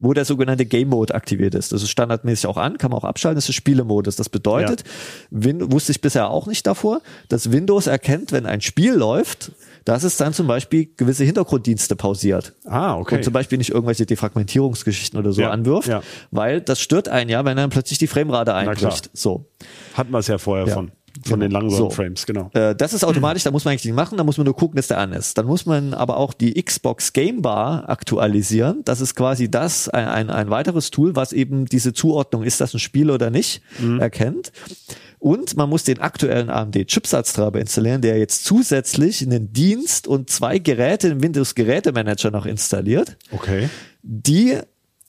wo 0.01 0.13
der 0.13 0.25
sogenannte 0.25 0.65
Game 0.65 0.89
Mode 0.89 1.15
aktiviert 1.15 1.55
ist. 1.55 1.71
Das 1.71 1.83
ist 1.83 1.89
standardmäßig 1.89 2.47
auch 2.47 2.57
an, 2.57 2.77
kann 2.77 2.91
man 2.91 2.99
auch 2.99 3.03
abschalten, 3.05 3.35
das 3.35 3.47
ist 3.47 3.55
Spielemodus. 3.55 4.15
Das 4.15 4.27
bedeutet, 4.27 4.83
ja. 5.29 5.71
Wusste 5.71 5.91
ich 5.91 6.01
bisher 6.01 6.29
auch 6.29 6.47
nicht 6.47 6.67
davor, 6.67 7.01
dass 7.29 7.51
Windows 7.51 7.87
erkennt, 7.87 8.31
wenn 8.31 8.45
ein 8.45 8.61
Spiel 8.61 8.93
läuft, 8.93 9.51
dass 9.85 10.03
es 10.03 10.17
dann 10.17 10.33
zum 10.33 10.47
Beispiel 10.47 10.89
gewisse 10.97 11.23
Hintergrunddienste 11.23 11.95
pausiert. 11.95 12.53
Ah, 12.65 12.97
okay. 12.97 13.15
Und 13.15 13.23
zum 13.23 13.33
Beispiel 13.33 13.57
nicht 13.57 13.69
irgendwelche 13.69 14.05
Defragmentierungsgeschichten 14.05 15.19
oder 15.19 15.31
so 15.31 15.41
ja, 15.41 15.51
anwirft, 15.51 15.87
ja. 15.87 16.01
weil 16.31 16.61
das 16.61 16.81
stört 16.81 17.07
einen 17.07 17.29
ja, 17.29 17.45
wenn 17.45 17.57
dann 17.57 17.69
plötzlich 17.69 17.99
die 17.99 18.07
Framerate 18.07 18.53
einbricht. 18.53 19.09
So. 19.13 19.45
Hatten 19.93 20.11
wir 20.11 20.19
es 20.19 20.27
ja 20.27 20.37
vorher 20.37 20.67
von. 20.67 20.91
Von 21.25 21.39
genau. 21.39 21.47
den 21.47 21.51
langsamen 21.51 21.77
so. 21.77 21.89
Frames, 21.89 22.25
genau. 22.25 22.49
Äh, 22.53 22.75
das 22.75 22.93
ist 22.93 23.03
automatisch, 23.03 23.43
da 23.43 23.51
muss 23.51 23.65
man 23.65 23.73
eigentlich 23.73 23.85
nicht 23.85 23.95
machen, 23.95 24.17
da 24.17 24.23
muss 24.23 24.37
man 24.37 24.45
nur 24.45 24.55
gucken, 24.55 24.77
dass 24.77 24.87
der 24.87 24.99
an 24.99 25.13
ist. 25.13 25.37
Dann 25.37 25.45
muss 25.45 25.65
man 25.65 25.93
aber 25.93 26.17
auch 26.17 26.33
die 26.33 26.61
Xbox 26.61 27.13
Game 27.13 27.41
Bar 27.41 27.89
aktualisieren. 27.89 28.81
Das 28.85 29.01
ist 29.01 29.15
quasi 29.15 29.49
das, 29.49 29.89
ein, 29.89 30.07
ein, 30.07 30.29
ein 30.29 30.49
weiteres 30.49 30.91
Tool, 30.91 31.15
was 31.15 31.33
eben 31.33 31.65
diese 31.65 31.93
Zuordnung, 31.93 32.43
ist 32.43 32.61
das 32.61 32.73
ein 32.73 32.79
Spiel 32.79 33.11
oder 33.11 33.29
nicht, 33.29 33.61
mhm. 33.79 33.99
erkennt. 33.99 34.51
Und 35.19 35.55
man 35.55 35.69
muss 35.69 35.83
den 35.83 35.99
aktuellen 35.99 36.49
AMD-Chipsatztreiber 36.49 37.59
installieren, 37.59 38.01
der 38.01 38.17
jetzt 38.17 38.43
zusätzlich 38.43 39.21
einen 39.21 39.53
Dienst 39.53 40.07
und 40.07 40.31
zwei 40.31 40.57
Geräte 40.57 41.09
im 41.09 41.21
Windows-Gerätemanager 41.21 42.31
noch 42.31 42.47
installiert. 42.47 43.17
Okay. 43.31 43.69
Die 44.01 44.57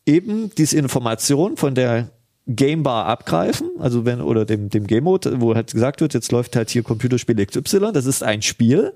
eben 0.04 0.50
diese 0.56 0.76
Information 0.76 1.56
von 1.56 1.74
der 1.74 2.10
Game 2.48 2.83
Bar 2.83 3.07
abgreifen, 3.07 3.70
also 3.78 4.05
wenn, 4.05 4.20
oder 4.20 4.44
dem, 4.44 4.68
dem 4.68 4.88
Game 4.88 5.05
Mode, 5.05 5.40
wo 5.40 5.55
halt 5.55 5.72
gesagt 5.72 6.00
wird, 6.00 6.12
jetzt 6.12 6.33
läuft 6.33 6.57
halt 6.57 6.70
hier 6.70 6.83
Computerspiel 6.83 7.46
XY, 7.46 7.92
das 7.92 8.05
ist 8.07 8.24
ein 8.24 8.42
Spiel. 8.42 8.94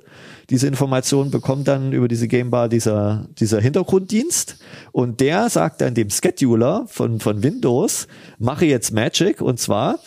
Diese 0.51 0.67
Information 0.67 1.31
bekommt 1.31 1.69
dann 1.69 1.93
über 1.93 2.09
diese 2.09 2.27
Game 2.27 2.51
Bar 2.51 2.69
dieser, 2.69 3.29
dieser 3.39 3.61
Hintergrunddienst 3.61 4.59
und 4.91 5.21
der 5.21 5.49
sagt 5.49 5.81
dann 5.81 5.95
dem 5.95 6.11
Scheduler 6.11 6.87
von, 6.89 7.21
von 7.21 7.45
Windows, 7.45 8.09
mache 8.39 8.67
jetzt 8.67 8.93
Magic 8.93 9.41
und 9.41 9.61
zwar 9.61 10.01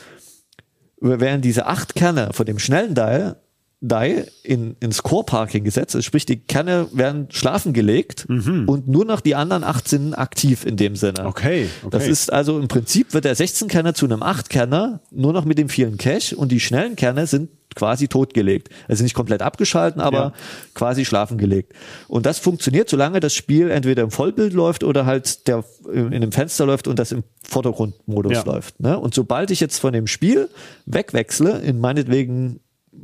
werden 0.99 1.41
diese 1.41 1.65
acht 1.65 1.95
Kerne 1.95 2.31
von 2.33 2.45
dem 2.45 2.59
schnellen 2.59 2.93
Dial 2.93 3.37
DAI 3.81 4.25
in, 4.43 4.75
ins 4.81 5.03
Core-Parking 5.03 5.63
gesetzt. 5.63 5.95
Also 5.95 6.05
sprich, 6.05 6.25
die 6.25 6.37
Kerne 6.37 6.87
werden 6.91 7.27
schlafen 7.31 7.71
gelegt 7.71 8.27
mhm. 8.27 8.67
und 8.67 8.87
nur 8.89 9.05
noch 9.05 9.21
die 9.21 9.35
anderen 9.35 9.63
acht 9.63 9.87
sind 9.87 10.13
aktiv 10.13 10.65
in 10.65 10.75
dem 10.75 10.95
Sinne. 10.95 11.25
Okay, 11.25 11.69
okay. 11.83 11.89
Das 11.89 12.07
ist 12.07 12.31
also 12.31 12.59
im 12.59 12.67
Prinzip 12.67 13.13
wird 13.13 13.23
der 13.23 13.37
16-Kerner 13.37 13.93
zu 13.93 14.05
einem 14.05 14.21
8-Kerner 14.21 14.99
nur 15.11 15.31
noch 15.31 15.45
mit 15.45 15.57
dem 15.57 15.69
vielen 15.69 15.97
Cache 15.97 16.35
und 16.35 16.51
die 16.51 16.59
schnellen 16.59 16.97
Kerne 16.97 17.25
sind 17.25 17.49
quasi 17.75 18.07
totgelegt. 18.07 18.69
Also 18.87 19.03
nicht 19.03 19.13
komplett 19.13 19.41
abgeschalten, 19.41 20.01
aber 20.01 20.17
ja. 20.17 20.33
quasi 20.73 21.05
schlafen 21.05 21.37
gelegt. 21.37 21.73
Und 22.07 22.25
das 22.25 22.39
funktioniert, 22.39 22.89
solange 22.89 23.19
das 23.19 23.33
Spiel 23.33 23.69
entweder 23.69 24.03
im 24.03 24.11
Vollbild 24.11 24.53
läuft 24.53 24.83
oder 24.83 25.05
halt 25.05 25.47
der 25.47 25.63
in 25.93 26.13
einem 26.13 26.31
Fenster 26.31 26.65
läuft 26.65 26.87
und 26.87 26.99
das 26.99 27.11
im 27.11 27.23
Vordergrundmodus 27.43 28.33
ja. 28.33 28.43
läuft. 28.43 28.79
Ne? 28.79 28.99
Und 28.99 29.13
sobald 29.13 29.51
ich 29.51 29.59
jetzt 29.59 29.79
von 29.79 29.93
dem 29.93 30.07
Spiel 30.07 30.49
wegwechsle 30.85 31.59
in 31.59 31.79
meinetwegen 31.79 32.59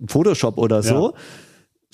Photoshop 0.08 0.58
oder 0.58 0.84
so. 0.84 1.13
Ja 1.15 1.19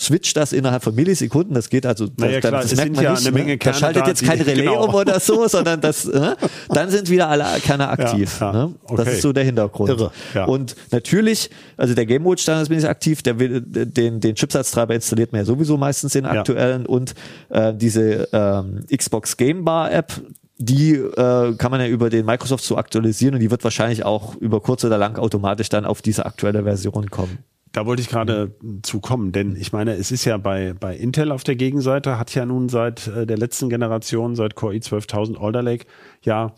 switcht 0.01 0.35
das 0.35 0.51
innerhalb 0.51 0.83
von 0.83 0.95
Millisekunden. 0.95 1.53
Das 1.53 1.69
geht 1.69 1.85
also, 1.85 2.07
naja, 2.17 2.39
das, 2.39 2.49
klar, 2.49 2.61
das 2.61 2.75
merkt 2.75 2.95
man 2.95 3.03
ja 3.03 3.11
nicht. 3.11 3.27
Eine 3.27 3.37
Menge 3.37 3.51
ne? 3.51 3.57
Da 3.57 3.73
schaltet 3.73 4.07
jetzt 4.07 4.23
kein 4.25 4.41
Relais 4.41 4.63
genau. 4.63 4.85
um 4.85 4.95
oder 4.95 5.19
so, 5.19 5.47
sondern 5.47 5.79
das, 5.79 6.05
ne? 6.11 6.35
dann 6.69 6.89
sind 6.89 7.09
wieder 7.09 7.29
alle 7.29 7.45
Kerne 7.61 7.87
aktiv. 7.87 8.39
Ja, 8.39 8.51
ja. 8.51 8.65
Ne? 8.65 8.75
Das 8.89 8.99
okay. 8.99 9.11
ist 9.11 9.21
so 9.21 9.31
der 9.31 9.43
Hintergrund. 9.43 9.91
Irre. 9.91 10.11
Ja. 10.33 10.45
Und 10.45 10.75
natürlich, 10.91 11.51
also 11.77 11.93
der 11.93 12.05
Game 12.07 12.23
Mode 12.23 12.41
Standard 12.41 12.69
bin 12.69 12.79
ich 12.79 12.87
aktiv, 12.87 13.21
der 13.21 13.37
will 13.39 13.61
den, 13.61 14.19
den 14.19 14.35
Chipsatztreiber 14.35 14.95
installiert 14.95 15.31
man 15.31 15.41
ja 15.41 15.45
sowieso 15.45 15.77
meistens 15.77 16.13
den 16.13 16.25
aktuellen 16.25 16.85
und 16.85 17.13
äh, 17.49 17.73
diese 17.73 18.27
ähm, 18.33 18.83
Xbox 18.95 19.37
Game 19.37 19.63
Bar 19.63 19.91
App, 19.91 20.13
die 20.57 20.93
äh, 20.93 21.53
kann 21.55 21.71
man 21.71 21.79
ja 21.79 21.87
über 21.87 22.09
den 22.09 22.25
Microsoft 22.25 22.63
so 22.63 22.77
aktualisieren 22.77 23.35
und 23.35 23.39
die 23.39 23.51
wird 23.51 23.63
wahrscheinlich 23.63 24.03
auch 24.03 24.35
über 24.37 24.61
kurz 24.61 24.83
oder 24.83 24.97
lang 24.97 25.17
automatisch 25.17 25.69
dann 25.69 25.85
auf 25.85 26.01
diese 26.01 26.25
aktuelle 26.25 26.63
Version 26.63 27.09
kommen. 27.11 27.39
Da 27.71 27.85
wollte 27.85 28.01
ich 28.01 28.09
gerade 28.09 28.55
mhm. 28.61 28.83
zu 28.83 28.99
kommen, 28.99 29.31
denn 29.31 29.55
ich 29.55 29.71
meine, 29.71 29.93
es 29.93 30.11
ist 30.11 30.25
ja 30.25 30.37
bei, 30.37 30.73
bei 30.73 30.95
Intel 30.95 31.31
auf 31.31 31.43
der 31.43 31.55
Gegenseite, 31.55 32.17
hat 32.17 32.33
ja 32.35 32.45
nun 32.45 32.69
seit 32.69 33.07
äh, 33.07 33.25
der 33.25 33.37
letzten 33.37 33.69
Generation, 33.69 34.35
seit 34.35 34.55
Core 34.55 34.75
i12000 34.75 35.37
Alder 35.37 35.63
Lake, 35.63 35.85
ja 36.23 36.53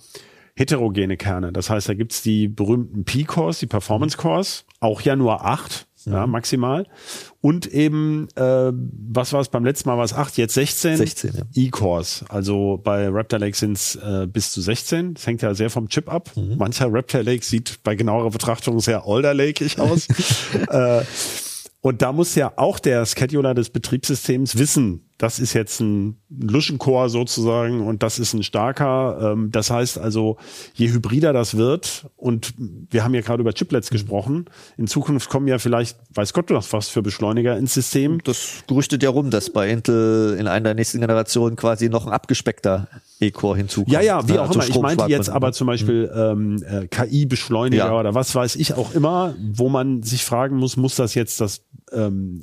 heterogene 0.56 1.18
Kerne. 1.18 1.52
Das 1.52 1.70
heißt, 1.70 1.90
da 1.90 1.94
gibt's 1.94 2.22
die 2.22 2.48
berühmten 2.48 3.06
P-Cores, 3.06 3.60
die 3.60 3.68
Performance-Cores, 3.68 4.66
auch 4.80 5.02
ja 5.02 5.16
nur 5.16 5.46
acht 5.46 5.88
ja, 6.06 6.26
mhm. 6.26 6.32
maximal. 6.32 6.86
Und 7.42 7.68
eben, 7.68 8.28
äh, 8.36 8.72
was 8.74 9.34
war 9.34 9.42
es 9.42 9.50
beim 9.50 9.66
letzten 9.66 9.90
Mal, 9.90 9.98
war 9.98 10.06
es 10.06 10.14
8, 10.14 10.38
jetzt 10.38 10.54
16? 10.54 10.98
16, 10.98 11.34
ja. 11.36 11.44
E-Cores. 11.56 12.26
Also 12.30 12.80
bei 12.84 13.08
Raptor 13.10 13.40
Lake 13.40 13.58
sind 13.58 13.74
es 13.74 13.96
äh, 13.96 14.28
bis 14.28 14.52
zu 14.52 14.62
16. 14.62 15.16
Das 15.16 15.28
hängt 15.28 15.42
ja 15.42 15.54
sehr 15.54 15.70
vom 15.70 15.90
Chip 15.90 16.12
ab. 16.12 16.32
Mhm. 16.36 16.58
Mancher 16.58 16.88
Raptor 16.92 17.24
Lake 17.24 17.44
sieht 17.44 17.84
bei 17.84 17.96
genauerer 17.96 18.30
Betrachtung 18.30 18.80
sehr 18.80 19.06
Alder 19.06 19.34
Lakeig 19.34 19.80
aus. 19.80 20.08
äh, 20.70 21.04
und 21.82 22.02
da 22.02 22.14
muss 22.14 22.36
ja 22.36 22.54
auch 22.56 22.80
der 22.80 23.06
Scheduler 23.06 23.54
des 23.54 23.70
Betriebssystems 23.70 24.58
wissen, 24.58 25.10
das 25.24 25.40
ist 25.40 25.54
jetzt 25.54 25.80
ein 25.80 26.18
Luschenchor 26.30 27.08
sozusagen 27.08 27.80
und 27.80 28.04
das 28.04 28.20
ist 28.20 28.34
ein 28.34 28.44
starker. 28.44 29.32
Ähm, 29.32 29.52
das 29.52 29.72
heißt 29.72 29.98
also, 29.98 30.36
je 30.74 30.90
hybrider 30.90 31.32
das 31.32 31.56
wird, 31.56 32.06
und 32.18 32.54
wir 32.58 33.06
haben 33.06 33.14
ja 33.14 33.22
gerade 33.22 33.40
über 33.40 33.54
Chiplets 33.54 33.90
mhm. 33.90 33.94
gesprochen, 33.94 34.46
in 34.78 34.88
Zukunft 34.88 35.30
kommen 35.30 35.48
ja 35.48 35.60
vielleicht, 35.60 35.98
weiß 36.14 36.34
Gott 36.34 36.50
noch 36.50 36.66
was 36.74 36.90
für 36.90 37.02
Beschleuniger 37.02 37.58
ins 37.58 37.74
System. 37.74 38.22
Das 38.26 38.64
gerüchtet 38.68 39.02
ja 39.02 39.12
rum, 39.12 39.30
dass 39.30 39.50
bei 39.50 39.70
Intel 39.70 40.36
in 40.38 40.48
einer 40.48 40.66
der 40.66 40.74
nächsten 40.74 41.00
Generationen 41.00 41.56
quasi 41.56 41.88
noch 41.88 42.06
ein 42.06 42.12
abgespeckter 42.12 42.90
E-Core 43.22 43.58
hinzukommt. 43.58 43.94
Ja, 43.94 44.02
ja, 44.02 44.28
wie 44.28 44.34
ne? 44.34 44.42
auch 44.42 44.48
also 44.48 44.60
immer. 44.60 44.70
Ich 44.70 44.80
meinte 44.82 45.06
jetzt 45.06 45.30
aber 45.30 45.54
zum 45.54 45.68
Beispiel 45.68 46.12
mhm. 46.14 46.64
ähm, 46.64 46.84
äh, 46.84 46.88
KI-Beschleuniger 46.88 47.86
ja. 47.86 47.98
oder 47.98 48.14
was 48.14 48.36
weiß 48.36 48.58
ich 48.58 48.74
auch 48.74 48.94
immer, 48.94 49.36
wo 49.40 49.70
man 49.70 50.04
sich 50.04 50.26
fragen 50.26 50.58
muss, 50.58 50.76
muss 50.76 50.96
das 50.96 51.16
jetzt 51.16 51.40
das, 51.40 51.62
ähm, 51.92 52.42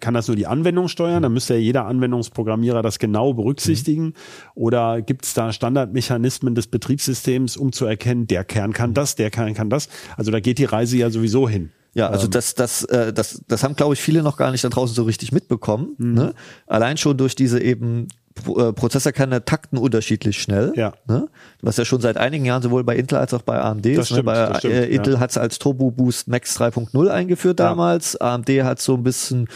kann 0.00 0.14
das 0.14 0.26
nur 0.26 0.36
die 0.36 0.46
Anwendung 0.46 0.88
steuern? 0.88 1.22
Dann 1.22 1.32
müsste 1.32 1.54
ja 1.54 1.60
jeder 1.60 1.86
Anwendung 1.86 1.99
Anwendungsprogrammierer 2.00 2.82
das 2.82 2.98
genau 2.98 3.34
berücksichtigen? 3.34 4.04
Mhm. 4.06 4.14
Oder 4.54 5.02
gibt 5.02 5.24
es 5.24 5.34
da 5.34 5.52
Standardmechanismen 5.52 6.54
des 6.54 6.66
Betriebssystems, 6.66 7.56
um 7.56 7.72
zu 7.72 7.86
erkennen, 7.86 8.26
der 8.26 8.44
Kern 8.44 8.72
kann 8.72 8.94
das, 8.94 9.14
der 9.14 9.30
Kern 9.30 9.54
kann 9.54 9.70
das? 9.70 9.88
Also 10.16 10.30
da 10.30 10.40
geht 10.40 10.58
die 10.58 10.64
Reise 10.64 10.96
ja 10.96 11.10
sowieso 11.10 11.48
hin. 11.48 11.70
Ja, 11.94 12.08
also 12.08 12.26
ähm. 12.26 12.30
das, 12.30 12.54
das, 12.54 12.84
äh, 12.84 13.12
das, 13.12 13.42
das 13.48 13.64
haben, 13.64 13.74
glaube 13.74 13.94
ich, 13.94 14.00
viele 14.00 14.22
noch 14.22 14.36
gar 14.36 14.50
nicht 14.52 14.62
da 14.62 14.68
draußen 14.68 14.94
so 14.94 15.02
richtig 15.02 15.32
mitbekommen. 15.32 15.94
Mhm. 15.98 16.14
Ne? 16.14 16.34
Allein 16.66 16.96
schon 16.96 17.16
durch 17.16 17.34
diese 17.34 17.60
eben 17.60 18.06
äh, 18.46 18.72
Prozessorkerne 18.72 19.44
takten 19.44 19.76
unterschiedlich 19.76 20.40
schnell. 20.40 20.72
Ja. 20.76 20.92
Ne? 21.08 21.28
Was 21.62 21.76
ja 21.76 21.84
schon 21.84 22.00
seit 22.00 22.16
einigen 22.16 22.44
Jahren 22.44 22.62
sowohl 22.62 22.84
bei 22.84 22.96
Intel 22.96 23.18
als 23.18 23.34
auch 23.34 23.42
bei 23.42 23.60
AMD 23.60 23.84
das 23.86 23.92
ist. 23.92 23.98
Ne? 23.98 24.04
Stimmt, 24.04 24.26
bei 24.26 24.54
stimmt, 24.58 24.74
äh, 24.74 24.86
Intel 24.86 25.14
ja. 25.14 25.20
hat 25.20 25.30
es 25.30 25.38
als 25.38 25.58
Turbo 25.58 25.90
Boost 25.90 26.28
Max 26.28 26.58
3.0 26.58 27.08
eingeführt 27.08 27.58
damals. 27.58 28.16
Ja. 28.20 28.34
AMD 28.34 28.48
hat 28.62 28.80
so 28.80 28.94
ein 28.94 29.02
bisschen 29.02 29.48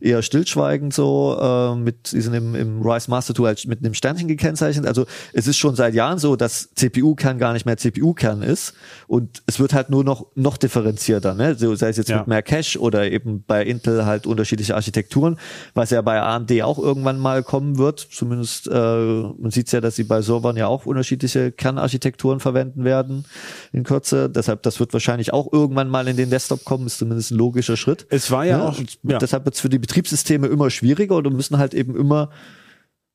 eher 0.00 0.22
stillschweigend 0.22 0.94
so, 0.94 1.38
äh, 1.40 1.74
mit, 1.76 2.06
sie 2.08 2.20
sind 2.20 2.34
im, 2.34 2.54
im 2.54 2.82
Rise 2.82 3.10
Master 3.10 3.34
Tool 3.34 3.46
halt 3.46 3.66
mit 3.66 3.80
einem 3.80 3.94
Sternchen 3.94 4.28
gekennzeichnet. 4.28 4.86
Also 4.86 5.06
es 5.32 5.46
ist 5.46 5.56
schon 5.56 5.76
seit 5.76 5.94
Jahren 5.94 6.18
so, 6.18 6.36
dass 6.36 6.70
CPU-Kern 6.74 7.38
gar 7.38 7.52
nicht 7.52 7.66
mehr 7.66 7.76
CPU-Kern 7.76 8.42
ist 8.42 8.74
und 9.06 9.42
es 9.46 9.60
wird 9.60 9.74
halt 9.74 9.90
nur 9.90 10.04
noch, 10.04 10.26
noch 10.34 10.56
differenzierter, 10.56 11.34
ne? 11.34 11.54
So, 11.54 11.74
sei 11.74 11.88
es 11.88 11.96
jetzt 11.96 12.08
ja. 12.08 12.18
mit 12.18 12.26
mehr 12.26 12.42
Cache 12.42 12.78
oder 12.78 13.10
eben 13.10 13.44
bei 13.46 13.64
Intel 13.64 14.06
halt 14.06 14.26
unterschiedliche 14.26 14.74
Architekturen, 14.74 15.38
was 15.74 15.90
ja 15.90 16.00
bei 16.02 16.20
AMD 16.20 16.62
auch 16.62 16.78
irgendwann 16.78 17.18
mal 17.18 17.42
kommen 17.42 17.78
wird. 17.78 18.00
Zumindest, 18.00 18.68
äh, 18.68 18.70
man 18.70 19.50
sieht 19.50 19.70
ja, 19.72 19.80
dass 19.80 19.96
sie 19.96 20.04
bei 20.04 20.22
Servern 20.22 20.56
ja 20.56 20.66
auch 20.66 20.86
unterschiedliche 20.86 21.52
Kernarchitekturen 21.52 22.40
verwenden 22.40 22.84
werden 22.84 23.24
in 23.72 23.84
Kürze. 23.84 24.30
Deshalb, 24.30 24.62
das 24.62 24.80
wird 24.80 24.92
wahrscheinlich 24.92 25.32
auch 25.32 25.52
irgendwann 25.52 25.88
mal 25.88 26.08
in 26.08 26.16
den 26.16 26.30
Desktop 26.30 26.64
kommen, 26.64 26.86
ist 26.86 26.98
zumindest 26.98 27.30
ein 27.30 27.38
logischer 27.38 27.76
Schritt. 27.76 28.06
Es 28.08 28.30
war 28.30 28.44
ja, 28.44 28.58
ja? 28.58 28.68
auch, 28.68 28.78
ja. 29.02 29.18
deshalb 29.18 29.44
wird 29.44 29.54
es 29.54 29.60
für 29.60 29.68
die 29.68 29.78
Betriebssysteme 29.90 30.46
immer 30.46 30.70
schwieriger 30.70 31.16
und 31.16 31.34
müssen 31.34 31.58
halt 31.58 31.74
eben 31.74 31.96
immer 31.96 32.30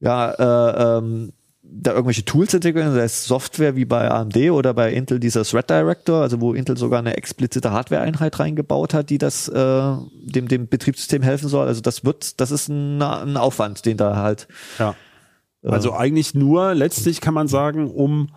ja 0.02 0.32
äh, 0.32 0.98
ähm, 0.98 1.32
da 1.64 1.92
irgendwelche 1.92 2.26
Tools 2.26 2.54
entwickeln, 2.54 2.94
sei 2.94 3.04
es 3.04 3.26
Software 3.26 3.76
wie 3.76 3.86
bei 3.86 4.12
AMD 4.12 4.38
oder 4.52 4.74
bei 4.74 4.92
Intel 4.92 5.20
dieser 5.20 5.44
Thread 5.44 5.70
Director, 5.70 6.22
also 6.22 6.40
wo 6.42 6.54
Intel 6.54 6.78
sogar 6.78 7.00
eine 7.00 7.18
explizite 7.18 7.72
Hardware-Einheit 7.72 8.40
reingebaut 8.40 8.94
hat, 8.94 9.10
die 9.10 9.18
das 9.18 9.48
äh, 9.48 9.96
dem 10.14 10.48
dem 10.48 10.68
Betriebssystem 10.68 11.24
helfen 11.24 11.48
soll. 11.48 11.66
Also 11.66 11.82
das 11.82 12.04
wird, 12.04 12.40
das 12.40 12.52
ist 12.52 12.68
ein, 12.68 13.02
ein 13.02 13.38
Aufwand, 13.38 13.86
den 13.86 13.98
da 13.98 14.18
halt. 14.18 14.48
Ja. 14.78 14.96
Äh, 15.64 15.70
also 15.70 15.94
eigentlich 15.94 16.36
nur 16.36 16.76
letztlich 16.76 17.22
kann 17.22 17.34
man 17.34 17.48
sagen, 17.48 17.90
um 17.90 18.30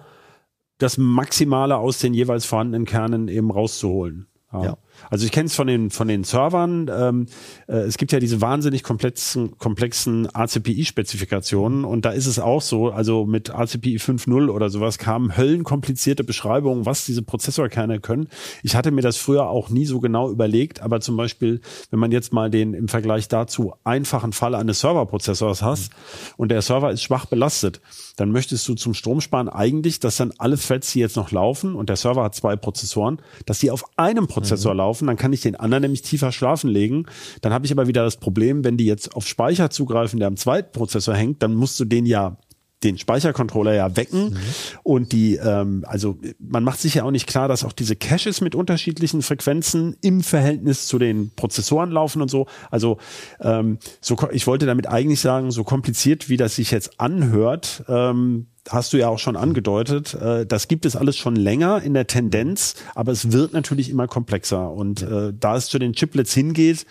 das 0.79 0.96
Maximale 0.96 1.77
aus 1.77 1.98
den 1.98 2.14
jeweils 2.14 2.46
vorhandenen 2.46 2.87
Kernen 2.87 3.29
eben 3.29 3.51
rauszuholen. 3.51 4.29
Ja. 4.53 4.64
ja. 4.64 4.77
Also 5.11 5.24
ich 5.24 5.32
kenne 5.32 5.46
es 5.46 5.54
von 5.54 5.66
den 5.66 5.90
von 5.90 6.08
den 6.08 6.24
Servern. 6.24 6.90
Ähm, 6.92 7.26
äh, 7.66 7.78
es 7.78 7.96
gibt 7.96 8.12
ja 8.12 8.20
diese 8.20 8.40
wahnsinnig 8.40 8.82
komplexen 8.82 9.56
komplexen 9.58 10.28
ACPI-Spezifikationen 10.34 11.84
und 11.84 12.04
da 12.04 12.11
ist 12.11 12.26
es 12.26 12.38
auch 12.38 12.62
so. 12.62 12.90
Also 12.90 13.24
mit 13.24 13.50
ACPI 13.50 13.96
5.0 13.96 14.50
oder 14.50 14.70
sowas 14.70 14.98
kamen 14.98 15.37
höllenkomplizierte 15.37 16.24
Beschreibungen, 16.24 16.87
was 16.87 17.06
diese 17.06 17.22
Prozessorkerne 17.22 18.00
können. 18.00 18.28
Ich 18.62 18.76
hatte 18.76 18.90
mir 18.90 19.02
das 19.02 19.16
früher 19.16 19.48
auch 19.48 19.70
nie 19.70 19.87
so 19.87 20.00
genau 20.00 20.30
überlegt, 20.30 20.82
aber 20.82 21.00
zum 21.00 21.16
Beispiel, 21.16 21.61
wenn 21.90 22.00
man 22.00 22.12
jetzt 22.12 22.32
mal 22.32 22.50
den 22.50 22.74
im 22.74 22.88
Vergleich 22.88 23.28
dazu 23.28 23.74
einfachen 23.84 24.32
Fall 24.32 24.54
eines 24.54 24.80
Serverprozessors 24.80 25.62
hast 25.62 25.92
mhm. 25.92 26.34
und 26.37 26.48
der 26.50 26.62
Server 26.62 26.90
ist 26.90 27.02
schwach 27.02 27.26
belastet, 27.26 27.80
dann 28.16 28.30
möchtest 28.30 28.66
du 28.68 28.74
zum 28.74 28.94
Stromsparen 28.94 29.48
eigentlich, 29.48 30.00
dass 30.00 30.16
dann 30.16 30.32
alle 30.38 30.58
Threads, 30.58 30.92
die 30.92 31.00
jetzt 31.00 31.16
noch 31.16 31.30
laufen 31.30 31.74
und 31.74 31.88
der 31.88 31.96
Server 31.96 32.24
hat 32.24 32.34
zwei 32.34 32.56
Prozessoren, 32.56 33.20
dass 33.46 33.61
die 33.61 33.70
auf 33.70 33.84
einem 33.96 34.26
Prozessor 34.26 34.72
mhm. 34.74 34.78
laufen 34.78 34.88
laufen, 34.88 35.07
dann 35.07 35.16
kann 35.16 35.33
ich 35.33 35.42
den 35.42 35.57
anderen 35.57 35.83
nämlich 35.83 36.03
tiefer 36.03 36.33
schlafen 36.33 36.70
legen. 36.70 37.05
Dann 37.42 37.53
habe 37.53 37.66
ich 37.66 37.72
aber 37.72 37.87
wieder 37.87 38.05
das 38.05 38.16
Problem, 38.16 38.64
wenn 38.64 38.77
die 38.77 38.87
jetzt 38.87 39.14
auf 39.14 39.27
Speicher 39.27 39.70
zugreifen, 39.70 40.18
der 40.18 40.29
am 40.29 40.37
zweiten 40.37 40.72
Prozessor 40.72 41.14
hängt, 41.14 41.42
dann 41.42 41.55
musst 41.55 41.79
du 41.79 41.85
den 41.85 42.07
ja 42.07 42.38
den 42.84 42.98
Speichercontroller 42.98 43.74
ja 43.74 43.96
wecken 43.96 44.30
mhm. 44.30 44.36
und 44.82 45.12
die 45.12 45.36
ähm, 45.36 45.84
also 45.86 46.18
man 46.38 46.62
macht 46.62 46.80
sich 46.80 46.94
ja 46.94 47.04
auch 47.04 47.10
nicht 47.10 47.26
klar, 47.26 47.48
dass 47.48 47.64
auch 47.64 47.72
diese 47.72 47.96
Caches 47.96 48.40
mit 48.40 48.54
unterschiedlichen 48.54 49.22
Frequenzen 49.22 49.96
im 50.00 50.22
Verhältnis 50.22 50.86
zu 50.86 50.98
den 50.98 51.30
Prozessoren 51.34 51.90
laufen 51.90 52.22
und 52.22 52.30
so. 52.30 52.46
Also 52.70 52.98
ähm, 53.40 53.78
so 54.00 54.16
ich 54.30 54.46
wollte 54.46 54.66
damit 54.66 54.86
eigentlich 54.86 55.20
sagen, 55.20 55.50
so 55.50 55.64
kompliziert 55.64 56.28
wie 56.28 56.36
das 56.36 56.56
sich 56.56 56.70
jetzt 56.70 57.00
anhört, 57.00 57.84
ähm, 57.88 58.46
hast 58.68 58.92
du 58.92 58.96
ja 58.98 59.08
auch 59.08 59.18
schon 59.18 59.36
angedeutet, 59.36 60.14
äh, 60.14 60.46
das 60.46 60.68
gibt 60.68 60.86
es 60.86 60.96
alles 60.96 61.16
schon 61.16 61.36
länger 61.36 61.82
in 61.82 61.94
der 61.94 62.06
Tendenz, 62.06 62.74
aber 62.94 63.12
es 63.12 63.32
wird 63.32 63.52
natürlich 63.52 63.90
immer 63.90 64.06
komplexer. 64.06 64.70
Und 64.70 65.02
äh, 65.02 65.32
da 65.38 65.56
es 65.56 65.66
zu 65.66 65.78
den 65.78 65.94
Chiplets 65.94 66.34
hingeht, 66.34 66.86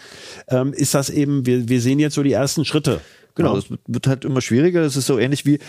ähm, 0.49 0.73
ist 0.73 0.93
das 0.93 1.09
eben, 1.09 1.45
wir, 1.45 1.69
wir 1.69 1.81
sehen 1.81 1.99
jetzt 1.99 2.15
so 2.15 2.23
die 2.23 2.33
ersten 2.33 2.65
Schritte. 2.65 3.01
Genau, 3.37 3.57
es 3.57 3.65
wird 3.87 4.07
halt 4.07 4.25
immer 4.25 4.41
schwieriger. 4.41 4.81
Es 4.81 4.95
ist 4.95 5.07
so 5.07 5.17
ähnlich 5.17 5.45
wie, 5.45 5.59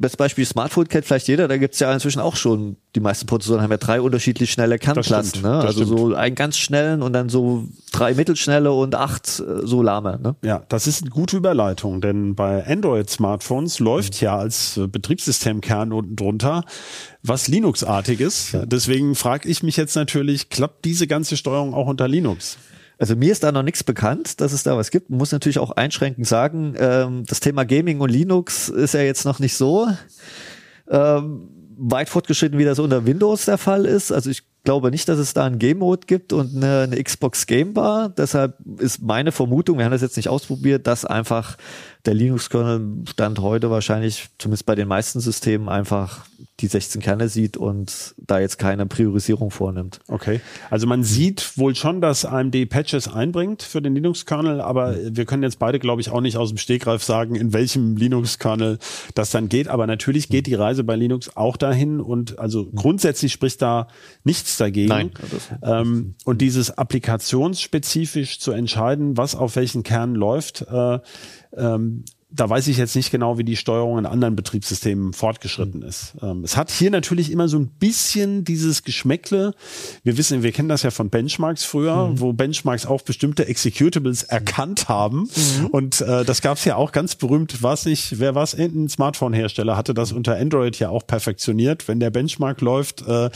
Best 0.00 0.16
Beispiel 0.16 0.46
Smartphone 0.46 0.88
kennt 0.88 1.04
vielleicht 1.04 1.28
jeder, 1.28 1.46
da 1.46 1.58
gibt's 1.58 1.78
ja 1.78 1.92
inzwischen 1.92 2.20
auch 2.20 2.34
schon, 2.34 2.76
die 2.96 3.00
meisten 3.00 3.26
Prozessoren 3.26 3.60
haben 3.60 3.70
ja 3.70 3.76
drei 3.76 4.00
unterschiedlich 4.00 4.50
schnelle 4.50 4.78
Kernklassen. 4.78 5.42
Ne? 5.42 5.48
das 5.48 5.64
Also 5.66 5.84
stimmt. 5.84 5.98
so 5.98 6.14
einen 6.14 6.34
ganz 6.34 6.56
schnellen 6.56 7.02
und 7.02 7.12
dann 7.12 7.28
so 7.28 7.68
drei 7.92 8.14
mittelschnelle 8.14 8.72
und 8.72 8.94
acht 8.94 9.40
äh, 9.40 9.66
so 9.66 9.82
lahme. 9.82 10.18
Ne? 10.22 10.36
Ja, 10.42 10.64
das 10.70 10.86
ist 10.86 11.02
eine 11.02 11.10
gute 11.10 11.36
Überleitung, 11.36 12.00
denn 12.00 12.34
bei 12.34 12.66
Android-Smartphones 12.66 13.78
läuft 13.78 14.18
ja 14.22 14.38
als 14.38 14.78
äh, 14.78 14.86
Betriebssystemkern 14.86 15.92
unten 15.92 16.16
drunter 16.16 16.64
was 17.22 17.48
Linux-artiges. 17.48 18.56
Deswegen 18.64 19.14
frage 19.14 19.50
ich 19.50 19.62
mich 19.62 19.76
jetzt 19.76 19.96
natürlich, 19.96 20.48
klappt 20.48 20.86
diese 20.86 21.06
ganze 21.06 21.36
Steuerung 21.36 21.74
auch 21.74 21.86
unter 21.86 22.08
Linux? 22.08 22.56
Also 23.00 23.16
mir 23.16 23.32
ist 23.32 23.42
da 23.42 23.50
noch 23.50 23.62
nichts 23.62 23.82
bekannt, 23.82 24.42
dass 24.42 24.52
es 24.52 24.62
da 24.62 24.76
was 24.76 24.90
gibt. 24.90 25.08
Man 25.08 25.18
muss 25.18 25.32
natürlich 25.32 25.58
auch 25.58 25.70
einschränkend 25.70 26.26
sagen, 26.26 26.74
ähm, 26.78 27.24
das 27.26 27.40
Thema 27.40 27.64
Gaming 27.64 28.00
und 28.00 28.10
Linux 28.10 28.68
ist 28.68 28.92
ja 28.92 29.00
jetzt 29.00 29.24
noch 29.24 29.38
nicht 29.38 29.56
so 29.56 29.88
ähm, 30.90 31.48
weit 31.78 32.10
fortgeschritten, 32.10 32.58
wie 32.58 32.66
das 32.66 32.78
unter 32.78 33.06
Windows 33.06 33.46
der 33.46 33.56
Fall 33.56 33.86
ist. 33.86 34.12
Also 34.12 34.28
ich 34.28 34.42
glaube 34.64 34.90
nicht, 34.90 35.08
dass 35.08 35.18
es 35.18 35.32
da 35.32 35.46
einen 35.46 35.58
Game 35.58 35.78
Mode 35.78 36.06
gibt 36.06 36.34
und 36.34 36.54
eine, 36.54 36.80
eine 36.80 37.02
Xbox 37.02 37.46
Game 37.46 37.72
Bar. 37.72 38.10
Deshalb 38.10 38.58
ist 38.78 39.00
meine 39.00 39.32
Vermutung, 39.32 39.78
wir 39.78 39.86
haben 39.86 39.92
das 39.92 40.02
jetzt 40.02 40.18
nicht 40.18 40.28
ausprobiert, 40.28 40.86
dass 40.86 41.06
einfach 41.06 41.56
der 42.06 42.14
Linux-Kernel 42.14 43.04
Stand 43.08 43.38
heute 43.40 43.70
wahrscheinlich, 43.70 44.28
zumindest 44.38 44.66
bei 44.66 44.74
den 44.74 44.88
meisten 44.88 45.20
Systemen, 45.20 45.68
einfach 45.68 46.24
die 46.60 46.66
16 46.66 47.00
Kerne 47.00 47.28
sieht 47.28 47.56
und 47.56 48.14
da 48.18 48.38
jetzt 48.38 48.58
keine 48.58 48.86
Priorisierung 48.86 49.50
vornimmt. 49.50 50.00
Okay. 50.08 50.40
Also 50.68 50.86
man 50.86 51.02
sieht 51.02 51.56
wohl 51.56 51.74
schon, 51.74 52.00
dass 52.00 52.24
AMD 52.24 52.68
Patches 52.68 53.08
einbringt 53.08 53.62
für 53.62 53.82
den 53.82 53.94
Linux-Kernel, 53.94 54.60
aber 54.60 54.96
wir 55.02 55.24
können 55.24 55.42
jetzt 55.42 55.58
beide, 55.58 55.78
glaube 55.78 56.00
ich, 56.00 56.10
auch 56.10 56.20
nicht 56.20 56.36
aus 56.36 56.50
dem 56.50 56.58
Stegreif 56.58 57.02
sagen, 57.02 57.34
in 57.34 57.52
welchem 57.52 57.96
Linux-Kernel 57.96 58.78
das 59.14 59.30
dann 59.30 59.48
geht. 59.48 59.68
Aber 59.68 59.86
natürlich 59.86 60.28
geht 60.28 60.46
die 60.46 60.54
Reise 60.54 60.84
bei 60.84 60.96
Linux 60.96 61.36
auch 61.36 61.56
dahin 61.56 62.00
und 62.00 62.38
also 62.38 62.66
grundsätzlich 62.74 63.32
spricht 63.32 63.62
da 63.62 63.88
nichts 64.24 64.56
dagegen. 64.56 64.88
Nein. 64.88 65.10
Ähm, 65.62 66.14
und 66.24 66.40
dieses 66.40 66.70
applikationsspezifisch 66.70 68.38
zu 68.38 68.52
entscheiden, 68.52 69.16
was 69.16 69.34
auf 69.34 69.56
welchen 69.56 69.82
Kern 69.82 70.14
läuft, 70.14 70.66
äh, 70.70 70.98
ähm, 71.56 71.89
da 72.32 72.48
weiß 72.48 72.68
ich 72.68 72.76
jetzt 72.76 72.94
nicht 72.94 73.10
genau, 73.10 73.38
wie 73.38 73.44
die 73.44 73.56
Steuerung 73.56 73.98
in 73.98 74.06
anderen 74.06 74.36
Betriebssystemen 74.36 75.12
fortgeschritten 75.12 75.82
ist. 75.82 76.14
Ähm, 76.22 76.44
es 76.44 76.56
hat 76.56 76.70
hier 76.70 76.90
natürlich 76.90 77.30
immer 77.30 77.48
so 77.48 77.58
ein 77.58 77.66
bisschen 77.66 78.44
dieses 78.44 78.84
Geschmäckle. 78.84 79.54
Wir 80.04 80.16
wissen, 80.16 80.42
wir 80.42 80.52
kennen 80.52 80.68
das 80.68 80.82
ja 80.82 80.90
von 80.90 81.10
Benchmarks 81.10 81.64
früher, 81.64 82.12
wo 82.14 82.32
Benchmarks 82.32 82.86
auch 82.86 83.02
bestimmte 83.02 83.46
Executables 83.46 84.22
erkannt 84.22 84.88
haben. 84.88 85.28
Und 85.70 86.00
äh, 86.00 86.24
das 86.24 86.40
gab 86.40 86.58
es 86.58 86.64
ja 86.64 86.76
auch 86.76 86.92
ganz 86.92 87.16
berühmt, 87.16 87.62
was 87.62 87.84
nicht, 87.84 88.18
wer 88.20 88.34
was, 88.34 88.54
ein 88.54 88.88
Smartphone-Hersteller 88.88 89.76
hatte 89.76 89.94
das 89.94 90.12
unter 90.12 90.36
Android 90.36 90.78
ja 90.78 90.90
auch 90.90 91.06
perfektioniert. 91.06 91.88
Wenn 91.88 92.00
der 92.00 92.10
Benchmark 92.10 92.60
läuft, 92.60 93.02
äh, 93.06 93.30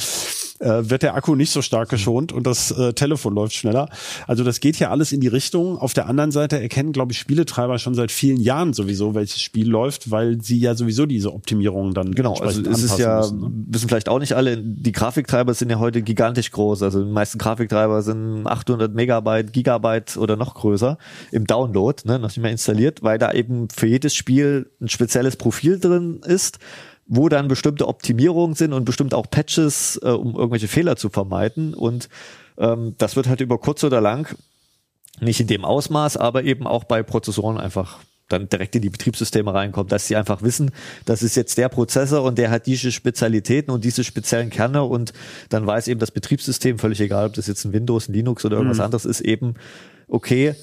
äh, 0.64 0.90
wird 0.90 1.02
der 1.02 1.14
Akku 1.14 1.34
nicht 1.34 1.50
so 1.50 1.62
stark 1.62 1.88
geschont 1.88 2.32
und 2.32 2.46
das 2.46 2.70
äh, 2.70 2.94
Telefon 2.94 3.34
läuft 3.34 3.54
schneller. 3.54 3.88
Also 4.26 4.44
das 4.44 4.60
geht 4.60 4.78
ja 4.78 4.90
alles 4.90 5.12
in 5.12 5.20
die 5.20 5.28
Richtung. 5.28 5.78
Auf 5.78 5.92
der 5.92 6.06
anderen 6.06 6.30
Seite 6.30 6.60
erkennen, 6.60 6.92
glaube 6.92 7.12
ich, 7.12 7.18
Spieletreiber 7.18 7.78
schon 7.78 7.94
seit 7.94 8.10
vielen 8.10 8.40
Jahren 8.40 8.72
sowieso, 8.72 9.14
welches 9.14 9.40
Spiel 9.40 9.68
läuft, 9.68 10.10
weil 10.10 10.40
sie 10.40 10.58
ja 10.58 10.74
sowieso 10.74 11.06
diese 11.06 11.32
Optimierungen 11.32 11.94
dann 11.94 12.14
Genau, 12.14 12.34
also 12.34 12.62
es 12.62 12.82
ist 12.82 12.98
ja, 12.98 13.18
müssen, 13.18 13.40
ne? 13.40 13.50
wissen 13.68 13.88
vielleicht 13.88 14.08
auch 14.08 14.18
nicht 14.18 14.34
alle, 14.34 14.56
die 14.56 14.92
Grafiktreiber 14.92 15.52
sind 15.54 15.70
ja 15.70 15.78
heute 15.78 16.02
gigantisch 16.02 16.50
groß. 16.50 16.82
Also 16.82 17.04
die 17.04 17.10
meisten 17.10 17.38
Grafiktreiber 17.38 18.02
sind 18.02 18.46
800 18.46 18.94
Megabyte, 18.94 19.52
Gigabyte 19.52 20.16
oder 20.16 20.36
noch 20.36 20.54
größer 20.54 20.98
im 21.30 21.46
Download, 21.46 22.00
ne, 22.04 22.18
noch 22.18 22.28
nicht 22.28 22.38
mehr 22.38 22.50
installiert, 22.50 23.02
weil 23.02 23.18
da 23.18 23.32
eben 23.32 23.68
für 23.68 23.86
jedes 23.86 24.14
Spiel 24.14 24.70
ein 24.80 24.88
spezielles 24.88 25.36
Profil 25.36 25.78
drin 25.78 26.20
ist, 26.24 26.58
wo 27.06 27.28
dann 27.28 27.48
bestimmte 27.48 27.88
Optimierungen 27.88 28.54
sind 28.54 28.72
und 28.72 28.84
bestimmt 28.84 29.14
auch 29.14 29.30
Patches, 29.30 30.00
äh, 30.02 30.08
um 30.08 30.34
irgendwelche 30.34 30.68
Fehler 30.68 30.96
zu 30.96 31.10
vermeiden. 31.10 31.74
Und 31.74 32.08
ähm, 32.58 32.94
das 32.98 33.16
wird 33.16 33.28
halt 33.28 33.40
über 33.40 33.58
kurz 33.58 33.84
oder 33.84 34.00
lang 34.00 34.34
nicht 35.20 35.40
in 35.40 35.46
dem 35.46 35.64
Ausmaß, 35.64 36.16
aber 36.16 36.44
eben 36.44 36.66
auch 36.66 36.84
bei 36.84 37.02
Prozessoren 37.02 37.58
einfach 37.58 38.00
dann 38.28 38.48
direkt 38.48 38.74
in 38.74 38.82
die 38.82 38.90
Betriebssysteme 38.90 39.52
reinkommt, 39.52 39.92
dass 39.92 40.06
sie 40.06 40.16
einfach 40.16 40.42
wissen, 40.42 40.70
das 41.04 41.22
ist 41.22 41.36
jetzt 41.36 41.58
der 41.58 41.68
Prozessor 41.68 42.22
und 42.22 42.38
der 42.38 42.50
hat 42.50 42.66
diese 42.66 42.90
Spezialitäten 42.90 43.70
und 43.70 43.84
diese 43.84 44.02
speziellen 44.02 44.50
Kerne 44.50 44.82
und 44.82 45.12
dann 45.50 45.66
weiß 45.66 45.88
eben 45.88 46.00
das 46.00 46.10
Betriebssystem, 46.10 46.78
völlig 46.78 47.00
egal, 47.00 47.26
ob 47.26 47.34
das 47.34 47.46
jetzt 47.46 47.64
ein 47.64 47.72
Windows, 47.72 48.08
ein 48.08 48.14
Linux 48.14 48.44
oder 48.44 48.56
irgendwas 48.56 48.80
anderes 48.80 49.04
ist, 49.04 49.20
eben, 49.20 49.54
okay, 50.08 50.54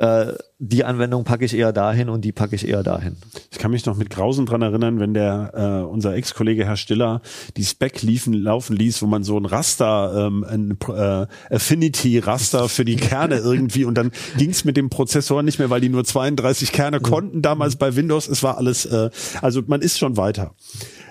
äh, 0.00 0.32
die 0.58 0.82
Anwendung 0.84 1.24
packe 1.24 1.44
ich 1.44 1.54
eher 1.54 1.74
dahin 1.74 2.08
und 2.08 2.22
die 2.22 2.32
packe 2.32 2.56
ich 2.56 2.66
eher 2.66 2.82
dahin. 2.82 3.16
Ich 3.50 3.58
kann 3.58 3.70
mich 3.70 3.84
noch 3.84 3.98
mit 3.98 4.08
Grausen 4.08 4.46
dran 4.46 4.62
erinnern, 4.62 4.98
wenn 4.98 5.12
der 5.12 5.52
äh, 5.54 5.86
unser 5.86 6.14
Ex-Kollege 6.14 6.64
Herr 6.64 6.78
Stiller 6.78 7.20
die 7.58 7.64
Spec 7.64 8.00
liefen, 8.00 8.32
laufen 8.32 8.76
ließ, 8.76 9.02
wo 9.02 9.06
man 9.06 9.24
so 9.24 9.36
ein 9.36 9.44
Raster, 9.44 10.26
ähm, 10.26 10.42
ein 10.44 10.78
äh, 10.88 11.26
Affinity-Raster 11.54 12.70
für 12.70 12.86
die 12.86 12.96
Kerne 12.96 13.36
irgendwie 13.36 13.84
und 13.84 13.94
dann 13.94 14.10
ging 14.38 14.50
es 14.50 14.64
mit 14.64 14.78
dem 14.78 14.88
Prozessor 14.88 15.42
nicht 15.42 15.58
mehr, 15.58 15.68
weil 15.68 15.82
die 15.82 15.90
nur 15.90 16.04
32 16.04 16.72
Kerne 16.72 17.00
konnten 17.00 17.42
damals 17.42 17.76
bei 17.76 17.94
Windows. 17.94 18.26
Es 18.26 18.42
war 18.42 18.56
alles, 18.56 18.86
äh, 18.86 19.10
also 19.42 19.60
man 19.66 19.82
ist 19.82 19.98
schon 19.98 20.16
weiter. 20.16 20.54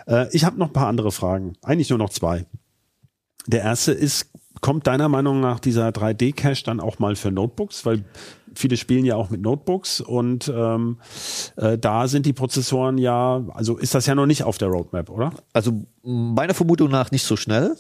Äh, 0.08 0.26
ich 0.32 0.46
habe 0.46 0.58
noch 0.58 0.68
ein 0.68 0.74
paar 0.74 0.88
andere 0.88 1.12
Fragen, 1.12 1.54
eigentlich 1.62 1.92
nur 1.92 2.00
noch 2.00 2.10
zwei. 2.10 2.48
Der 3.46 3.62
erste 3.62 3.92
ist, 3.92 4.32
kommt 4.62 4.88
deiner 4.88 5.10
Meinung 5.10 5.40
nach 5.40 5.60
dieser 5.60 5.90
3D-Cache 5.90 6.64
dann 6.64 6.80
auch 6.80 7.00
mal 7.00 7.16
für 7.16 7.32
Notebooks? 7.32 7.86
Weil 7.86 8.04
viele 8.60 8.78
spielen 8.78 9.06
ja 9.06 9.16
auch 9.16 9.30
mit 9.30 9.42
Notebooks 9.42 10.02
und 10.02 10.52
ähm, 10.54 10.98
äh, 11.56 11.78
da 11.78 12.08
sind 12.08 12.26
die 12.26 12.34
Prozessoren 12.34 12.98
ja, 12.98 13.44
also 13.54 13.78
ist 13.78 13.96
das 13.96 14.06
ja 14.06 14.16
noch 14.16 14.26
nicht 14.26 14.44
auf 14.44 14.58
der 14.58 14.68
Roadmap, 14.68 15.10
oder? 15.10 15.32
Also 15.54 15.86
meiner 16.04 16.54
Vermutung 16.54 16.90
nach 16.90 17.12
nicht 17.12 17.24
so 17.24 17.36
schnell. 17.36 17.76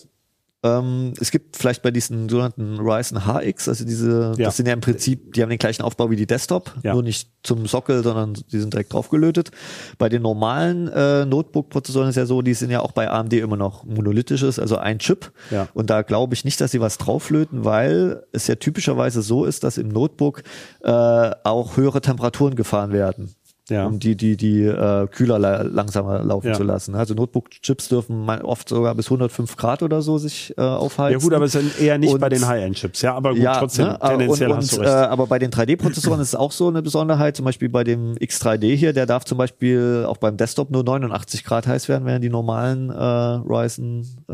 Ähm, 0.61 1.13
es 1.21 1.31
gibt 1.31 1.55
vielleicht 1.55 1.81
bei 1.83 1.89
diesen 1.91 2.27
sogenannten 2.27 2.79
Ryzen 2.79 3.25
HX, 3.25 3.69
also 3.69 3.85
diese, 3.85 4.33
Ja. 4.37 4.45
das 4.45 4.57
sind 4.57 4.65
ja 4.67 4.73
im 4.73 4.81
Prinzip, 4.81 5.33
die 5.33 5.41
haben 5.41 5.49
den 5.49 5.57
gleichen 5.57 5.83
Aufbau 5.83 6.09
wie 6.09 6.17
die 6.17 6.27
Desktop, 6.27 6.75
Ja. 6.83 6.93
nur 6.93 7.01
nicht 7.03 7.29
zum 7.43 7.65
Sockel, 7.65 8.03
sondern 8.03 8.33
die 8.33 8.59
sind 8.59 8.73
direkt 8.73 8.91
draufgelötet. 8.91 9.51
Bei 9.97 10.09
den 10.09 10.21
normalen 10.21 10.89
äh, 10.89 11.23
Notebook-Prozessoren 11.25 12.09
ist 12.09 12.17
ja 12.17 12.25
so, 12.25 12.41
die 12.41 12.53
sind 12.53 12.71
ja 12.71 12.81
auch 12.81 12.91
bei 12.91 13.09
AMD 13.09 13.31
immer 13.33 13.55
noch 13.55 13.85
monolithisches, 13.85 14.59
also 14.59 14.75
ein 14.77 14.99
Chip. 14.99 15.31
Ja. 15.49 15.69
Und 15.73 15.89
da 15.89 16.01
glaube 16.01 16.33
ich 16.33 16.43
nicht, 16.43 16.59
dass 16.59 16.71
sie 16.71 16.81
was 16.81 16.97
drauflöten, 16.97 17.63
weil 17.63 18.23
es 18.33 18.47
ja 18.47 18.55
typischerweise 18.55 19.21
so 19.21 19.45
ist, 19.45 19.63
dass 19.63 19.77
im 19.77 19.87
Notebook 19.87 20.43
äh, 20.83 20.89
auch 20.91 21.77
höhere 21.77 22.01
Temperaturen 22.01 22.55
gefahren 22.55 22.91
werden 22.91 23.33
Ja. 23.69 23.85
um 23.85 23.99
die 23.99 24.15
die 24.15 24.35
die 24.37 24.63
äh, 24.63 25.07
Kühler 25.07 25.39
la 25.39 25.61
langsamer 25.61 26.23
laufen 26.23 26.47
Ja. 26.47 26.53
zu 26.53 26.63
lassen. 26.63 26.95
Also 26.95 27.13
Notebook-Chips 27.13 27.87
dürfen 27.89 28.29
oft 28.29 28.67
sogar 28.69 28.95
bis 28.95 29.07
105 29.07 29.55
Grad 29.57 29.83
oder 29.83 30.01
so 30.01 30.17
sich 30.17 30.53
äh, 30.57 30.61
aufhalten. 30.61 31.19
Ja 31.19 31.23
gut, 31.23 31.33
aber 31.33 31.45
es 31.45 31.53
sind 31.53 31.79
eher 31.79 31.97
nicht 31.97 32.13
Und- 32.13 32.19
bei 32.19 32.29
den 32.29 32.45
High-End-Chips, 32.47 33.01
ja, 33.01 33.13
aber 33.15 33.31
gut, 33.33 33.39
ja, 33.43 33.57
trotzdem, 33.59 33.87
ne? 33.87 33.99
tendenziell 33.99 34.49
und, 34.51 34.57
hast 34.57 34.71
du 34.73 34.77
und, 34.77 34.85
recht. 34.85 34.93
Äh, 34.93 34.97
aber 34.97 35.27
bei 35.27 35.39
den 35.39 35.51
3D-Prozessoren 35.51 36.19
ist 36.19 36.29
es 36.29 36.35
auch 36.35 36.51
so 36.51 36.67
eine 36.67 36.81
Besonderheit. 36.81 37.35
Zum 37.35 37.45
Beispiel 37.45 37.69
bei 37.69 37.83
dem 37.83 38.15
X3D 38.15 38.75
hier, 38.75 38.93
der 38.93 39.05
darf 39.05 39.25
zum 39.25 39.37
Beispiel 39.37 40.05
auch 40.07 40.17
beim 40.17 40.37
Desktop 40.37 40.71
nur 40.71 40.83
89 40.83 41.43
Grad 41.43 41.67
heiß 41.67 41.87
werden, 41.89 42.05
während 42.05 42.23
die 42.23 42.29
normalen 42.29 42.89
äh, 42.89 42.93
Ryzen 42.93 44.07
äh, 44.27 44.33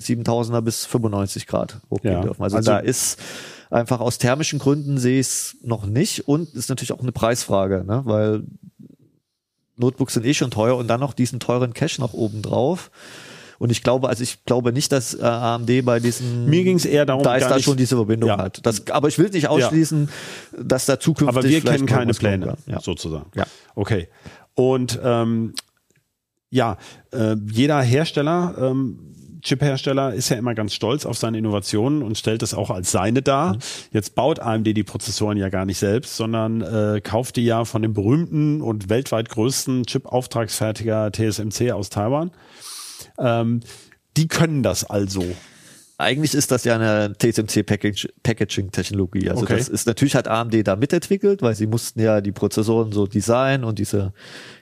7000er 0.00 0.60
bis 0.60 0.84
95 0.86 1.46
Grad 1.46 1.78
hochgehen 1.90 2.14
Ja, 2.14 2.20
dürfen. 2.20 2.42
Also, 2.42 2.56
also- 2.56 2.70
da 2.70 2.78
ist 2.78 3.18
einfach 3.70 4.00
aus 4.00 4.18
thermischen 4.18 4.58
Gründen 4.58 4.98
sehe 4.98 5.20
ich 5.20 5.26
es 5.26 5.56
noch 5.62 5.86
nicht 5.86 6.28
und 6.28 6.54
ist 6.54 6.68
natürlich 6.68 6.92
auch 6.92 7.00
eine 7.00 7.12
Preisfrage, 7.12 7.84
ne? 7.84 8.02
weil 8.04 8.44
Notebooks 9.76 10.14
sind 10.14 10.24
eh 10.26 10.34
schon 10.34 10.50
teuer 10.50 10.76
und 10.76 10.88
dann 10.88 11.00
noch 11.00 11.12
diesen 11.12 11.40
teuren 11.40 11.74
Cache 11.74 12.00
noch 12.00 12.14
oben 12.14 12.42
drauf. 12.42 12.90
Und 13.58 13.70
ich 13.70 13.82
glaube, 13.82 14.08
also 14.08 14.22
ich 14.22 14.44
glaube 14.44 14.72
nicht, 14.72 14.92
dass 14.92 15.14
äh, 15.14 15.22
AMD 15.22 15.84
bei 15.84 15.98
diesen 15.98 16.44
Mir 16.46 16.62
ging's 16.64 16.84
eher 16.84 17.06
darum, 17.06 17.22
da 17.22 17.36
ist 17.36 17.48
da 17.48 17.58
schon 17.58 17.76
diese 17.78 17.96
Verbindung 17.96 18.28
Ja. 18.28 18.38
hat. 18.38 18.60
Das, 18.66 18.86
aber 18.88 19.08
ich 19.08 19.18
will 19.18 19.30
nicht 19.30 19.48
ausschließen, 19.48 20.10
dass 20.62 20.84
da 20.86 21.00
zukünftig 21.00 21.36
aber 21.36 21.48
wir 21.48 21.60
kennen 21.62 21.86
keine 21.86 22.12
Pläne. 22.12 22.56
Ja. 22.66 22.80
sozusagen. 22.80 23.30
Ja. 23.34 23.46
Okay. 23.74 24.08
Und 24.54 24.98
ähm, 25.02 25.54
ja, 26.50 26.76
äh, 27.12 27.34
jeder 27.50 27.80
Hersteller, 27.80 28.54
ähm, 28.58 29.15
Chip-Hersteller 29.42 30.14
ist 30.14 30.28
ja 30.28 30.36
immer 30.36 30.54
ganz 30.54 30.74
stolz 30.74 31.06
auf 31.06 31.16
seine 31.18 31.38
Innovationen 31.38 32.02
und 32.02 32.16
stellt 32.18 32.42
es 32.42 32.54
auch 32.54 32.70
als 32.70 32.90
seine 32.90 33.22
dar. 33.22 33.54
Mhm. 33.54 33.58
Jetzt 33.92 34.14
baut 34.14 34.40
AMD 34.40 34.66
die 34.66 34.84
Prozessoren 34.84 35.36
ja 35.36 35.48
gar 35.48 35.64
nicht 35.64 35.78
selbst, 35.78 36.16
sondern 36.16 36.60
äh, 36.62 37.00
kauft 37.02 37.36
die 37.36 37.44
ja 37.44 37.64
von 37.64 37.82
dem 37.82 37.92
berühmten 37.92 38.60
und 38.60 38.88
weltweit 38.88 39.28
größten 39.28 39.84
Chip-Auftragsfertiger 39.84 41.10
TSMC 41.12 41.72
aus 41.72 41.90
Taiwan. 41.90 42.30
Ähm, 43.18 43.60
die 44.16 44.28
können 44.28 44.62
das 44.62 44.84
also. 44.84 45.24
Eigentlich 45.98 46.34
ist 46.34 46.50
das 46.50 46.64
ja 46.64 46.74
eine 46.74 47.14
TSMC 47.16 47.64
Package, 47.64 48.08
Packaging 48.22 48.70
Technologie. 48.70 49.30
Also 49.30 49.44
Okay. 49.44 49.56
das 49.56 49.68
ist 49.68 49.86
natürlich 49.86 50.14
hat 50.14 50.28
AMD 50.28 50.66
da 50.66 50.76
mitentwickelt, 50.76 51.40
weil 51.40 51.54
sie 51.54 51.66
mussten 51.66 52.00
ja 52.00 52.20
die 52.20 52.32
Prozessoren 52.32 52.92
so 52.92 53.06
designen 53.06 53.64
und 53.64 53.78
diese 53.78 54.12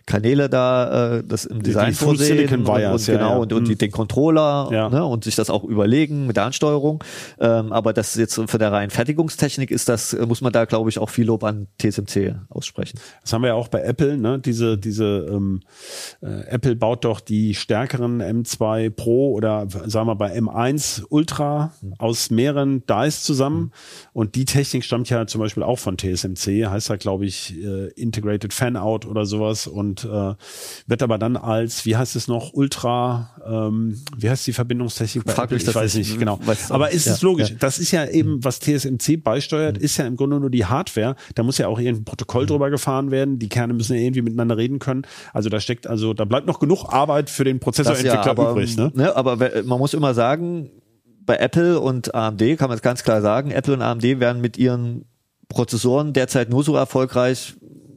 Kanäle 0.06 0.48
da 0.48 1.16
äh, 1.18 1.24
das 1.26 1.44
im 1.46 1.62
Design 1.62 1.90
die 1.90 1.94
vorsehen 1.94 2.36
Silicon 2.38 2.60
und, 2.60 2.68
Wires, 2.68 3.08
und 3.08 3.14
ja, 3.14 3.18
genau 3.20 3.30
ja. 3.30 3.36
und, 3.38 3.52
und 3.52 3.68
die, 3.68 3.72
Mhm. 3.72 3.78
den 3.78 3.90
Controller 3.90 4.68
Ja. 4.72 4.88
ne, 4.90 5.04
und 5.04 5.24
sich 5.24 5.34
das 5.34 5.50
auch 5.50 5.64
überlegen 5.64 6.26
mit 6.26 6.36
der 6.36 6.44
Ansteuerung. 6.44 7.02
Ähm, 7.38 7.72
aber 7.72 7.92
das 7.92 8.14
jetzt 8.16 8.40
für 8.46 8.58
der 8.58 8.72
reinen 8.72 8.90
Fertigungstechnik 8.90 9.70
ist 9.70 9.88
das, 9.88 10.12
äh, 10.12 10.26
muss 10.26 10.40
man 10.40 10.52
da 10.52 10.64
glaube 10.66 10.90
ich 10.90 10.98
auch 10.98 11.10
viel 11.10 11.26
Lob 11.26 11.42
an 11.44 11.66
TSMC 11.80 12.34
aussprechen. 12.48 12.98
Das 13.22 13.32
haben 13.32 13.42
wir 13.42 13.48
ja 13.48 13.54
auch 13.54 13.68
bei 13.68 13.80
Apple, 13.82 14.16
ne? 14.18 14.38
Diese, 14.38 14.76
diese 14.78 15.26
ähm, 15.30 15.60
äh, 16.22 16.42
Apple 16.48 16.76
baut 16.76 17.04
doch 17.04 17.20
die 17.20 17.54
stärkeren 17.54 18.20
M2 18.22 18.90
Pro 18.90 19.32
oder 19.32 19.66
sagen 19.86 20.06
wir 20.08 20.16
bei 20.16 20.36
M1 20.38 21.02
Ultra 21.08 21.72
aus 21.98 22.30
mehreren 22.30 22.82
Dies 22.86 23.22
zusammen. 23.22 23.72
Und 24.12 24.34
die 24.34 24.44
Technik 24.44 24.84
stammt 24.84 25.08
ja 25.10 25.26
zum 25.26 25.40
Beispiel 25.40 25.62
auch 25.62 25.78
von 25.78 25.96
TSMC, 25.96 26.66
heißt 26.66 26.90
da, 26.90 26.96
glaube 26.96 27.24
ich, 27.26 27.54
äh, 27.62 27.88
Integrated 27.94 28.52
Fan-Out 28.52 29.06
oder 29.06 29.24
sowas 29.26 29.66
und 29.66 29.93
äh, 30.02 30.34
wird 30.88 31.02
aber 31.04 31.18
dann 31.18 31.36
als, 31.36 31.84
wie 31.86 31.94
heißt 31.96 32.16
es 32.16 32.26
noch, 32.26 32.52
Ultra, 32.54 33.30
ähm, 33.46 34.02
wie 34.18 34.28
heißt 34.28 34.44
die 34.48 34.52
Verbindungstechnik 34.52 35.24
bei 35.24 35.32
Frag 35.32 35.44
Apple? 35.44 35.58
Ich 35.58 35.64
das 35.64 35.76
weiß 35.76 35.94
nicht. 35.94 36.18
genau. 36.18 36.40
Aber 36.70 36.90
ist 36.90 37.06
es 37.06 37.20
Ja, 37.20 37.28
logisch? 37.28 37.50
ja. 37.50 37.56
Das 37.60 37.78
ist 37.78 37.92
ja 37.92 38.06
eben, 38.06 38.42
was 38.42 38.58
TSMC 38.58 39.22
beisteuert, 39.22 39.78
ist 39.78 39.96
ja 39.98 40.06
im 40.06 40.16
Grunde 40.16 40.40
nur 40.40 40.50
die 40.50 40.64
Hardware. 40.64 41.14
Da 41.36 41.44
muss 41.44 41.58
ja 41.58 41.68
auch 41.68 41.78
irgendein 41.78 42.04
Protokoll 42.04 42.46
drüber 42.46 42.70
gefahren 42.70 43.12
werden. 43.12 43.38
Die 43.38 43.48
Kerne 43.48 43.74
müssen 43.74 43.94
ja 43.94 44.00
irgendwie 44.00 44.22
miteinander 44.22 44.56
reden 44.56 44.80
können. 44.80 45.02
Also 45.32 45.50
da 45.50 45.60
steckt, 45.60 45.86
also 45.86 46.14
da 46.14 46.24
bleibt 46.24 46.46
noch 46.46 46.58
genug 46.58 46.92
Arbeit 46.92 47.30
für 47.30 47.44
den 47.44 47.60
Prozessorentwickler 47.60 48.26
aber, 48.26 48.50
übrig. 48.50 48.76
Ne? 48.76 48.90
ne, 48.94 49.14
aber 49.14 49.36
man 49.64 49.78
muss 49.78 49.94
immer 49.94 50.14
sagen, 50.14 50.70
bei 51.26 51.36
Apple 51.36 51.80
und 51.80 52.14
AMD 52.14 52.58
kann 52.58 52.68
man 52.68 52.76
es 52.76 52.82
ganz 52.82 53.02
klar 53.02 53.22
sagen, 53.22 53.50
Apple 53.50 53.74
und 53.74 53.82
AMD 53.82 54.02
werden 54.20 54.40
mit 54.42 54.56
ihren 54.58 55.04
Prozessoren 55.48 56.12
derzeit 56.12 56.50
nur 56.50 56.64
so 56.64 56.74
erfolgreich, 56.74 57.54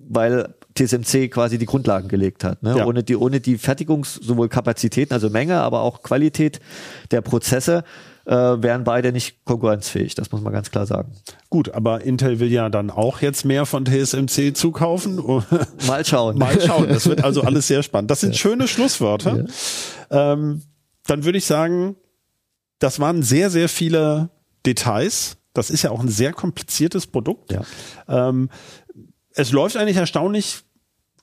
weil 0.10 0.54
TSMC 0.78 1.30
quasi 1.30 1.58
die 1.58 1.66
Grundlagen 1.66 2.08
gelegt 2.08 2.44
hat. 2.44 2.64
Ne? 2.64 2.78
Ja. 2.78 2.86
Ohne 2.86 3.04
die, 3.04 3.16
ohne 3.16 3.40
die 3.40 3.58
Fertigungs, 3.58 4.16
sowohl 4.16 4.50
Kapazitäten, 4.50 5.14
also 5.14 5.30
Menge, 5.30 5.62
aber 5.62 5.82
auch 5.82 6.04
Qualität 6.04 6.60
der 7.12 7.22
Prozesse, 7.22 7.84
äh, 8.26 8.34
wären 8.34 8.84
beide 8.84 9.12
nicht 9.12 9.46
konkurrenzfähig. 9.46 10.14
Das 10.16 10.32
muss 10.32 10.42
man 10.42 10.52
ganz 10.52 10.70
klar 10.70 10.86
sagen. 10.86 11.14
Gut, 11.50 11.74
aber 11.74 12.02
Intel 12.02 12.40
will 12.40 12.52
ja 12.52 12.70
dann 12.70 12.90
auch 12.92 13.22
jetzt 13.22 13.46
mehr 13.46 13.66
von 13.66 13.86
TSMC 13.86 14.56
zukaufen. 14.56 15.16
Mal 15.88 16.06
schauen. 16.06 16.38
Mal 16.38 16.60
schauen. 16.60 16.90
Das 16.90 17.08
wird 17.08 17.24
also 17.24 17.42
alles 17.42 17.68
sehr 17.68 17.84
spannend. 17.84 18.12
Das 18.12 18.20
sind 18.20 18.36
schöne 18.38 18.68
Schlusswörter. 18.68 19.46
Ähm, 20.12 20.62
dann 21.06 21.24
würde 21.24 21.38
ich 21.38 21.46
sagen, 21.46 21.96
das 22.80 23.00
waren 23.00 23.24
sehr, 23.24 23.50
sehr 23.50 23.70
viele 23.70 24.30
Details. 24.66 25.38
Das 25.54 25.70
ist 25.70 25.84
ja 25.84 25.92
auch 25.92 26.02
ein 26.02 26.10
sehr 26.10 26.34
kompliziertes 26.34 27.08
Produkt. 27.08 27.52
Ja. 27.52 27.62
Ähm, 28.08 28.50
es 29.34 29.52
läuft 29.52 29.78
eigentlich 29.78 29.98
erstaunlich 29.98 30.64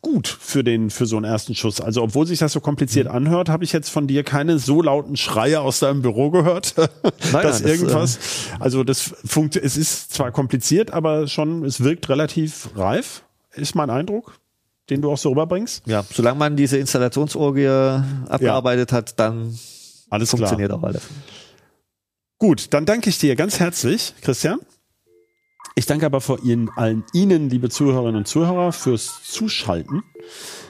gut 0.04 0.28
für 0.28 0.62
den 0.62 0.90
für 0.90 1.06
so 1.06 1.16
einen 1.16 1.24
ersten 1.24 1.54
Schuss. 1.56 1.80
Also 1.80 2.02
obwohl 2.02 2.26
sich 2.26 2.38
das 2.38 2.52
so 2.52 2.60
kompliziert 2.60 3.08
Mhm. 3.08 3.14
anhört, 3.14 3.48
habe 3.48 3.64
ich 3.64 3.72
jetzt 3.72 3.88
von 3.88 4.06
dir 4.06 4.22
keine 4.22 4.58
so 4.60 4.80
lauten 4.82 5.16
Schreie 5.16 5.60
aus 5.60 5.80
deinem 5.80 6.02
Büro 6.02 6.30
gehört, 6.30 6.78
dass 6.78 7.32
nein, 7.32 7.42
das, 7.42 7.60
irgendwas. 7.62 8.18
also 8.60 8.84
das 8.84 9.14
funkt, 9.24 9.56
es 9.56 9.76
ist 9.76 10.12
zwar 10.12 10.30
kompliziert, 10.30 10.92
aber 10.92 11.26
schon 11.26 11.64
es 11.64 11.82
wirkt 11.82 12.08
relativ 12.08 12.68
reif. 12.76 13.22
Ist 13.54 13.74
mein 13.74 13.90
Eindruck, 13.90 14.38
den 14.90 15.00
du 15.02 15.10
auch 15.10 15.18
so 15.18 15.30
rüberbringst. 15.30 15.82
Ja, 15.86 16.04
solange 16.12 16.38
man 16.38 16.56
diese 16.56 16.76
Installationsorgie 16.78 17.66
abgearbeitet 18.28 18.92
hat, 18.92 19.18
dann 19.18 19.58
Alles 20.10 20.28
klar. 20.28 20.38
funktioniert 20.38 20.70
auch 20.72 20.82
alles. 20.82 21.02
Gut, 22.38 22.74
dann 22.74 22.84
danke 22.84 23.08
ich 23.10 23.18
dir 23.18 23.36
ganz 23.36 23.58
herzlich, 23.60 24.12
Christian. 24.20 24.58
Ich 25.76 25.86
danke 25.86 26.06
aber 26.06 26.20
vor 26.20 26.38
Ihnen 26.44 26.70
allen 26.76 27.02
Ihnen, 27.12 27.50
liebe 27.50 27.68
Zuhörerinnen 27.68 28.18
und 28.18 28.28
Zuhörer, 28.28 28.70
fürs 28.70 29.24
Zuschalten. 29.24 30.04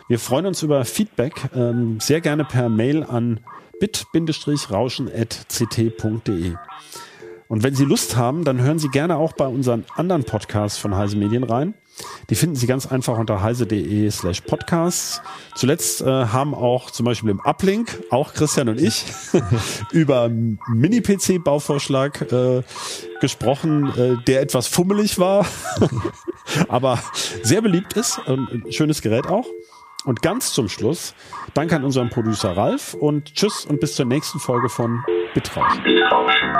Wir 0.08 0.18
freuen 0.18 0.46
uns 0.46 0.62
über 0.62 0.82
Feedback, 0.86 1.50
ähm, 1.54 2.00
sehr 2.00 2.22
gerne 2.22 2.46
per 2.46 2.70
Mail 2.70 3.02
an 3.02 3.40
bit-rauschen.ct.de. 3.80 6.54
Und 7.48 7.62
wenn 7.62 7.74
Sie 7.74 7.84
Lust 7.84 8.16
haben, 8.16 8.44
dann 8.44 8.62
hören 8.62 8.78
Sie 8.78 8.88
gerne 8.88 9.18
auch 9.18 9.34
bei 9.34 9.46
unseren 9.46 9.84
anderen 9.94 10.24
Podcasts 10.24 10.78
von 10.78 10.96
Heise 10.96 11.18
Medien 11.18 11.44
rein. 11.44 11.74
Die 12.30 12.34
finden 12.34 12.56
Sie 12.56 12.66
ganz 12.66 12.86
einfach 12.86 13.18
unter 13.18 13.42
heise.de 13.42 14.10
slash 14.10 14.40
podcasts. 14.42 15.20
Zuletzt 15.54 16.00
äh, 16.00 16.06
haben 16.06 16.54
auch 16.54 16.90
zum 16.90 17.06
Beispiel 17.06 17.30
im 17.30 17.40
Uplink, 17.40 18.02
auch 18.10 18.32
Christian 18.32 18.68
und 18.68 18.80
ich, 18.80 19.04
über 19.92 20.28
Mini-PC-Bauvorschlag 20.28 22.32
äh, 22.32 22.62
gesprochen, 23.20 23.92
äh, 23.96 24.16
der 24.26 24.40
etwas 24.40 24.66
fummelig 24.66 25.18
war, 25.18 25.46
aber 26.68 26.98
sehr 27.42 27.62
beliebt 27.62 27.94
ist. 27.94 28.18
und 28.26 28.50
Ein 28.50 28.72
schönes 28.72 29.02
Gerät 29.02 29.26
auch. 29.26 29.46
Und 30.04 30.20
ganz 30.20 30.52
zum 30.52 30.68
Schluss, 30.68 31.14
danke 31.54 31.76
an 31.76 31.84
unseren 31.84 32.10
Producer 32.10 32.54
Ralf 32.54 32.92
und 32.92 33.34
tschüss 33.34 33.64
und 33.64 33.80
bis 33.80 33.94
zur 33.94 34.04
nächsten 34.04 34.38
Folge 34.38 34.68
von 34.68 35.02
Bitrausch. 35.32 35.80
Bitrauschen. 35.82 36.52